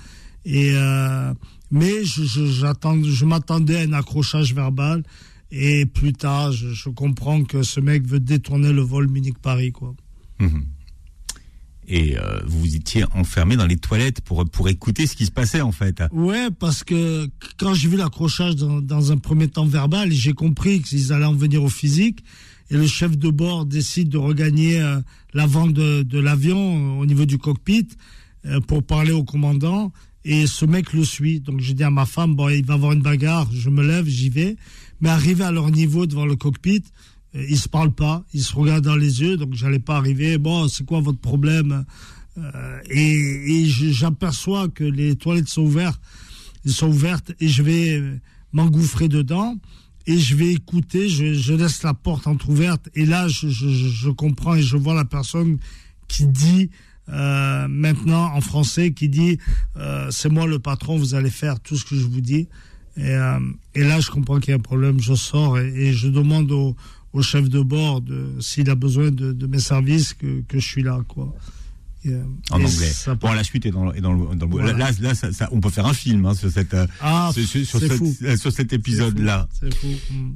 Et, 0.43 0.71
euh, 0.73 1.33
mais 1.71 2.03
je, 2.03 2.23
je, 2.23 2.45
j'attends, 2.45 3.01
je 3.03 3.25
m'attendais 3.25 3.77
à 3.77 3.81
un 3.81 3.93
accrochage 3.93 4.53
verbal. 4.53 5.03
Et 5.51 5.85
plus 5.85 6.13
tard, 6.13 6.51
je, 6.51 6.69
je, 6.69 6.89
comprends 6.89 7.43
que 7.43 7.63
ce 7.63 7.79
mec 7.79 8.05
veut 8.05 8.19
détourner 8.19 8.71
le 8.71 8.81
vol 8.81 9.07
Munich-Paris, 9.07 9.71
quoi. 9.71 9.95
Mmh. 10.39 10.47
Et 11.87 12.19
euh, 12.19 12.39
vous 12.45 12.75
étiez 12.75 13.03
enfermé 13.15 13.57
dans 13.57 13.65
les 13.65 13.77
toilettes 13.77 14.21
pour 14.21 14.47
pour 14.47 14.69
écouter 14.69 15.07
ce 15.07 15.15
qui 15.15 15.25
se 15.25 15.31
passait 15.31 15.61
en 15.61 15.71
fait. 15.71 16.03
Ouais, 16.11 16.49
parce 16.51 16.83
que 16.83 17.27
quand 17.57 17.73
j'ai 17.73 17.87
vu 17.87 17.97
l'accrochage 17.97 18.55
dans, 18.57 18.79
dans, 18.79 19.11
un 19.11 19.17
premier 19.17 19.47
temps 19.47 19.65
verbal, 19.65 20.11
j'ai 20.11 20.33
compris 20.33 20.83
qu'ils 20.83 21.11
allaient 21.11 21.25
en 21.25 21.33
venir 21.33 21.63
au 21.63 21.69
physique. 21.69 22.23
Et 22.71 22.77
le 22.77 22.85
chef 22.85 23.17
de 23.17 23.29
bord 23.29 23.65
décide 23.65 24.09
de 24.09 24.17
regagner 24.17 24.79
euh, 24.79 24.99
l'avant 25.33 25.67
de, 25.67 26.03
de 26.03 26.19
l'avion 26.19 26.57
euh, 26.97 27.01
au 27.01 27.05
niveau 27.05 27.25
du 27.25 27.37
cockpit 27.37 27.87
euh, 28.45 28.59
pour 28.61 28.83
parler 28.83 29.11
au 29.11 29.23
commandant 29.23 29.91
et 30.25 30.47
ce 30.47 30.65
mec 30.65 30.93
le 30.93 31.03
suit. 31.03 31.39
Donc 31.39 31.59
j'ai 31.59 31.73
dit 31.73 31.83
à 31.83 31.89
ma 31.89 32.05
femme, 32.05 32.35
bon, 32.35 32.49
il 32.49 32.65
va 32.65 32.75
avoir 32.75 32.91
une 32.91 33.01
bagarre, 33.01 33.49
je 33.51 33.69
me 33.69 33.85
lève, 33.85 34.05
j'y 34.07 34.29
vais. 34.29 34.57
Mais 35.01 35.09
arrivé 35.09 35.43
à 35.43 35.51
leur 35.51 35.71
niveau 35.71 36.05
devant 36.05 36.25
le 36.25 36.35
cockpit, 36.35 36.83
euh, 37.35 37.45
ils 37.49 37.57
se 37.57 37.69
parlent 37.69 37.93
pas, 37.93 38.23
ils 38.33 38.43
se 38.43 38.53
regardent 38.53 38.85
dans 38.85 38.95
les 38.95 39.21
yeux, 39.21 39.37
donc 39.37 39.53
j'allais 39.53 39.79
pas 39.79 39.97
arriver. 39.97 40.37
Bon, 40.37 40.67
c'est 40.67 40.85
quoi 40.85 40.99
votre 40.99 41.19
problème? 41.19 41.85
Euh, 42.37 42.79
Et, 42.89 43.65
j'aperçois 43.65 44.67
que 44.69 44.83
les 44.83 45.15
toilettes 45.15 45.49
sont 45.49 45.63
ouvertes, 45.63 46.01
ils 46.65 46.73
sont 46.73 46.87
ouvertes, 46.87 47.31
et 47.39 47.47
je 47.47 47.63
vais 47.63 48.01
m'engouffrer 48.53 49.07
dedans. 49.07 49.57
Et 50.07 50.17
je 50.17 50.35
vais 50.35 50.53
écouter, 50.53 51.07
je, 51.07 51.53
laisse 51.53 51.83
la 51.83 51.93
porte 51.93 52.25
entrouverte, 52.25 52.89
et 52.95 53.05
là, 53.05 53.27
je 53.27 54.09
comprends 54.09 54.55
et 54.55 54.61
je 54.63 54.75
vois 54.75 54.95
la 54.95 55.05
personne 55.05 55.59
qui 56.07 56.25
dit 56.25 56.71
euh, 57.11 57.67
maintenant 57.67 58.33
en 58.33 58.41
français 58.41 58.91
qui 58.91 59.09
dit 59.09 59.39
euh, 59.77 60.07
c'est 60.11 60.29
moi 60.29 60.45
le 60.45 60.59
patron, 60.59 60.97
vous 60.97 61.15
allez 61.15 61.29
faire 61.29 61.59
tout 61.59 61.75
ce 61.75 61.85
que 61.85 61.95
je 61.95 62.05
vous 62.05 62.21
dis. 62.21 62.47
Et, 62.97 63.05
euh, 63.05 63.39
et 63.75 63.83
là, 63.83 63.99
je 63.99 64.11
comprends 64.11 64.39
qu'il 64.39 64.49
y 64.49 64.53
a 64.53 64.57
un 64.57 64.61
problème. 64.61 64.99
Je 64.99 65.13
sors 65.13 65.57
et, 65.59 65.67
et 65.67 65.93
je 65.93 66.07
demande 66.07 66.51
au, 66.51 66.75
au, 67.13 67.21
chef 67.21 67.49
de 67.49 67.61
bord 67.61 68.01
s'il 68.39 68.69
a 68.69 68.75
besoin 68.75 69.11
de, 69.11 69.31
de, 69.31 69.47
mes 69.47 69.59
services 69.59 70.13
que, 70.13 70.41
que 70.47 70.59
je 70.59 70.67
suis 70.67 70.83
là, 70.83 70.99
quoi. 71.07 71.33
En 72.05 72.09
et 72.09 72.65
anglais. 72.65 72.91
Bon, 73.19 73.33
la 73.33 73.43
suite 73.43 73.65
est 73.65 73.71
dans, 73.71 73.91
est 73.91 74.01
dans 74.01 74.13
le. 74.13 74.35
Dans 74.35 74.45
le 74.45 74.51
voilà. 74.51 74.73
Là, 74.73 74.91
là 75.01 75.15
ça, 75.15 75.33
ça, 75.33 75.49
on 75.51 75.59
peut 75.59 75.69
faire 75.69 75.85
un 75.85 75.93
film 75.93 76.25
hein, 76.25 76.33
sur, 76.33 76.49
cette, 76.49 76.75
ah, 77.01 77.31
sur, 77.33 77.45
sur, 77.45 77.79
cette, 77.79 77.93
fou. 77.93 78.15
sur 78.37 78.51
cet 78.51 78.71
épisode-là. 78.71 79.47
C'est 79.59 79.73
fou. 79.73 79.87
Mm. 80.11 80.31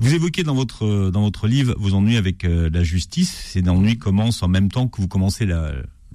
Vous 0.00 0.14
évoquez 0.14 0.44
dans 0.44 0.54
votre 0.54 1.10
dans 1.10 1.22
votre 1.22 1.48
livre 1.48 1.74
vos 1.76 1.92
ennuis 1.92 2.16
avec 2.16 2.44
euh, 2.44 2.70
la 2.72 2.84
justice. 2.84 3.32
Ces 3.32 3.68
ennuis 3.68 3.98
commencent 3.98 4.44
en 4.44 4.48
même 4.48 4.70
temps 4.70 4.86
que 4.86 5.00
vous 5.00 5.08
commencez 5.08 5.44
la 5.44 5.72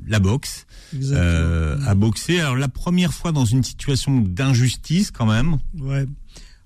la 0.07 0.19
boxe, 0.19 0.65
euh, 0.95 1.77
à 1.85 1.95
boxer. 1.95 2.39
Alors 2.39 2.55
la 2.55 2.67
première 2.67 3.13
fois 3.13 3.31
dans 3.31 3.45
une 3.45 3.63
situation 3.63 4.19
d'injustice 4.19 5.11
quand 5.11 5.25
même. 5.25 5.57
Ouais. 5.79 6.05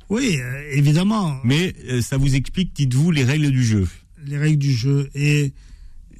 Oui, 0.09 0.37
euh, 0.41 0.71
évidemment. 0.71 1.37
Mais 1.43 1.75
euh, 1.89 2.01
ça 2.01 2.17
vous 2.17 2.35
explique, 2.35 2.73
dites-vous, 2.75 3.11
les 3.11 3.23
règles 3.23 3.51
du 3.51 3.63
jeu. 3.63 3.87
Les 4.25 4.37
règles 4.37 4.59
du 4.59 4.71
jeu. 4.71 5.09
Et, 5.13 5.53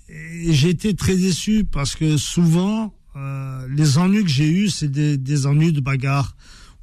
et 0.10 0.54
j'ai 0.54 0.70
été 0.70 0.94
très 0.94 1.16
déçu 1.16 1.64
parce 1.64 1.96
que 1.96 2.18
souvent, 2.18 2.94
les 3.70 3.98
ennuis 3.98 4.24
que 4.24 4.30
j'ai 4.30 4.48
eus, 4.48 4.70
c'est 4.70 4.92
des, 4.92 5.18
des, 5.18 5.48
ennuis 5.48 5.72
de 5.72 5.82
bagarre 5.82 6.36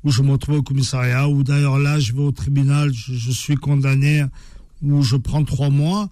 où 0.03 0.11
je 0.11 0.21
me 0.23 0.33
retrouve 0.33 0.57
au 0.57 0.63
commissariat, 0.63 1.29
ou 1.29 1.45
d'ailleurs 1.45 1.79
là, 1.79 1.99
je 1.99 2.13
vais 2.13 2.21
au 2.21 2.33
tribunal, 2.33 2.93
je, 2.93 3.15
je, 3.15 3.31
suis 3.31 3.55
condamné, 3.55 4.25
où 4.83 5.01
je 5.01 5.17
prends 5.17 5.45
trois 5.45 5.71
mois. 5.71 6.11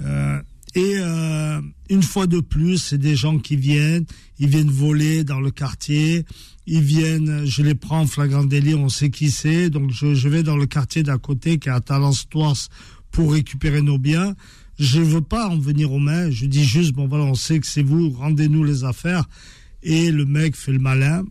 Euh, 0.00 0.40
et 0.74 0.94
euh, 0.96 1.60
une 1.90 2.02
fois 2.02 2.26
de 2.26 2.40
plus, 2.40 2.78
c'est 2.78 2.98
des 2.98 3.14
gens 3.14 3.38
qui 3.38 3.56
viennent, 3.56 4.06
ils 4.38 4.48
viennent 4.48 4.70
voler 4.70 5.22
dans 5.22 5.40
le 5.40 5.50
quartier, 5.50 6.24
ils 6.66 6.80
viennent, 6.80 7.44
je 7.44 7.62
les 7.62 7.74
prends 7.74 8.00
en 8.00 8.06
flagrant 8.06 8.44
délit, 8.44 8.74
on 8.74 8.88
sait 8.88 9.10
qui 9.10 9.30
c'est, 9.30 9.68
donc 9.68 9.90
je, 9.90 10.28
vais 10.28 10.42
dans 10.42 10.56
le 10.56 10.66
quartier 10.66 11.02
d'à 11.02 11.18
côté 11.18 11.58
qui 11.58 11.68
est 11.68 11.72
à 11.72 11.80
Talence-Toise 11.80 12.68
pour 13.10 13.32
récupérer 13.32 13.82
nos 13.82 13.98
biens. 13.98 14.34
Je 14.78 15.00
veux 15.00 15.20
pas 15.20 15.48
en 15.48 15.58
venir 15.58 15.92
aux 15.92 15.98
mains, 15.98 16.30
je 16.30 16.46
dis 16.46 16.64
juste, 16.64 16.92
bon 16.92 17.06
voilà, 17.06 17.24
on 17.24 17.34
sait 17.34 17.60
que 17.60 17.66
c'est 17.66 17.82
vous, 17.82 18.10
rendez-nous 18.10 18.64
les 18.64 18.84
affaires. 18.84 19.28
Et 19.82 20.10
le 20.10 20.24
mec 20.24 20.56
fait 20.56 20.72
le 20.72 20.78
malin, 20.78 21.24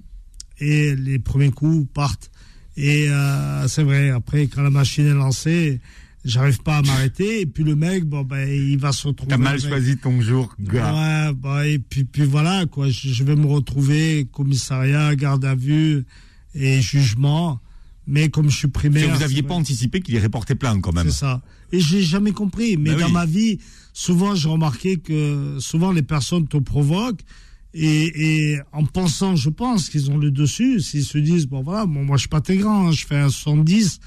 et 0.60 0.96
les 0.96 1.18
premiers 1.18 1.50
coups 1.50 1.88
partent. 1.94 2.30
Et 2.78 3.10
euh, 3.10 3.68
c'est 3.68 3.84
vrai, 3.84 4.12
après, 4.12 4.48
quand 4.48 4.62
la 4.62 4.70
machine 4.70 5.08
est 5.08 5.14
lancée, 5.14 5.82
j'arrive 6.24 6.62
pas 6.62 6.78
à 6.78 6.82
m'arrêter 6.82 7.42
et 7.42 7.46
puis 7.46 7.64
le 7.64 7.76
mec 7.76 8.06
bon 8.06 8.22
ben 8.24 8.48
il 8.48 8.78
va 8.78 8.92
se 8.92 9.08
retrouver 9.08 9.30
t'as 9.30 9.38
mal 9.38 9.60
choisi 9.60 9.98
ton 9.98 10.22
jour 10.22 10.56
gars. 10.60 10.94
Ouais 10.94 11.34
bah, 11.34 11.68
et 11.68 11.80
puis 11.80 12.04
puis 12.04 12.24
voilà 12.24 12.66
quoi 12.66 12.90
je, 12.90 13.10
je, 13.10 13.24
vais 13.24 13.36
me 13.36 13.48
retrouver 13.48 14.28
commissariat 14.32 15.16
garde 15.16 15.46
à 15.46 15.56
vue 15.56 16.06
et 16.54 16.82
jugement. 16.82 17.60
Mais 18.08 18.30
comme 18.30 18.50
je 18.50 18.58
suis 18.58 18.68
primaire 18.68 19.16
vous 19.16 19.24
aviez 19.24 19.44
pas 19.44 19.54
anticipé 19.54 20.02
qu'il 20.02 20.16
irait 20.16 20.30
porter 20.30 20.56
plainte 20.56 20.82
quand 20.82 20.94
même. 20.94 21.10
C'est 21.10 21.20
ça. 21.20 21.42
Et 21.72 21.80
j'ai 21.80 22.02
jamais 22.02 22.32
compris. 22.32 22.76
Mais 22.78 22.92
ben 22.92 23.00
dans 23.00 23.06
oui. 23.08 23.14
ma 23.14 23.26
vie 23.26 23.60
souvent 23.94 24.36
j'ai 24.36 24.50
remarqué 24.50 24.98
que 24.98 25.58
souvent 25.60 25.92
les 25.92 26.04
personnes 26.04 26.48
te 26.48 26.58
provoquent 26.58 27.24
et, 27.74 28.52
et, 28.52 28.60
en 28.74 28.86
pensant, 28.86 29.36
je 29.36 29.50
pense 29.50 29.90
qu'ils 29.90 30.12
ont 30.12 30.18
le 30.18 30.30
dessus, 30.30 30.82
s'ils 30.82 31.06
se 31.06 31.18
disent, 31.18 31.48
bon 31.48 31.62
voilà, 31.62 31.86
bon, 31.86 32.04
moi 32.04 32.18
je 32.18 32.22
suis 32.22 32.30
pas 32.30 32.42
très 32.42 32.58
grand, 32.58 32.90
hein, 32.90 32.92
je 32.92 33.06
fais 33.06 33.16
un 33.16 33.30
70, 33.30 34.00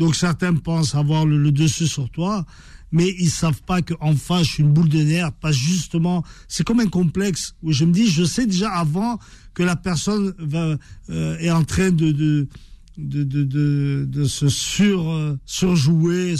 donc 0.00 0.16
certains 0.16 0.54
pensent 0.54 0.94
avoir 0.94 1.26
le, 1.26 1.52
dessus 1.52 1.86
sur 1.86 2.08
toi, 2.08 2.46
mais 2.90 3.14
ils 3.18 3.30
savent 3.30 3.60
pas 3.62 3.82
qu'en 3.82 4.16
face, 4.16 4.46
je 4.46 4.52
suis 4.52 4.62
une 4.62 4.72
boule 4.72 4.88
de 4.88 5.02
nerfs, 5.02 5.30
pas 5.30 5.52
justement, 5.52 6.24
c'est 6.48 6.64
comme 6.64 6.80
un 6.80 6.88
complexe 6.88 7.54
où 7.62 7.70
je 7.70 7.84
me 7.84 7.92
dis, 7.92 8.08
je 8.08 8.24
sais 8.24 8.46
déjà 8.46 8.70
avant 8.70 9.18
que 9.52 9.62
la 9.62 9.76
personne 9.76 10.34
euh, 10.54 11.38
est 11.38 11.50
en 11.50 11.64
train 11.64 11.90
de, 11.90 12.12
de 12.12 12.48
de, 12.96 13.24
de, 13.24 13.44
de, 13.44 14.06
de 14.08 14.24
se 14.24 14.48
sur, 14.48 15.10
euh, 15.10 15.38
surjouer, 15.46 16.34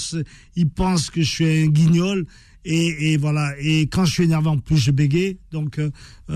il 0.56 0.68
pense 0.68 1.08
que 1.08 1.22
je 1.22 1.30
suis 1.30 1.62
un 1.62 1.66
guignol, 1.66 2.26
et, 2.64 3.12
et, 3.12 3.16
voilà. 3.16 3.54
Et 3.60 3.82
quand 3.82 4.04
je 4.04 4.12
suis 4.12 4.24
énervé, 4.24 4.48
en 4.48 4.58
plus, 4.58 4.76
je 4.76 4.90
bégaye. 4.90 5.38
Donc, 5.50 5.78
euh, 5.78 5.90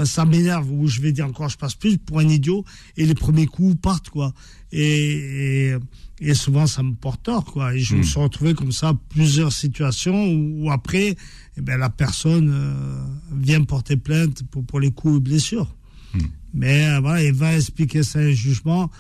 ça 0.05 0.25
m'énerve. 0.25 0.71
Ou 0.71 0.87
je 0.87 1.01
vais 1.01 1.13
dire 1.13 1.27
encore, 1.27 1.49
je 1.49 1.59
passe 1.59 1.75
plus 1.75 1.99
pour 1.99 2.19
un 2.19 2.29
idiot. 2.29 2.65
Et 2.97 3.05
les 3.05 3.15
premiers 3.15 3.47
coups 3.47 3.77
partent, 3.81 4.11
quoi. 4.11 4.33
Et, 4.73 5.71
et, 5.71 5.77
et 6.21 6.35
souvent, 6.35 6.67
ça 6.67 6.83
me 6.83 6.95
porte 6.95 7.25
tort, 7.25 7.45
quoi. 7.45 7.75
Et 7.75 7.81
je 7.81 7.95
mmh. 7.95 7.99
me 7.99 8.03
suis 8.03 8.21
retrouvé 8.21 8.55
comme 8.55 8.73
ça, 8.73 8.95
plusieurs 9.11 9.53
situations 9.53 10.27
où, 10.27 10.65
où 10.65 10.71
après, 10.71 11.17
eh 11.57 11.61
ben, 11.61 11.79
la 11.79 11.91
personne 11.91 12.51
euh, 12.51 13.05
vient 13.37 13.63
porter 13.65 13.97
plainte 13.97 14.43
pour, 14.51 14.65
pour 14.65 14.81
les 14.81 14.91
coups 14.91 15.19
et 15.19 15.21
blessures. 15.21 15.77
Mmh. 16.15 16.19
Mais 16.55 16.87
euh, 16.87 17.01
voilà, 17.01 17.23
il 17.23 17.35
va 17.35 17.55
expliquer 17.55 18.03
ça 18.03 18.21
un 18.21 18.31
jugement. 18.31 18.91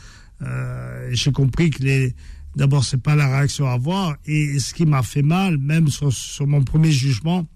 Euh, 0.42 1.08
J'ai 1.12 1.32
compris 1.32 1.70
que 1.70 1.82
les 1.82 2.14
D'abord, 2.56 2.84
c'est 2.84 3.02
pas 3.02 3.16
la 3.16 3.28
réaction 3.28 3.68
à 3.68 3.72
avoir. 3.72 4.16
Et 4.26 4.58
ce 4.58 4.74
qui 4.74 4.86
m'a 4.86 5.02
fait 5.02 5.22
mal, 5.22 5.58
même 5.58 5.88
sur, 5.88 6.12
sur 6.12 6.46
mon 6.46 6.62
premier 6.62 6.92
jugement, 6.92 7.46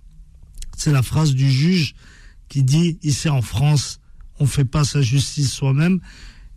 c'est 0.76 0.92
la 0.92 1.02
phrase 1.02 1.34
du 1.34 1.50
juge 1.50 1.94
qui 2.48 2.62
dit 2.62 2.98
ici 3.02 3.28
en 3.28 3.42
France, 3.42 4.00
on 4.40 4.46
fait 4.46 4.64
pas 4.64 4.84
sa 4.84 5.02
justice 5.02 5.52
soi-même. 5.52 6.00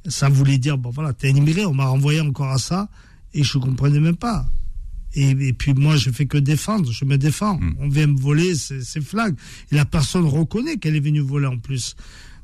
Ça 0.07 0.29
voulait 0.29 0.57
dire 0.57 0.77
bon 0.77 0.89
voilà, 0.89 1.13
t'es 1.13 1.29
un 1.29 1.35
immigré, 1.35 1.65
on 1.65 1.73
m'a 1.73 1.85
renvoyé 1.85 2.21
encore 2.21 2.49
à 2.49 2.57
ça 2.57 2.89
et 3.33 3.43
je 3.43 3.57
comprenais 3.57 3.99
même 3.99 4.15
pas. 4.15 4.47
Et, 5.13 5.29
et 5.29 5.53
puis 5.53 5.73
moi, 5.73 5.97
je 5.97 6.09
fais 6.09 6.25
que 6.25 6.37
défendre, 6.37 6.91
je 6.91 7.05
me 7.05 7.17
défends. 7.17 7.57
Mmh. 7.59 7.75
On 7.79 7.89
vient 7.89 8.07
me 8.07 8.19
voler, 8.19 8.55
c'est 8.55 9.01
flag. 9.01 9.35
Et 9.71 9.75
la 9.75 9.85
personne 9.85 10.25
reconnaît 10.25 10.77
qu'elle 10.77 10.95
est 10.95 11.01
venue 11.01 11.19
voler 11.19 11.47
en 11.47 11.57
plus. 11.57 11.95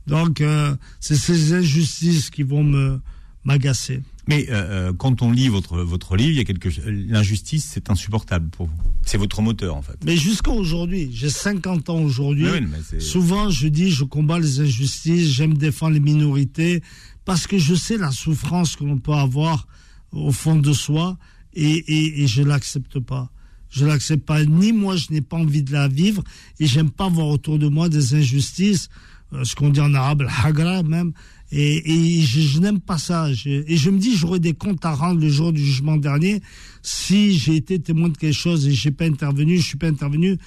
Donc, 0.05 0.41
euh, 0.41 0.75
c'est 0.99 1.15
ces 1.15 1.53
injustices 1.53 2.29
qui 2.29 2.43
vont 2.43 2.63
me 2.63 2.99
m'agacer. 3.47 4.01
Mais 4.27 4.45
euh, 4.49 4.91
quand 4.91 5.21
on 5.21 5.31
lit 5.31 5.47
votre 5.47 5.77
votre 5.79 6.17
livre, 6.17 6.31
il 6.31 6.37
y 6.37 6.39
a 6.41 6.43
quelque 6.43 6.69
l'injustice, 6.85 7.69
c'est 7.73 7.89
insupportable 7.89 8.49
pour 8.49 8.67
vous. 8.67 8.75
C'est 9.05 9.17
votre 9.17 9.41
moteur 9.41 9.75
en 9.77 9.81
fait. 9.81 9.97
Mais 10.05 10.17
jusqu'à 10.17 10.51
aujourd'hui, 10.51 11.09
j'ai 11.13 11.29
50 11.29 11.89
ans 11.89 12.01
aujourd'hui. 12.01 12.45
Oui, 12.51 13.01
souvent, 13.01 13.49
je 13.49 13.69
dis, 13.69 13.89
je 13.89 14.03
combats 14.03 14.37
les 14.37 14.59
injustices, 14.59 15.29
j'aime 15.29 15.53
défendre 15.57 15.93
les 15.93 16.01
minorités 16.01 16.83
parce 17.23 17.47
que 17.47 17.57
je 17.57 17.73
sais 17.73 17.97
la 17.97 18.11
souffrance 18.11 18.75
que 18.75 18.83
l'on 18.83 18.97
peut 18.97 19.13
avoir 19.13 19.65
au 20.11 20.33
fond 20.33 20.57
de 20.57 20.73
soi 20.73 21.17
et, 21.53 21.63
et, 21.63 22.23
et 22.23 22.27
je 22.27 22.43
l'accepte 22.43 22.99
pas. 22.99 23.31
Je 23.69 23.85
l'accepte 23.85 24.25
pas. 24.25 24.43
Ni 24.43 24.71
moi, 24.71 24.95
je 24.95 25.07
n'ai 25.11 25.21
pas 25.21 25.37
envie 25.37 25.63
de 25.63 25.73
la 25.73 25.87
vivre 25.87 26.23
et 26.59 26.67
j'aime 26.67 26.89
pas 26.89 27.09
voir 27.09 27.27
autour 27.27 27.59
de 27.59 27.67
moi 27.67 27.89
des 27.89 28.15
injustices, 28.15 28.89
euh, 29.33 29.43
ce 29.43 29.55
qu'on 29.55 29.69
dit 29.69 29.81
en 29.81 29.93
arabe, 29.93 30.21
le 30.21 30.27
hagra 30.43 30.83
même. 30.83 31.13
Et, 31.51 32.17
et 32.17 32.21
je, 32.21 32.41
je 32.41 32.59
n'aime 32.59 32.79
pas 32.79 32.97
ça. 32.97 33.33
Je, 33.33 33.49
et 33.49 33.77
je 33.77 33.89
me 33.89 33.99
dis, 33.99 34.15
j'aurais 34.15 34.39
des 34.39 34.53
comptes 34.53 34.85
à 34.85 34.93
rendre 34.93 35.19
le 35.21 35.29
jour 35.29 35.53
du 35.53 35.63
jugement 35.63 35.97
dernier 35.97 36.41
si 36.81 37.37
j'ai 37.37 37.55
été 37.55 37.79
témoin 37.79 38.09
de 38.09 38.17
quelque 38.17 38.33
chose 38.33 38.67
et 38.67 38.71
j'ai 38.71 38.91
pas 38.91 39.05
intervenu, 39.05 39.57
je 39.57 39.65
suis 39.65 39.77
pas 39.77 39.87
intervenu. 39.87 40.37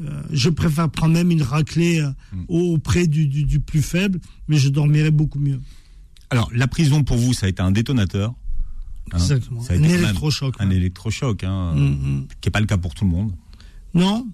Euh, 0.00 0.22
je 0.30 0.48
préfère 0.48 0.88
prendre 0.90 1.14
même 1.14 1.30
une 1.30 1.42
raclée 1.42 2.00
euh, 2.00 2.10
mmh. 2.32 2.44
auprès 2.48 3.06
du, 3.06 3.26
du, 3.26 3.44
du, 3.44 3.58
plus 3.58 3.82
faible, 3.82 4.20
mais 4.46 4.56
je 4.56 4.68
dormirai 4.68 5.10
beaucoup 5.10 5.40
mieux. 5.40 5.60
Alors, 6.30 6.50
la 6.54 6.68
prison 6.68 7.02
pour 7.02 7.16
vous, 7.16 7.32
ça 7.32 7.46
a 7.46 7.48
été 7.48 7.62
un 7.62 7.72
détonateur. 7.72 8.34
Hein 9.12 9.18
Exactement. 9.18 9.62
Ça 9.62 9.74
a 9.74 9.76
été 9.76 9.86
un 9.86 9.98
électrochoc. 9.98 10.54
Un 10.58 10.70
électrochoc, 10.70 11.44
hein, 11.44 11.74
mmh, 11.74 12.26
qui 12.40 12.48
n'est 12.48 12.50
pas 12.50 12.60
le 12.60 12.66
cas 12.66 12.76
pour 12.76 12.94
tout 12.94 13.04
le 13.04 13.10
monde. 13.10 13.32
Non, 13.94 14.26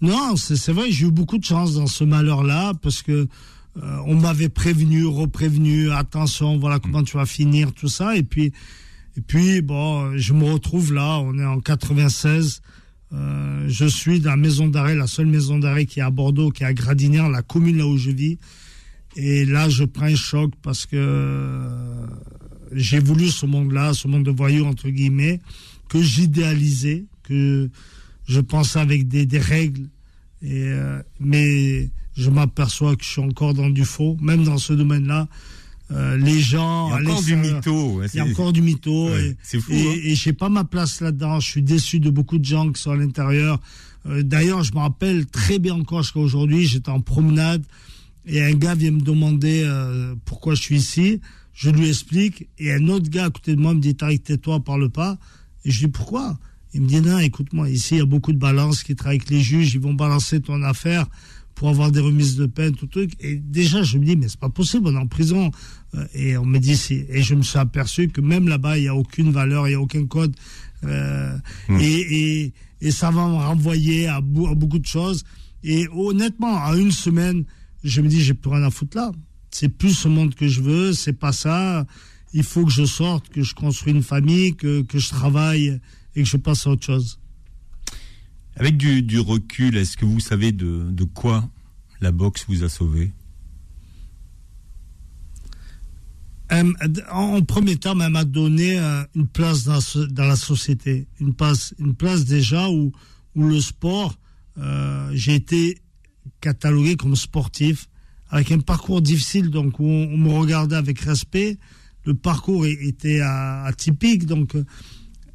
non, 0.00 0.36
c'est 0.36 0.72
vrai, 0.72 0.90
j'ai 0.90 1.06
eu 1.06 1.10
beaucoup 1.10 1.38
de 1.38 1.44
chance 1.44 1.74
dans 1.74 1.86
ce 1.86 2.04
malheur-là, 2.04 2.74
parce 2.82 3.02
que 3.02 3.28
euh, 3.82 3.96
on 4.06 4.14
m'avait 4.14 4.48
prévenu, 4.48 5.06
reprévenu, 5.06 5.90
attention, 5.90 6.58
voilà 6.58 6.78
comment 6.78 7.02
tu 7.02 7.16
vas 7.16 7.26
finir, 7.26 7.72
tout 7.72 7.88
ça. 7.88 8.16
Et 8.16 8.22
puis, 8.22 8.52
et 9.16 9.20
puis 9.20 9.60
bon, 9.62 10.16
je 10.16 10.32
me 10.32 10.44
retrouve 10.44 10.92
là, 10.92 11.18
on 11.18 11.38
est 11.38 11.44
en 11.44 11.60
96. 11.60 12.62
Euh, 13.12 13.64
je 13.68 13.86
suis 13.86 14.20
dans 14.20 14.30
la 14.30 14.36
maison 14.36 14.68
d'arrêt, 14.68 14.94
la 14.94 15.06
seule 15.06 15.26
maison 15.26 15.58
d'arrêt 15.58 15.86
qui 15.86 16.00
est 16.00 16.02
à 16.02 16.10
Bordeaux, 16.10 16.50
qui 16.50 16.62
est 16.62 16.66
à 16.66 16.74
Gradinière, 16.74 17.28
la 17.28 17.42
commune 17.42 17.78
là 17.78 17.86
où 17.86 17.96
je 17.96 18.10
vis. 18.10 18.38
Et 19.16 19.44
là, 19.44 19.68
je 19.68 19.84
prends 19.84 20.06
un 20.06 20.14
choc 20.14 20.52
parce 20.62 20.86
que 20.86 20.96
euh, 20.96 22.06
j'ai 22.72 22.98
voulu 22.98 23.28
ce 23.28 23.46
monde-là, 23.46 23.94
ce 23.94 24.08
monde 24.08 24.24
de 24.24 24.30
voyous, 24.30 24.64
entre 24.64 24.88
guillemets, 24.88 25.40
que 25.88 26.02
j'idéalisais, 26.02 27.04
que 27.22 27.70
je 28.26 28.40
pensais 28.40 28.78
avec 28.78 29.08
des, 29.08 29.26
des 29.26 29.38
règles. 29.38 29.88
Et, 30.42 30.64
euh, 30.64 31.00
mais 31.20 31.90
je 32.16 32.30
m'aperçois 32.30 32.96
que 32.96 33.04
je 33.04 33.08
suis 33.08 33.20
encore 33.20 33.54
dans 33.54 33.70
du 33.70 33.84
faux, 33.84 34.16
même 34.20 34.44
dans 34.44 34.58
ce 34.58 34.72
domaine-là. 34.72 35.28
Euh, 35.90 36.18
les 36.18 36.40
gens. 36.40 36.98
Il 36.98 37.04
y 37.04 37.08
a 37.08 37.12
encore 37.12 37.22
du 37.22 37.36
mytho. 37.36 38.02
Il 38.02 38.16
y 38.16 38.20
a 38.20 38.24
encore 38.26 38.52
du 38.52 38.60
mytho. 38.60 39.08
Ouais, 39.08 39.36
c'est 39.42 39.58
fou. 39.58 39.72
Et, 39.72 39.88
hein 39.88 39.94
et 40.04 40.14
j'ai 40.14 40.34
pas 40.34 40.50
ma 40.50 40.64
place 40.64 41.00
là-dedans. 41.00 41.40
Je 41.40 41.48
suis 41.48 41.62
déçu 41.62 41.98
de 41.98 42.10
beaucoup 42.10 42.38
de 42.38 42.44
gens 42.44 42.70
qui 42.70 42.82
sont 42.82 42.90
à 42.90 42.96
l'intérieur. 42.96 43.58
Euh, 44.06 44.22
D'ailleurs, 44.22 44.62
je 44.62 44.72
me 44.74 44.80
rappelle 44.80 45.26
très 45.26 45.58
bien 45.58 45.74
encore 45.74 46.02
jusqu'à 46.02 46.20
aujourd'hui, 46.20 46.66
j'étais 46.66 46.90
en 46.90 47.00
promenade 47.00 47.64
et 48.28 48.42
un 48.42 48.52
gars 48.52 48.74
vient 48.74 48.90
me 48.90 49.00
demander 49.00 49.62
euh, 49.64 50.14
pourquoi 50.24 50.54
je 50.54 50.62
suis 50.62 50.76
ici. 50.76 51.20
Je 51.58 51.70
lui 51.70 51.88
explique 51.88 52.48
et 52.56 52.72
un 52.72 52.86
autre 52.86 53.10
gars 53.10 53.24
à 53.24 53.30
côté 53.30 53.56
de 53.56 53.60
moi 53.60 53.74
me 53.74 53.80
dit 53.80 53.96
Tariq, 53.96 54.22
tais-toi, 54.22 54.60
parle 54.60 54.90
pas. 54.90 55.18
Et 55.64 55.72
je 55.72 55.86
dis 55.86 55.90
pourquoi? 55.90 56.38
Il 56.72 56.82
me 56.82 56.86
dit 56.86 57.00
non, 57.00 57.18
écoute-moi, 57.18 57.68
ici 57.68 57.96
il 57.96 57.98
y 57.98 58.00
a 58.00 58.06
beaucoup 58.06 58.32
de 58.32 58.38
balances 58.38 58.84
qui 58.84 58.94
travaillent 58.94 59.18
avec 59.18 59.30
les 59.30 59.40
juges, 59.40 59.74
ils 59.74 59.80
vont 59.80 59.92
balancer 59.92 60.40
ton 60.40 60.62
affaire 60.62 61.06
pour 61.56 61.68
avoir 61.68 61.90
des 61.90 61.98
remises 61.98 62.36
de 62.36 62.46
peine, 62.46 62.76
tout 62.76 62.86
truc. 62.86 63.10
Et 63.18 63.34
déjà, 63.34 63.82
je 63.82 63.98
me 63.98 64.04
dis, 64.04 64.14
mais 64.14 64.28
c'est 64.28 64.38
pas 64.38 64.50
possible, 64.50 64.86
on 64.86 64.94
est 64.94 64.98
en 64.98 65.08
prison. 65.08 65.50
Euh, 65.96 66.06
et 66.14 66.36
on 66.36 66.44
me 66.44 66.58
dit, 66.58 66.76
si. 66.76 67.04
Et 67.08 67.22
je 67.22 67.34
me 67.34 67.42
suis 67.42 67.58
aperçu 67.58 68.06
que 68.06 68.20
même 68.20 68.46
là-bas, 68.46 68.78
il 68.78 68.82
n'y 68.82 68.88
a 68.88 68.94
aucune 68.94 69.32
valeur, 69.32 69.66
il 69.66 69.70
n'y 69.70 69.74
a 69.74 69.80
aucun 69.80 70.06
code. 70.06 70.36
Euh, 70.84 71.36
hmm. 71.68 71.78
et, 71.80 72.52
et, 72.80 72.90
ça 72.92 73.10
va 73.10 73.26
me 73.26 73.34
renvoyer 73.34 74.06
à, 74.06 74.18
à, 74.18 74.20
beaucoup 74.20 74.78
de 74.78 74.86
choses. 74.86 75.24
Et 75.64 75.88
honnêtement, 75.92 76.62
à 76.62 76.76
une 76.76 76.92
semaine, 76.92 77.44
je 77.82 78.00
me 78.00 78.06
dis, 78.06 78.22
j'ai 78.22 78.34
plus 78.34 78.50
rien 78.50 78.62
à 78.62 78.70
foutre 78.70 78.96
là. 78.96 79.10
C'est 79.58 79.68
plus 79.68 79.92
ce 79.92 80.06
monde 80.06 80.36
que 80.36 80.46
je 80.46 80.60
veux, 80.60 80.92
c'est 80.92 81.12
pas 81.12 81.32
ça. 81.32 81.84
Il 82.32 82.44
faut 82.44 82.64
que 82.64 82.70
je 82.70 82.84
sorte, 82.84 83.28
que 83.28 83.42
je 83.42 83.56
construis 83.56 83.92
une 83.92 84.04
famille, 84.04 84.54
que, 84.54 84.82
que 84.82 85.00
je 85.00 85.08
travaille 85.08 85.80
et 86.14 86.22
que 86.22 86.28
je 86.28 86.36
passe 86.36 86.68
à 86.68 86.70
autre 86.70 86.86
chose. 86.86 87.18
Avec 88.54 88.76
du, 88.76 89.18
recul, 89.18 89.76
est-ce 89.76 89.96
que 89.96 90.04
vous 90.04 90.20
savez 90.20 90.52
de, 90.52 90.88
de, 90.92 91.02
quoi 91.02 91.50
la 92.00 92.12
boxe 92.12 92.44
vous 92.46 92.62
a 92.62 92.68
sauvé? 92.68 93.10
Euh, 96.52 96.72
en, 97.10 97.42
premier 97.42 97.74
temps, 97.74 97.98
elle 97.98 98.12
m'a 98.12 98.24
donné 98.24 98.78
euh, 98.78 99.02
une 99.16 99.26
place 99.26 99.64
dans, 99.64 99.80
dans, 100.08 100.24
la 100.24 100.36
société, 100.36 101.08
une 101.18 101.34
place, 101.34 101.74
une 101.80 101.96
place 101.96 102.24
déjà 102.24 102.70
où, 102.70 102.92
où 103.34 103.42
le 103.48 103.60
sport, 103.60 104.16
euh, 104.58 105.10
j'ai 105.14 105.34
été 105.34 105.80
catalogué 106.40 106.94
comme 106.94 107.16
sportif, 107.16 107.88
avec 108.30 108.52
un 108.52 108.60
parcours 108.60 109.00
difficile, 109.02 109.50
donc 109.50 109.78
où 109.80 109.84
on, 109.84 110.16
me 110.16 110.30
regardait 110.30 110.76
avec 110.76 111.00
respect. 111.00 111.58
Le 112.04 112.14
parcours 112.14 112.66
était 112.66 113.20
atypique, 113.20 114.26
donc 114.26 114.54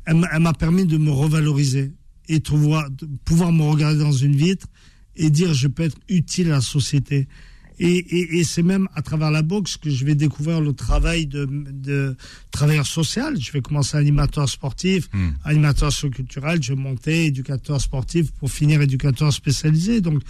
elle 0.06 0.16
m'a 0.40 0.54
permis 0.54 0.86
de 0.86 0.98
me 0.98 1.12
revaloriser 1.12 1.94
et 2.28 2.40
pouvoir, 2.40 2.88
pouvoir 3.26 3.52
me 3.52 3.64
regarder 3.64 4.00
dans 4.00 4.12
une 4.12 4.36
vitre 4.36 4.68
et 5.16 5.30
dire 5.30 5.54
je 5.54 5.68
peux 5.68 5.84
être 5.84 5.98
utile 6.10 6.48
à 6.48 6.56
la 6.56 6.62
société. 6.62 7.28
Et, 7.80 8.40
et, 8.40 8.44
c'est 8.44 8.64
même 8.64 8.88
à 8.94 9.02
travers 9.02 9.32
la 9.32 9.42
boxe 9.42 9.78
que 9.78 9.90
je 9.90 10.06
vais 10.06 10.16
découvrir 10.16 10.62
le 10.62 10.74
travail 10.74 11.26
de, 11.26 11.48
de 11.72 12.16
travailleur 12.52 12.86
social. 12.86 13.40
Je 13.40 13.52
vais 13.52 13.62
commencer 13.62 13.98
animateur 13.98 14.48
sportif, 14.48 15.10
hmm. 15.14 15.30
animateur 15.44 15.92
culturel, 16.12 16.62
je 16.62 16.74
vais 16.74 16.80
monter 16.80 17.26
éducateur 17.26 17.82
sportif 17.82 18.32
pour 18.34 18.52
finir 18.52 18.82
éducateur 18.82 19.34
spécialisé. 19.34 20.02
Donc, 20.02 20.22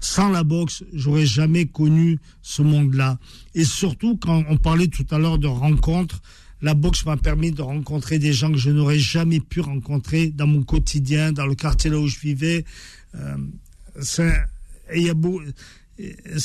sans 0.00 0.28
la 0.28 0.44
boxe, 0.44 0.84
j'aurais 0.92 1.26
jamais 1.26 1.66
connu 1.66 2.18
ce 2.42 2.62
monde-là. 2.62 3.18
Et 3.54 3.64
surtout, 3.64 4.16
quand 4.16 4.44
on 4.48 4.56
parlait 4.56 4.88
tout 4.88 5.06
à 5.10 5.18
l'heure 5.18 5.38
de 5.38 5.46
rencontres, 5.46 6.20
la 6.62 6.74
boxe 6.74 7.06
m'a 7.06 7.16
permis 7.16 7.52
de 7.52 7.62
rencontrer 7.62 8.18
des 8.18 8.32
gens 8.32 8.52
que 8.52 8.58
je 8.58 8.70
n'aurais 8.70 8.98
jamais 8.98 9.40
pu 9.40 9.60
rencontrer 9.60 10.28
dans 10.28 10.46
mon 10.46 10.62
quotidien, 10.62 11.32
dans 11.32 11.46
le 11.46 11.54
quartier 11.54 11.90
là 11.90 11.98
où 11.98 12.06
je 12.06 12.18
vivais. 12.18 12.64
Euh, 13.14 13.36
c'est 14.00 14.32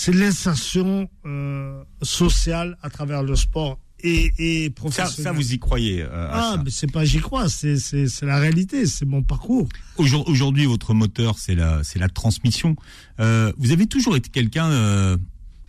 l'insertion 0.07 1.09
euh, 1.25 1.83
sociale 2.01 2.77
à 2.81 2.89
travers 2.89 3.23
le 3.23 3.35
sport 3.35 3.79
et, 3.99 4.31
et 4.37 4.69
professionnel. 4.69 5.23
Ça, 5.23 5.31
vous 5.31 5.53
y 5.53 5.59
croyez 5.59 6.01
euh, 6.01 6.29
Ah, 6.31 6.57
mais 6.63 6.69
c'est 6.69 6.91
pas 6.91 7.05
j'y 7.05 7.19
crois, 7.19 7.49
c'est 7.49 7.77
la 8.21 8.39
réalité, 8.39 8.85
c'est 8.85 9.05
mon 9.05 9.23
parcours. 9.23 9.67
Aujourd'hui, 9.97 10.65
votre 10.65 10.93
moteur, 10.93 11.39
c'est 11.39 11.55
la, 11.55 11.81
la 11.95 12.09
transmission. 12.09 12.75
vous 13.17 13.71
avez 13.71 13.87
toujours 13.87 14.15
été 14.15 14.29
quelqu'un, 14.29 15.17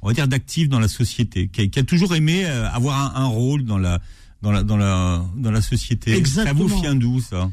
on 0.03 0.09
va 0.09 0.13
dire, 0.13 0.29
d'actif 0.29 0.69
dans 0.69 0.81
la 0.81 0.89
société, 0.89 1.49
qui 1.49 1.79
a, 1.79 1.83
toujours 1.83 2.15
aimé 2.15 2.45
avoir 2.45 3.17
un 3.17 3.27
rôle 3.27 3.65
dans 3.65 3.79
la 3.79 4.01
dans 4.43 4.53
la, 4.53 4.63
dans 4.63 4.77
la, 4.77 5.25
dans 5.37 5.51
la 5.51 5.63
société. 5.63 6.13
Exactement. 6.13 6.69
Ça 6.69 6.75
vous 6.75 6.81
vient 6.81 6.95
d'où, 6.95 7.21
ça? 7.21 7.51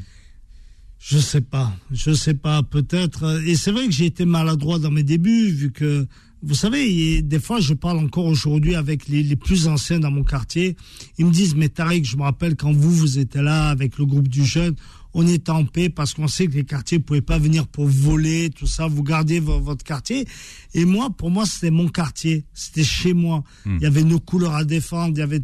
Je 1.06 1.18
sais 1.18 1.42
pas. 1.42 1.70
Je 1.90 2.12
sais 2.12 2.32
pas. 2.32 2.62
Peut-être. 2.62 3.42
Et 3.46 3.56
c'est 3.56 3.72
vrai 3.72 3.86
que 3.86 3.92
j'ai 3.92 4.06
été 4.06 4.24
maladroit 4.24 4.78
dans 4.78 4.90
mes 4.90 5.02
débuts, 5.02 5.50
vu 5.50 5.70
que, 5.70 6.06
vous 6.42 6.54
savez, 6.54 7.20
des 7.20 7.40
fois, 7.40 7.60
je 7.60 7.74
parle 7.74 7.98
encore 7.98 8.24
aujourd'hui 8.24 8.74
avec 8.74 9.06
les, 9.08 9.22
les, 9.22 9.36
plus 9.36 9.68
anciens 9.68 10.00
dans 10.00 10.10
mon 10.10 10.24
quartier. 10.24 10.76
Ils 11.18 11.26
me 11.26 11.30
disent, 11.30 11.56
mais 11.56 11.68
Tariq, 11.68 12.06
je 12.06 12.16
me 12.16 12.22
rappelle 12.22 12.56
quand 12.56 12.72
vous, 12.72 12.90
vous 12.90 13.18
étiez 13.18 13.42
là 13.42 13.68
avec 13.68 13.98
le 13.98 14.06
groupe 14.06 14.28
du 14.28 14.46
jeune, 14.46 14.74
on 15.12 15.26
est 15.26 15.50
en 15.50 15.66
paix 15.66 15.90
parce 15.90 16.14
qu'on 16.14 16.26
sait 16.26 16.46
que 16.46 16.54
les 16.54 16.64
quartiers 16.64 16.98
ne 16.98 17.02
pouvaient 17.02 17.20
pas 17.20 17.38
venir 17.38 17.66
pour 17.68 17.86
voler, 17.86 18.50
tout 18.50 18.66
ça. 18.66 18.86
Vous 18.88 19.02
gardez 19.02 19.40
votre 19.40 19.84
quartier. 19.84 20.26
Et 20.72 20.86
moi, 20.86 21.10
pour 21.10 21.30
moi, 21.30 21.44
c'était 21.44 21.70
mon 21.70 21.88
quartier. 21.88 22.46
C'était 22.54 22.82
chez 22.82 23.12
moi. 23.12 23.44
Hmm. 23.66 23.76
Il 23.76 23.82
y 23.82 23.86
avait 23.86 24.04
nos 24.04 24.20
couleurs 24.20 24.54
à 24.54 24.64
défendre. 24.64 25.12
Il 25.16 25.20
y 25.20 25.22
avait 25.22 25.42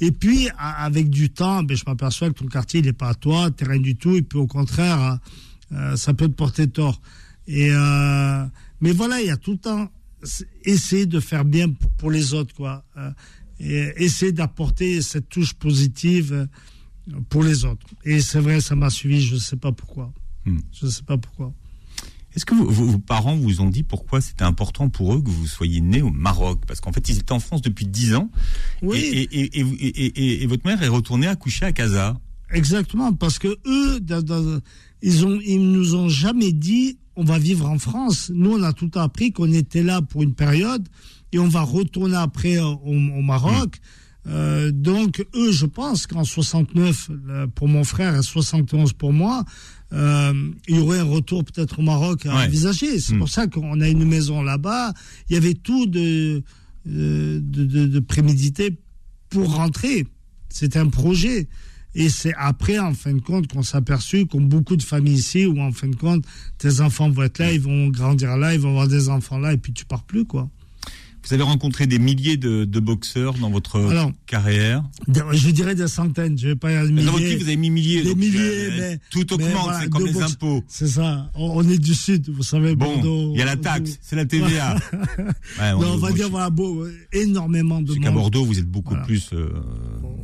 et 0.00 0.12
puis, 0.12 0.48
avec 0.58 1.10
du 1.10 1.30
temps, 1.30 1.62
ben, 1.62 1.76
je 1.76 1.84
m'aperçois 1.86 2.28
que 2.28 2.34
ton 2.34 2.46
quartier, 2.46 2.80
il 2.80 2.86
n'est 2.86 2.92
pas 2.92 3.10
à 3.10 3.14
toi, 3.14 3.50
t'es 3.50 3.66
rien 3.66 3.80
du 3.80 3.96
tout, 3.96 4.16
et 4.16 4.22
puis 4.22 4.38
au 4.38 4.46
contraire, 4.46 5.18
euh, 5.72 5.96
ça 5.96 6.14
peut 6.14 6.28
te 6.28 6.32
porter 6.32 6.68
tort. 6.68 7.00
Et 7.46 7.70
euh, 7.70 8.44
mais 8.80 8.92
voilà, 8.92 9.20
il 9.20 9.26
y 9.26 9.30
a 9.30 9.36
tout 9.36 9.52
le 9.52 9.58
temps 9.58 9.90
essayer 10.64 11.06
de 11.06 11.20
faire 11.20 11.44
bien 11.44 11.70
pour 11.98 12.10
les 12.10 12.32
autres, 12.32 12.54
quoi. 12.54 12.84
Euh, 12.96 13.10
et 13.58 13.92
essayer 14.02 14.32
d'apporter 14.32 15.02
cette 15.02 15.28
touche 15.28 15.52
positive 15.52 16.48
pour 17.28 17.42
les 17.42 17.66
autres. 17.66 17.86
Et 18.04 18.22
c'est 18.22 18.40
vrai, 18.40 18.62
ça 18.62 18.74
m'a 18.74 18.88
suivi, 18.88 19.20
je 19.20 19.34
ne 19.34 19.40
sais 19.40 19.56
pas 19.56 19.72
pourquoi. 19.72 20.12
Hmm. 20.46 20.60
Je 20.72 20.86
ne 20.86 20.90
sais 20.90 21.02
pas 21.02 21.18
pourquoi. 21.18 21.52
Est-ce 22.40 22.46
que 22.46 22.54
vos, 22.54 22.96
parents 22.96 23.36
vous 23.36 23.60
ont 23.60 23.68
dit 23.68 23.82
pourquoi 23.82 24.22
c'était 24.22 24.44
important 24.44 24.88
pour 24.88 25.12
eux 25.12 25.20
que 25.20 25.28
vous 25.28 25.46
soyez 25.46 25.82
né 25.82 26.00
au 26.00 26.08
Maroc? 26.08 26.60
Parce 26.66 26.80
qu'en 26.80 26.90
fait, 26.90 27.06
ils 27.10 27.18
étaient 27.18 27.32
en 27.32 27.38
France 27.38 27.60
depuis 27.60 27.84
10 27.84 28.14
ans. 28.14 28.30
Oui. 28.80 28.96
Et, 28.98 29.60
et, 29.60 30.42
et, 30.42 30.46
votre 30.46 30.66
mère 30.66 30.82
est 30.82 30.88
retournée 30.88 31.26
accoucher 31.26 31.66
à 31.66 31.72
Casa. 31.72 32.18
Exactement, 32.50 33.12
parce 33.12 33.38
que 33.38 33.58
eux, 33.66 34.00
ils 35.02 35.26
ont, 35.26 35.38
ils 35.44 35.70
nous 35.70 35.94
ont 35.96 36.08
jamais 36.08 36.52
dit 36.52 36.96
on 37.14 37.24
va 37.24 37.38
vivre 37.38 37.68
en 37.68 37.78
France. 37.78 38.32
Nous, 38.34 38.52
on 38.52 38.62
a 38.62 38.72
tout 38.72 38.90
appris 38.94 39.32
qu'on 39.32 39.52
était 39.52 39.82
là 39.82 40.00
pour 40.00 40.22
une 40.22 40.32
période 40.32 40.88
et 41.32 41.38
on 41.38 41.48
va 41.48 41.60
retourner 41.60 42.16
après 42.16 42.58
au, 42.58 42.94
Maroc. 43.20 43.76
Mmh. 44.24 44.30
Euh, 44.30 44.70
donc 44.70 45.26
eux, 45.34 45.52
je 45.52 45.66
pense 45.66 46.06
qu'en 46.06 46.24
69 46.24 47.10
pour 47.54 47.68
mon 47.68 47.84
frère 47.84 48.16
et 48.16 48.22
71 48.22 48.94
pour 48.94 49.12
moi, 49.12 49.44
euh, 49.92 50.50
il 50.68 50.76
y 50.76 50.78
aurait 50.78 51.00
un 51.00 51.04
retour 51.04 51.44
peut-être 51.44 51.80
au 51.80 51.82
Maroc 51.82 52.26
à 52.26 52.44
envisager. 52.44 53.00
C'est 53.00 53.14
hmm. 53.14 53.18
pour 53.18 53.28
ça 53.28 53.46
qu'on 53.46 53.80
a 53.80 53.88
une 53.88 54.04
maison 54.04 54.42
là-bas. 54.42 54.92
Il 55.28 55.34
y 55.34 55.36
avait 55.36 55.54
tout 55.54 55.86
de, 55.86 56.42
euh, 56.88 57.40
de, 57.42 57.64
de, 57.64 57.86
de 57.86 58.00
prémédité 58.00 58.78
pour 59.28 59.54
rentrer. 59.54 60.06
C'était 60.48 60.78
un 60.78 60.88
projet. 60.88 61.48
Et 61.94 62.08
c'est 62.08 62.34
après, 62.36 62.78
en 62.78 62.94
fin 62.94 63.12
de 63.12 63.20
compte, 63.20 63.48
qu'on 63.48 63.62
s'est 63.62 63.76
aperçu, 63.76 64.26
comme 64.26 64.48
beaucoup 64.48 64.76
de 64.76 64.82
familles 64.82 65.14
ici, 65.14 65.46
où 65.46 65.60
en 65.60 65.72
fin 65.72 65.88
de 65.88 65.96
compte, 65.96 66.24
tes 66.58 66.80
enfants 66.80 67.10
vont 67.10 67.24
être 67.24 67.38
là, 67.38 67.52
ils 67.52 67.60
vont 67.60 67.88
grandir 67.88 68.36
là, 68.36 68.54
ils 68.54 68.60
vont 68.60 68.70
avoir 68.70 68.86
des 68.86 69.08
enfants 69.08 69.38
là, 69.38 69.52
et 69.52 69.56
puis 69.56 69.72
tu 69.72 69.84
pars 69.84 70.04
plus, 70.04 70.24
quoi. 70.24 70.48
Vous 71.26 71.34
avez 71.34 71.42
rencontré 71.42 71.86
des 71.86 71.98
milliers 71.98 72.36
de, 72.36 72.64
boxeurs 72.80 73.34
dans 73.34 73.50
votre 73.50 74.10
carrière 74.26 74.82
Je 75.06 75.50
dirais 75.50 75.74
des 75.74 75.88
centaines, 75.88 76.38
je 76.38 76.48
vais 76.48 76.56
pas 76.56 76.70
dire 76.70 76.84
milliers. 76.84 77.04
Dans 77.04 77.12
votre 77.12 77.24
livre, 77.24 77.42
vous 77.42 77.48
avez 77.48 77.56
mis 77.56 77.70
milliers. 77.70 78.02
Des 78.02 78.14
milliers, 78.14 78.38
euh, 78.40 78.76
mais, 78.78 79.00
Tout 79.10 79.32
augmente, 79.34 79.70
c'est 79.80 79.90
comme 79.90 80.06
les 80.06 80.20
impôts. 80.20 80.64
C'est 80.66 80.88
ça. 80.88 81.30
On, 81.34 81.68
est 81.68 81.78
du 81.78 81.94
Sud, 81.94 82.30
vous 82.30 82.42
savez, 82.42 82.74
bon. 82.74 83.32
Il 83.34 83.38
y 83.38 83.42
a 83.42 83.44
la 83.44 83.56
taxe, 83.56 83.98
c'est 84.00 84.16
la 84.16 84.24
TVA. 84.24 84.76
ouais, 85.18 85.72
on, 85.76 85.96
va 85.96 86.12
dire, 86.12 86.30
voilà, 86.30 86.50
beau, 86.50 86.86
énormément 87.12 87.80
de 87.80 87.92
monde. 87.92 88.02
qu'à 88.02 88.10
Bordeaux, 88.10 88.44
vous 88.44 88.58
êtes 88.58 88.68
beaucoup 88.68 88.96
plus 89.04 89.30
euh, 89.32 89.50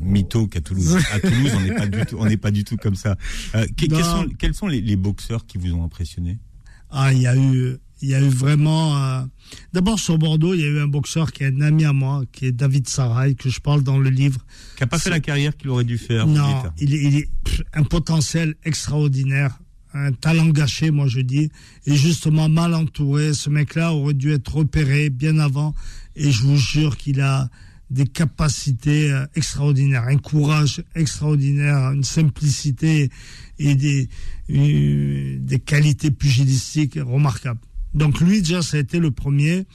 mytho 0.01 0.47
qu'à 0.47 0.61
Toulouse. 0.61 0.97
à 1.13 1.21
Toulouse, 1.21 1.53
on 1.55 1.61
n'est 1.61 1.75
pas 1.75 1.87
du 1.87 2.07
tout, 2.07 2.17
on 2.19 2.27
n'est 2.27 2.37
pas 2.37 2.51
du 2.51 2.65
tout 2.65 2.77
comme 2.77 2.97
ça. 2.97 3.17
Euh, 3.55 3.67
quels, 3.77 3.93
sont, 4.03 4.27
quels 4.39 4.55
sont 4.55 4.67
les, 4.67 4.81
les 4.81 4.97
boxeurs 4.97 5.47
qui 5.47 5.59
vous 5.59 5.73
ont 5.75 5.85
impressionné? 5.85 6.39
Ah, 6.91 7.13
il 7.13 7.21
y 7.21 7.27
a 7.27 7.37
eu 7.37 7.77
il 8.03 8.09
y 8.11 8.15
a 8.15 8.21
eu 8.21 8.29
vraiment. 8.29 8.97
Euh, 8.97 9.23
d'abord 9.73 9.99
sur 9.99 10.19
Bordeaux, 10.19 10.55
il 10.55 10.61
y 10.61 10.65
a 10.65 10.69
eu 10.69 10.81
un 10.81 10.87
boxeur 10.87 11.33
qui 11.33 11.45
est 11.45 11.47
un 11.49 11.61
ami 11.61 11.85
à 11.85 11.93
moi, 11.93 12.25
qui 12.33 12.47
est 12.47 12.53
David 12.53 12.89
Sarai, 12.89 13.35
que 13.35 13.49
je 13.49 13.61
parle 13.61 13.83
dans 13.83 13.99
le 13.99 14.11
livre. 14.11 14.45
Qui 14.77 14.83
n'a 14.83 14.87
pas 14.87 14.99
fait 14.99 15.11
la 15.11 15.21
carrière 15.21 15.57
qu'il 15.57 15.71
aurait 15.71 15.85
dû 15.85 15.99
faire. 15.99 16.27
Non, 16.27 16.65
il 16.79 16.95
est, 16.95 17.03
il 17.03 17.17
est, 17.17 17.29
un 17.73 17.85
potentiel 17.85 18.55
extraordinaire, 18.65 19.59
un 19.95 20.13
talent 20.13 20.47
gâché, 20.47 20.91
moi 20.91 21.07
je 21.07 21.21
dis, 21.21 21.51
et 21.87 21.97
justement 21.97 22.49
mal 22.49 22.75
entouré. 22.75 23.33
Ce 23.33 23.49
mec-là 23.49 23.95
aurait 23.95 24.15
dû 24.15 24.33
être 24.33 24.55
repéré 24.55 25.11
bien 25.11 25.39
avant, 25.39 25.75
et 26.17 26.31
je 26.31 26.43
vous 26.43 26.57
jure 26.57 26.97
qu'il 26.97 27.21
a 27.21 27.49
des 27.89 28.07
capacités 28.07 29.13
euh, 29.13 29.27
extraordinaires, 29.35 30.05
un 30.09 30.19
courage 30.19 30.83
extraordinaire, 30.95 31.93
une 31.93 32.05
simplicité 32.05 33.11
et 33.59 33.75
des, 33.75 34.09
euh, 34.51 35.37
des 35.39 35.61
qualités 35.61 36.11
pugilistiques 36.11 36.99
remarquables. 37.01 37.61
Donc 37.95 38.21
lui 38.21 38.41
déjà 38.41 38.63
ça 38.63 38.77
a 38.77 38.81
été 38.81 38.99
le 38.99 39.11
premier. 39.11 39.67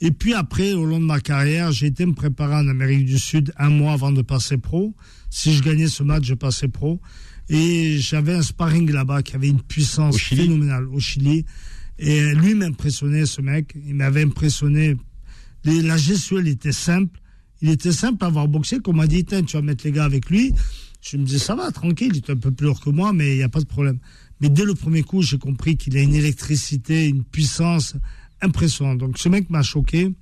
Et 0.00 0.12
puis 0.12 0.32
après, 0.32 0.74
au 0.74 0.84
long 0.84 1.00
de 1.00 1.04
ma 1.04 1.20
carrière, 1.20 1.72
j'ai 1.72 1.86
été 1.86 2.06
me 2.06 2.14
préparer 2.14 2.54
en 2.54 2.68
Amérique 2.68 3.04
du 3.04 3.18
Sud 3.18 3.52
un 3.56 3.68
mois 3.68 3.94
avant 3.94 4.12
de 4.12 4.22
passer 4.22 4.56
pro. 4.56 4.94
Si 5.28 5.52
je 5.52 5.62
gagnais 5.62 5.88
ce 5.88 6.04
match, 6.04 6.24
je 6.24 6.34
passais 6.34 6.68
pro. 6.68 7.00
Et 7.48 7.98
j'avais 7.98 8.34
un 8.34 8.42
sparring 8.42 8.90
là-bas 8.92 9.22
qui 9.22 9.34
avait 9.34 9.48
une 9.48 9.60
puissance 9.60 10.18
phénoménale 10.18 10.86
au 10.88 11.00
Chili. 11.00 11.44
Et 11.98 12.32
lui 12.34 12.54
m'impressionnait, 12.54 13.26
ce 13.26 13.40
mec. 13.40 13.74
Il 13.86 13.96
m'avait 13.96 14.22
impressionné. 14.22 14.96
La 15.64 15.96
gestuelle 15.96 16.46
était 16.46 16.72
simple. 16.72 17.18
Il 17.60 17.70
était 17.70 17.92
simple 17.92 18.22
à 18.22 18.28
avoir 18.28 18.46
boxé. 18.46 18.78
Qu'on 18.78 18.92
m'a 18.92 19.08
dit, 19.08 19.24
tu 19.24 19.34
vas 19.34 19.62
mettre 19.62 19.84
les 19.84 19.90
gars 19.90 20.04
avec 20.04 20.30
lui. 20.30 20.54
Je 21.00 21.16
me 21.16 21.24
disais, 21.24 21.38
ça 21.38 21.56
va, 21.56 21.72
tranquille. 21.72 22.12
Il 22.12 22.18
est 22.18 22.30
un 22.30 22.36
peu 22.36 22.52
plus 22.52 22.66
lourd 22.66 22.80
que 22.80 22.90
moi, 22.90 23.12
mais 23.12 23.32
il 23.32 23.38
n'y 23.38 23.42
a 23.42 23.48
pas 23.48 23.60
de 23.60 23.66
problème. 23.66 23.98
Mais 24.40 24.48
dès 24.48 24.64
le 24.64 24.74
premier 24.74 25.02
coup, 25.02 25.22
j'ai 25.22 25.38
compris 25.38 25.76
qu'il 25.76 25.96
a 25.96 26.02
une 26.02 26.14
électricité, 26.14 27.08
une 27.08 27.24
puissance 27.24 27.96
impressionnant. 28.40 28.94
Donc 28.94 29.18
ce 29.18 29.28
mec 29.28 29.50
m'a 29.50 29.62
choqué. 29.62 30.14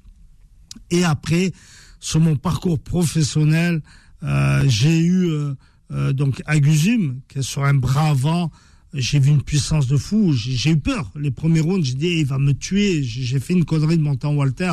Et 0.90 1.04
après, 1.04 1.52
sur 2.00 2.20
mon 2.20 2.36
parcours 2.36 2.78
professionnel, 2.78 3.82
euh, 4.22 4.64
j'ai 4.66 4.98
eu 4.98 5.28
euh, 5.28 5.54
euh, 5.92 6.12
donc 6.12 6.42
qui 6.42 7.38
est 7.38 7.42
sur 7.42 7.64
un 7.64 7.74
bras 7.74 8.10
avant. 8.10 8.50
J'ai 8.94 9.18
vu 9.18 9.30
une 9.30 9.42
puissance 9.42 9.86
de 9.86 9.96
fou. 9.96 10.32
J'ai 10.32 10.70
eu 10.70 10.78
peur. 10.78 11.10
Les 11.16 11.30
premiers 11.30 11.60
rounds, 11.60 11.84
j'ai 11.84 11.94
dit, 11.94 12.08
il 12.20 12.26
va 12.26 12.38
me 12.38 12.52
tuer. 12.52 13.02
J'ai 13.02 13.40
fait 13.40 13.52
une 13.52 13.64
connerie 13.64 13.98
de 13.98 14.02
monter 14.02 14.26
Walter 14.26 14.72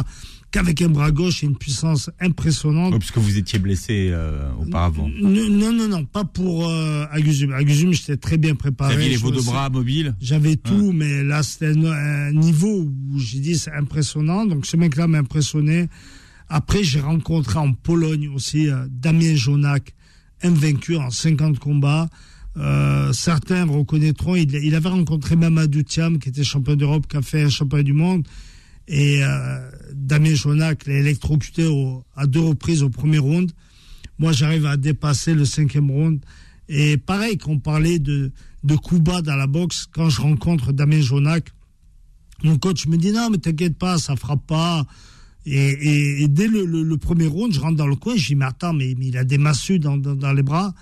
qu'avec 0.53 0.81
un 0.81 0.89
bras 0.89 1.11
gauche 1.11 1.43
et 1.43 1.47
une 1.47 1.57
puissance 1.57 2.09
impressionnante. 2.21 2.97
puisque 2.99 3.17
vous 3.17 3.37
étiez 3.37 3.59
blessé 3.59 4.13
auparavant. 4.59 5.09
Non, 5.09 5.73
non, 5.73 5.87
non, 5.87 6.05
pas 6.05 6.23
pour 6.23 6.67
euh, 6.67 7.05
Agusum. 7.11 7.51
Agusum, 7.53 7.91
j'étais 7.91 8.17
très 8.17 8.37
bien 8.37 8.55
préparé. 8.55 8.93
Vous 8.93 8.99
aviez 8.99 9.09
les 9.11 9.17
veaux 9.17 9.31
de 9.31 9.41
bras 9.41 9.69
mobiles 9.69 10.15
J'avais 10.21 10.55
tout, 10.55 10.91
mais 10.93 11.23
là, 11.23 11.43
c'était 11.43 11.73
un, 11.75 12.31
niveau 12.31 12.83
où 12.83 13.19
j'ai 13.19 13.39
dit, 13.39 13.57
c'est 13.57 13.73
impressionnant. 13.73 14.45
Donc, 14.45 14.65
ce 14.65 14.77
mec-là 14.77 15.07
m'a 15.07 15.17
impressionné. 15.19 15.89
Après, 16.49 16.83
j'ai 16.83 16.99
rencontré 16.99 17.57
en 17.57 17.73
Pologne 17.73 18.29
aussi 18.29 18.69
euh, 18.69 18.85
Damien 18.89 19.35
Jonak, 19.35 19.93
invaincu 20.43 20.97
en 20.97 21.09
50 21.09 21.57
combats. 21.57 22.09
Euh, 22.57 23.11
certains 23.13 23.65
reconnaîtront, 23.65 24.35
il, 24.35 24.53
il, 24.53 24.75
avait 24.75 24.89
rencontré 24.89 25.35
Mamadou 25.35 25.81
Thiam, 25.81 26.19
qui 26.19 26.29
était 26.29 26.43
champion 26.43 26.75
d'Europe, 26.75 27.07
qui 27.07 27.17
a 27.17 27.21
fait 27.23 27.43
un 27.43 27.49
champion 27.49 27.81
du 27.81 27.93
monde. 27.93 28.27
Et 28.87 29.23
euh, 29.23 29.69
Damien 29.93 30.35
Jonak 30.35 30.85
l'a 30.87 30.95
électrocuté 30.95 31.67
à 32.15 32.27
deux 32.27 32.41
reprises 32.41 32.83
au 32.83 32.89
premier 32.89 33.19
round. 33.19 33.51
Moi, 34.19 34.31
j'arrive 34.31 34.65
à 34.65 34.77
dépasser 34.77 35.33
le 35.33 35.45
cinquième 35.45 35.89
round. 35.89 36.19
Et 36.69 36.97
pareil, 36.97 37.37
qu'on 37.37 37.59
parlait 37.59 37.99
de, 37.99 38.31
de 38.63 38.75
coups 38.75 39.01
bas 39.01 39.21
dans 39.21 39.35
la 39.35 39.47
boxe, 39.47 39.87
quand 39.91 40.09
je 40.09 40.21
rencontre 40.21 40.71
Damien 40.71 41.01
Jonak, 41.01 41.49
mon 42.43 42.57
coach 42.57 42.87
me 42.87 42.97
dit 42.97 43.11
non, 43.11 43.29
mais 43.29 43.37
t'inquiète 43.37 43.77
pas, 43.77 43.97
ça 43.97 44.15
frappe 44.15 44.45
pas. 44.45 44.85
Et, 45.45 46.27
dès 46.29 46.47
le, 46.47 46.95
premier 46.97 47.27
round, 47.27 47.53
je 47.53 47.59
rentre 47.59 47.75
dans 47.75 47.87
le 47.87 47.95
coin, 47.95 48.15
je 48.15 48.27
dis, 48.27 48.35
mais 48.35 48.45
attends, 48.45 48.73
mais, 48.73 48.91
il 48.91 49.17
a 49.17 49.23
des 49.23 49.37
massues 49.37 49.79
dans, 49.79 49.97
les 50.33 50.43
bras, 50.43 50.73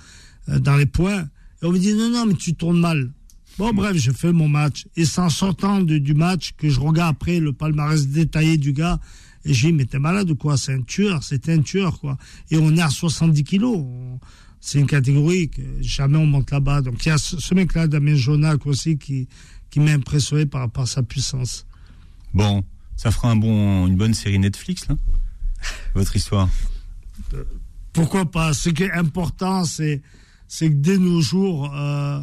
euh, 0.50 0.60
dans 0.60 0.76
les 0.76 0.86
poings. 0.86 1.28
Et 1.62 1.66
on 1.66 1.72
me 1.72 1.80
dit, 1.80 1.94
non, 1.94 2.10
non, 2.10 2.26
mais 2.26 2.36
tu 2.36 2.54
tournes 2.54 2.80
mal. 2.80 3.12
Bon, 3.58 3.74
bref, 3.74 3.98
je 3.98 4.12
fais 4.12 4.32
mon 4.32 4.48
match. 4.48 4.88
Et 4.96 5.06
c'est 5.06 5.22
en 5.22 5.30
sortant 5.30 5.82
du 5.82 6.14
match 6.14 6.54
que 6.58 6.70
je 6.70 6.80
regarde 6.80 7.16
après 7.16 7.40
le 7.40 7.54
palmarès 7.54 8.08
détaillé 8.08 8.58
du 8.58 8.74
gars. 8.74 9.00
Et 9.44 9.54
je 9.54 9.68
dis, 9.68 9.74
mais 9.74 9.86
t'es 9.86 10.00
malade 10.00 10.30
ou 10.30 10.36
quoi? 10.36 10.58
C'est 10.58 10.74
un 10.74 10.82
tueur, 10.82 11.24
c'est 11.24 11.50
un 11.50 11.62
tueur, 11.62 12.00
quoi. 12.00 12.18
Et 12.50 12.58
on 12.58 12.76
est 12.76 12.82
à 12.82 12.90
70 12.90 13.44
kilos. 13.44 13.84
C'est 14.60 14.80
une 14.80 14.88
catégorie 14.88 15.50
que 15.50 15.62
jamais 15.82 16.18
on 16.18 16.28
monte 16.28 16.52
là-bas. 16.52 16.82
Donc 16.82 17.06
il 17.06 17.10
y 17.10 17.12
a 17.12 17.18
ce, 17.18 17.54
mec-là, 17.54 17.88
Damien 17.88 18.16
Jonac 18.16 18.66
aussi, 18.68 18.98
qui, 18.98 19.28
qui 19.72 19.80
m'a 19.80 19.92
impressionné 19.92 20.46
par, 20.46 20.70
par 20.70 20.88
sa 20.88 21.02
puissance. 21.02 21.66
Bon, 22.34 22.64
ça 22.96 23.10
fera 23.10 23.32
un 23.32 23.36
bon, 23.36 23.88
une 23.88 23.98
bonne 23.98 24.14
série 24.14 24.38
Netflix, 24.38 24.88
là 24.88 24.96
Votre 25.96 26.16
histoire 26.16 26.48
Pourquoi 27.92 28.30
pas? 28.30 28.54
Ce 28.54 28.70
qui 28.70 28.84
est 28.84 28.92
important, 28.92 29.66
c'est, 29.66 30.02
c'est 30.48 30.70
que 30.70 30.76
dès 30.76 31.00
nos 31.00 31.22
jours, 31.22 31.74
euh, 31.76 32.22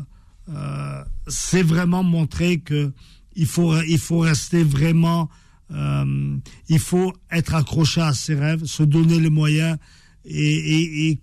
euh, 0.49 1.05
c'est 1.27 1.63
vraiment 1.63 2.03
montrer 2.03 2.59
que 2.59 2.93
il 3.35 3.47
faut, 3.47 3.81
il 3.83 3.99
faut 3.99 4.19
rester 4.19 4.65
vraiment, 4.65 5.29
euh, 5.71 6.37
il 6.69 6.79
faut 6.79 7.13
être 7.31 7.55
accroché 7.55 8.01
à 8.01 8.13
ses 8.13 8.35
rêves, 8.35 8.65
se 8.65 8.83
donner 8.83 9.21
les 9.21 9.31
moyens 9.31 9.79
et, 10.25 11.19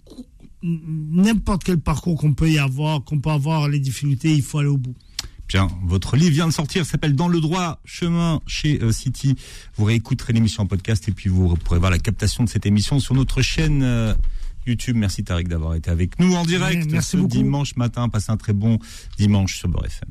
n'importe 0.63 1.63
quel 1.63 1.80
parcours 1.80 2.17
qu'on 2.17 2.34
peut 2.34 2.49
y 2.49 2.57
avoir, 2.57 3.03
qu'on 3.03 3.19
peut 3.19 3.30
avoir 3.30 3.67
les 3.67 3.80
difficultés, 3.80 4.34
il 4.34 4.41
faut 4.41 4.59
aller 4.59 4.69
au 4.69 4.78
bout. 4.78 4.95
Bien, 5.47 5.67
votre 5.84 6.15
livre 6.15 6.32
vient 6.32 6.47
de 6.47 6.53
sortir, 6.53 6.86
s'appelle 6.86 7.15
Dans 7.15 7.28
le 7.28 7.39
droit 7.39 7.80
chemin 7.86 8.41
chez 8.47 8.82
euh, 8.82 8.91
City. 8.91 9.36
Vous 9.76 9.86
réécouterez 9.86 10.34
l'émission 10.34 10.63
en 10.63 10.65
podcast 10.65 11.07
et 11.07 11.11
puis 11.11 11.30
vous 11.30 11.55
pourrez 11.55 11.78
voir 11.78 11.91
la 11.91 11.99
captation 11.99 12.43
de 12.43 12.49
cette 12.49 12.65
émission 12.65 12.99
sur 12.99 13.13
notre 13.13 13.43
chaîne 13.43 13.84
YouTube. 14.66 14.95
Merci 14.97 15.24
Tariq 15.24 15.47
d'avoir 15.47 15.76
été 15.76 15.89
avec 15.89 16.20
nous 16.20 16.36
en 16.36 16.43
direct 16.43 16.89
merci 16.91 17.11
ce 17.11 17.18
dimanche 17.18 17.76
matin. 17.76 18.09
Passez 18.09 18.32
un 18.32 18.38
très 18.38 18.53
bon 18.53 18.80
dimanche 19.18 19.57
sur 19.57 19.70
Beurre 19.70 19.86
FM. 19.86 20.09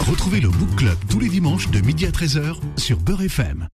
Retrouvez 0.00 0.40
le 0.40 0.48
Book 0.48 0.74
Club 0.76 0.96
tous 1.08 1.20
les 1.20 1.28
dimanches 1.28 1.70
de 1.70 1.80
midi 1.80 2.06
à 2.06 2.10
13h 2.10 2.56
sur 2.76 2.98
Beurre 2.98 3.22
FM. 3.22 3.68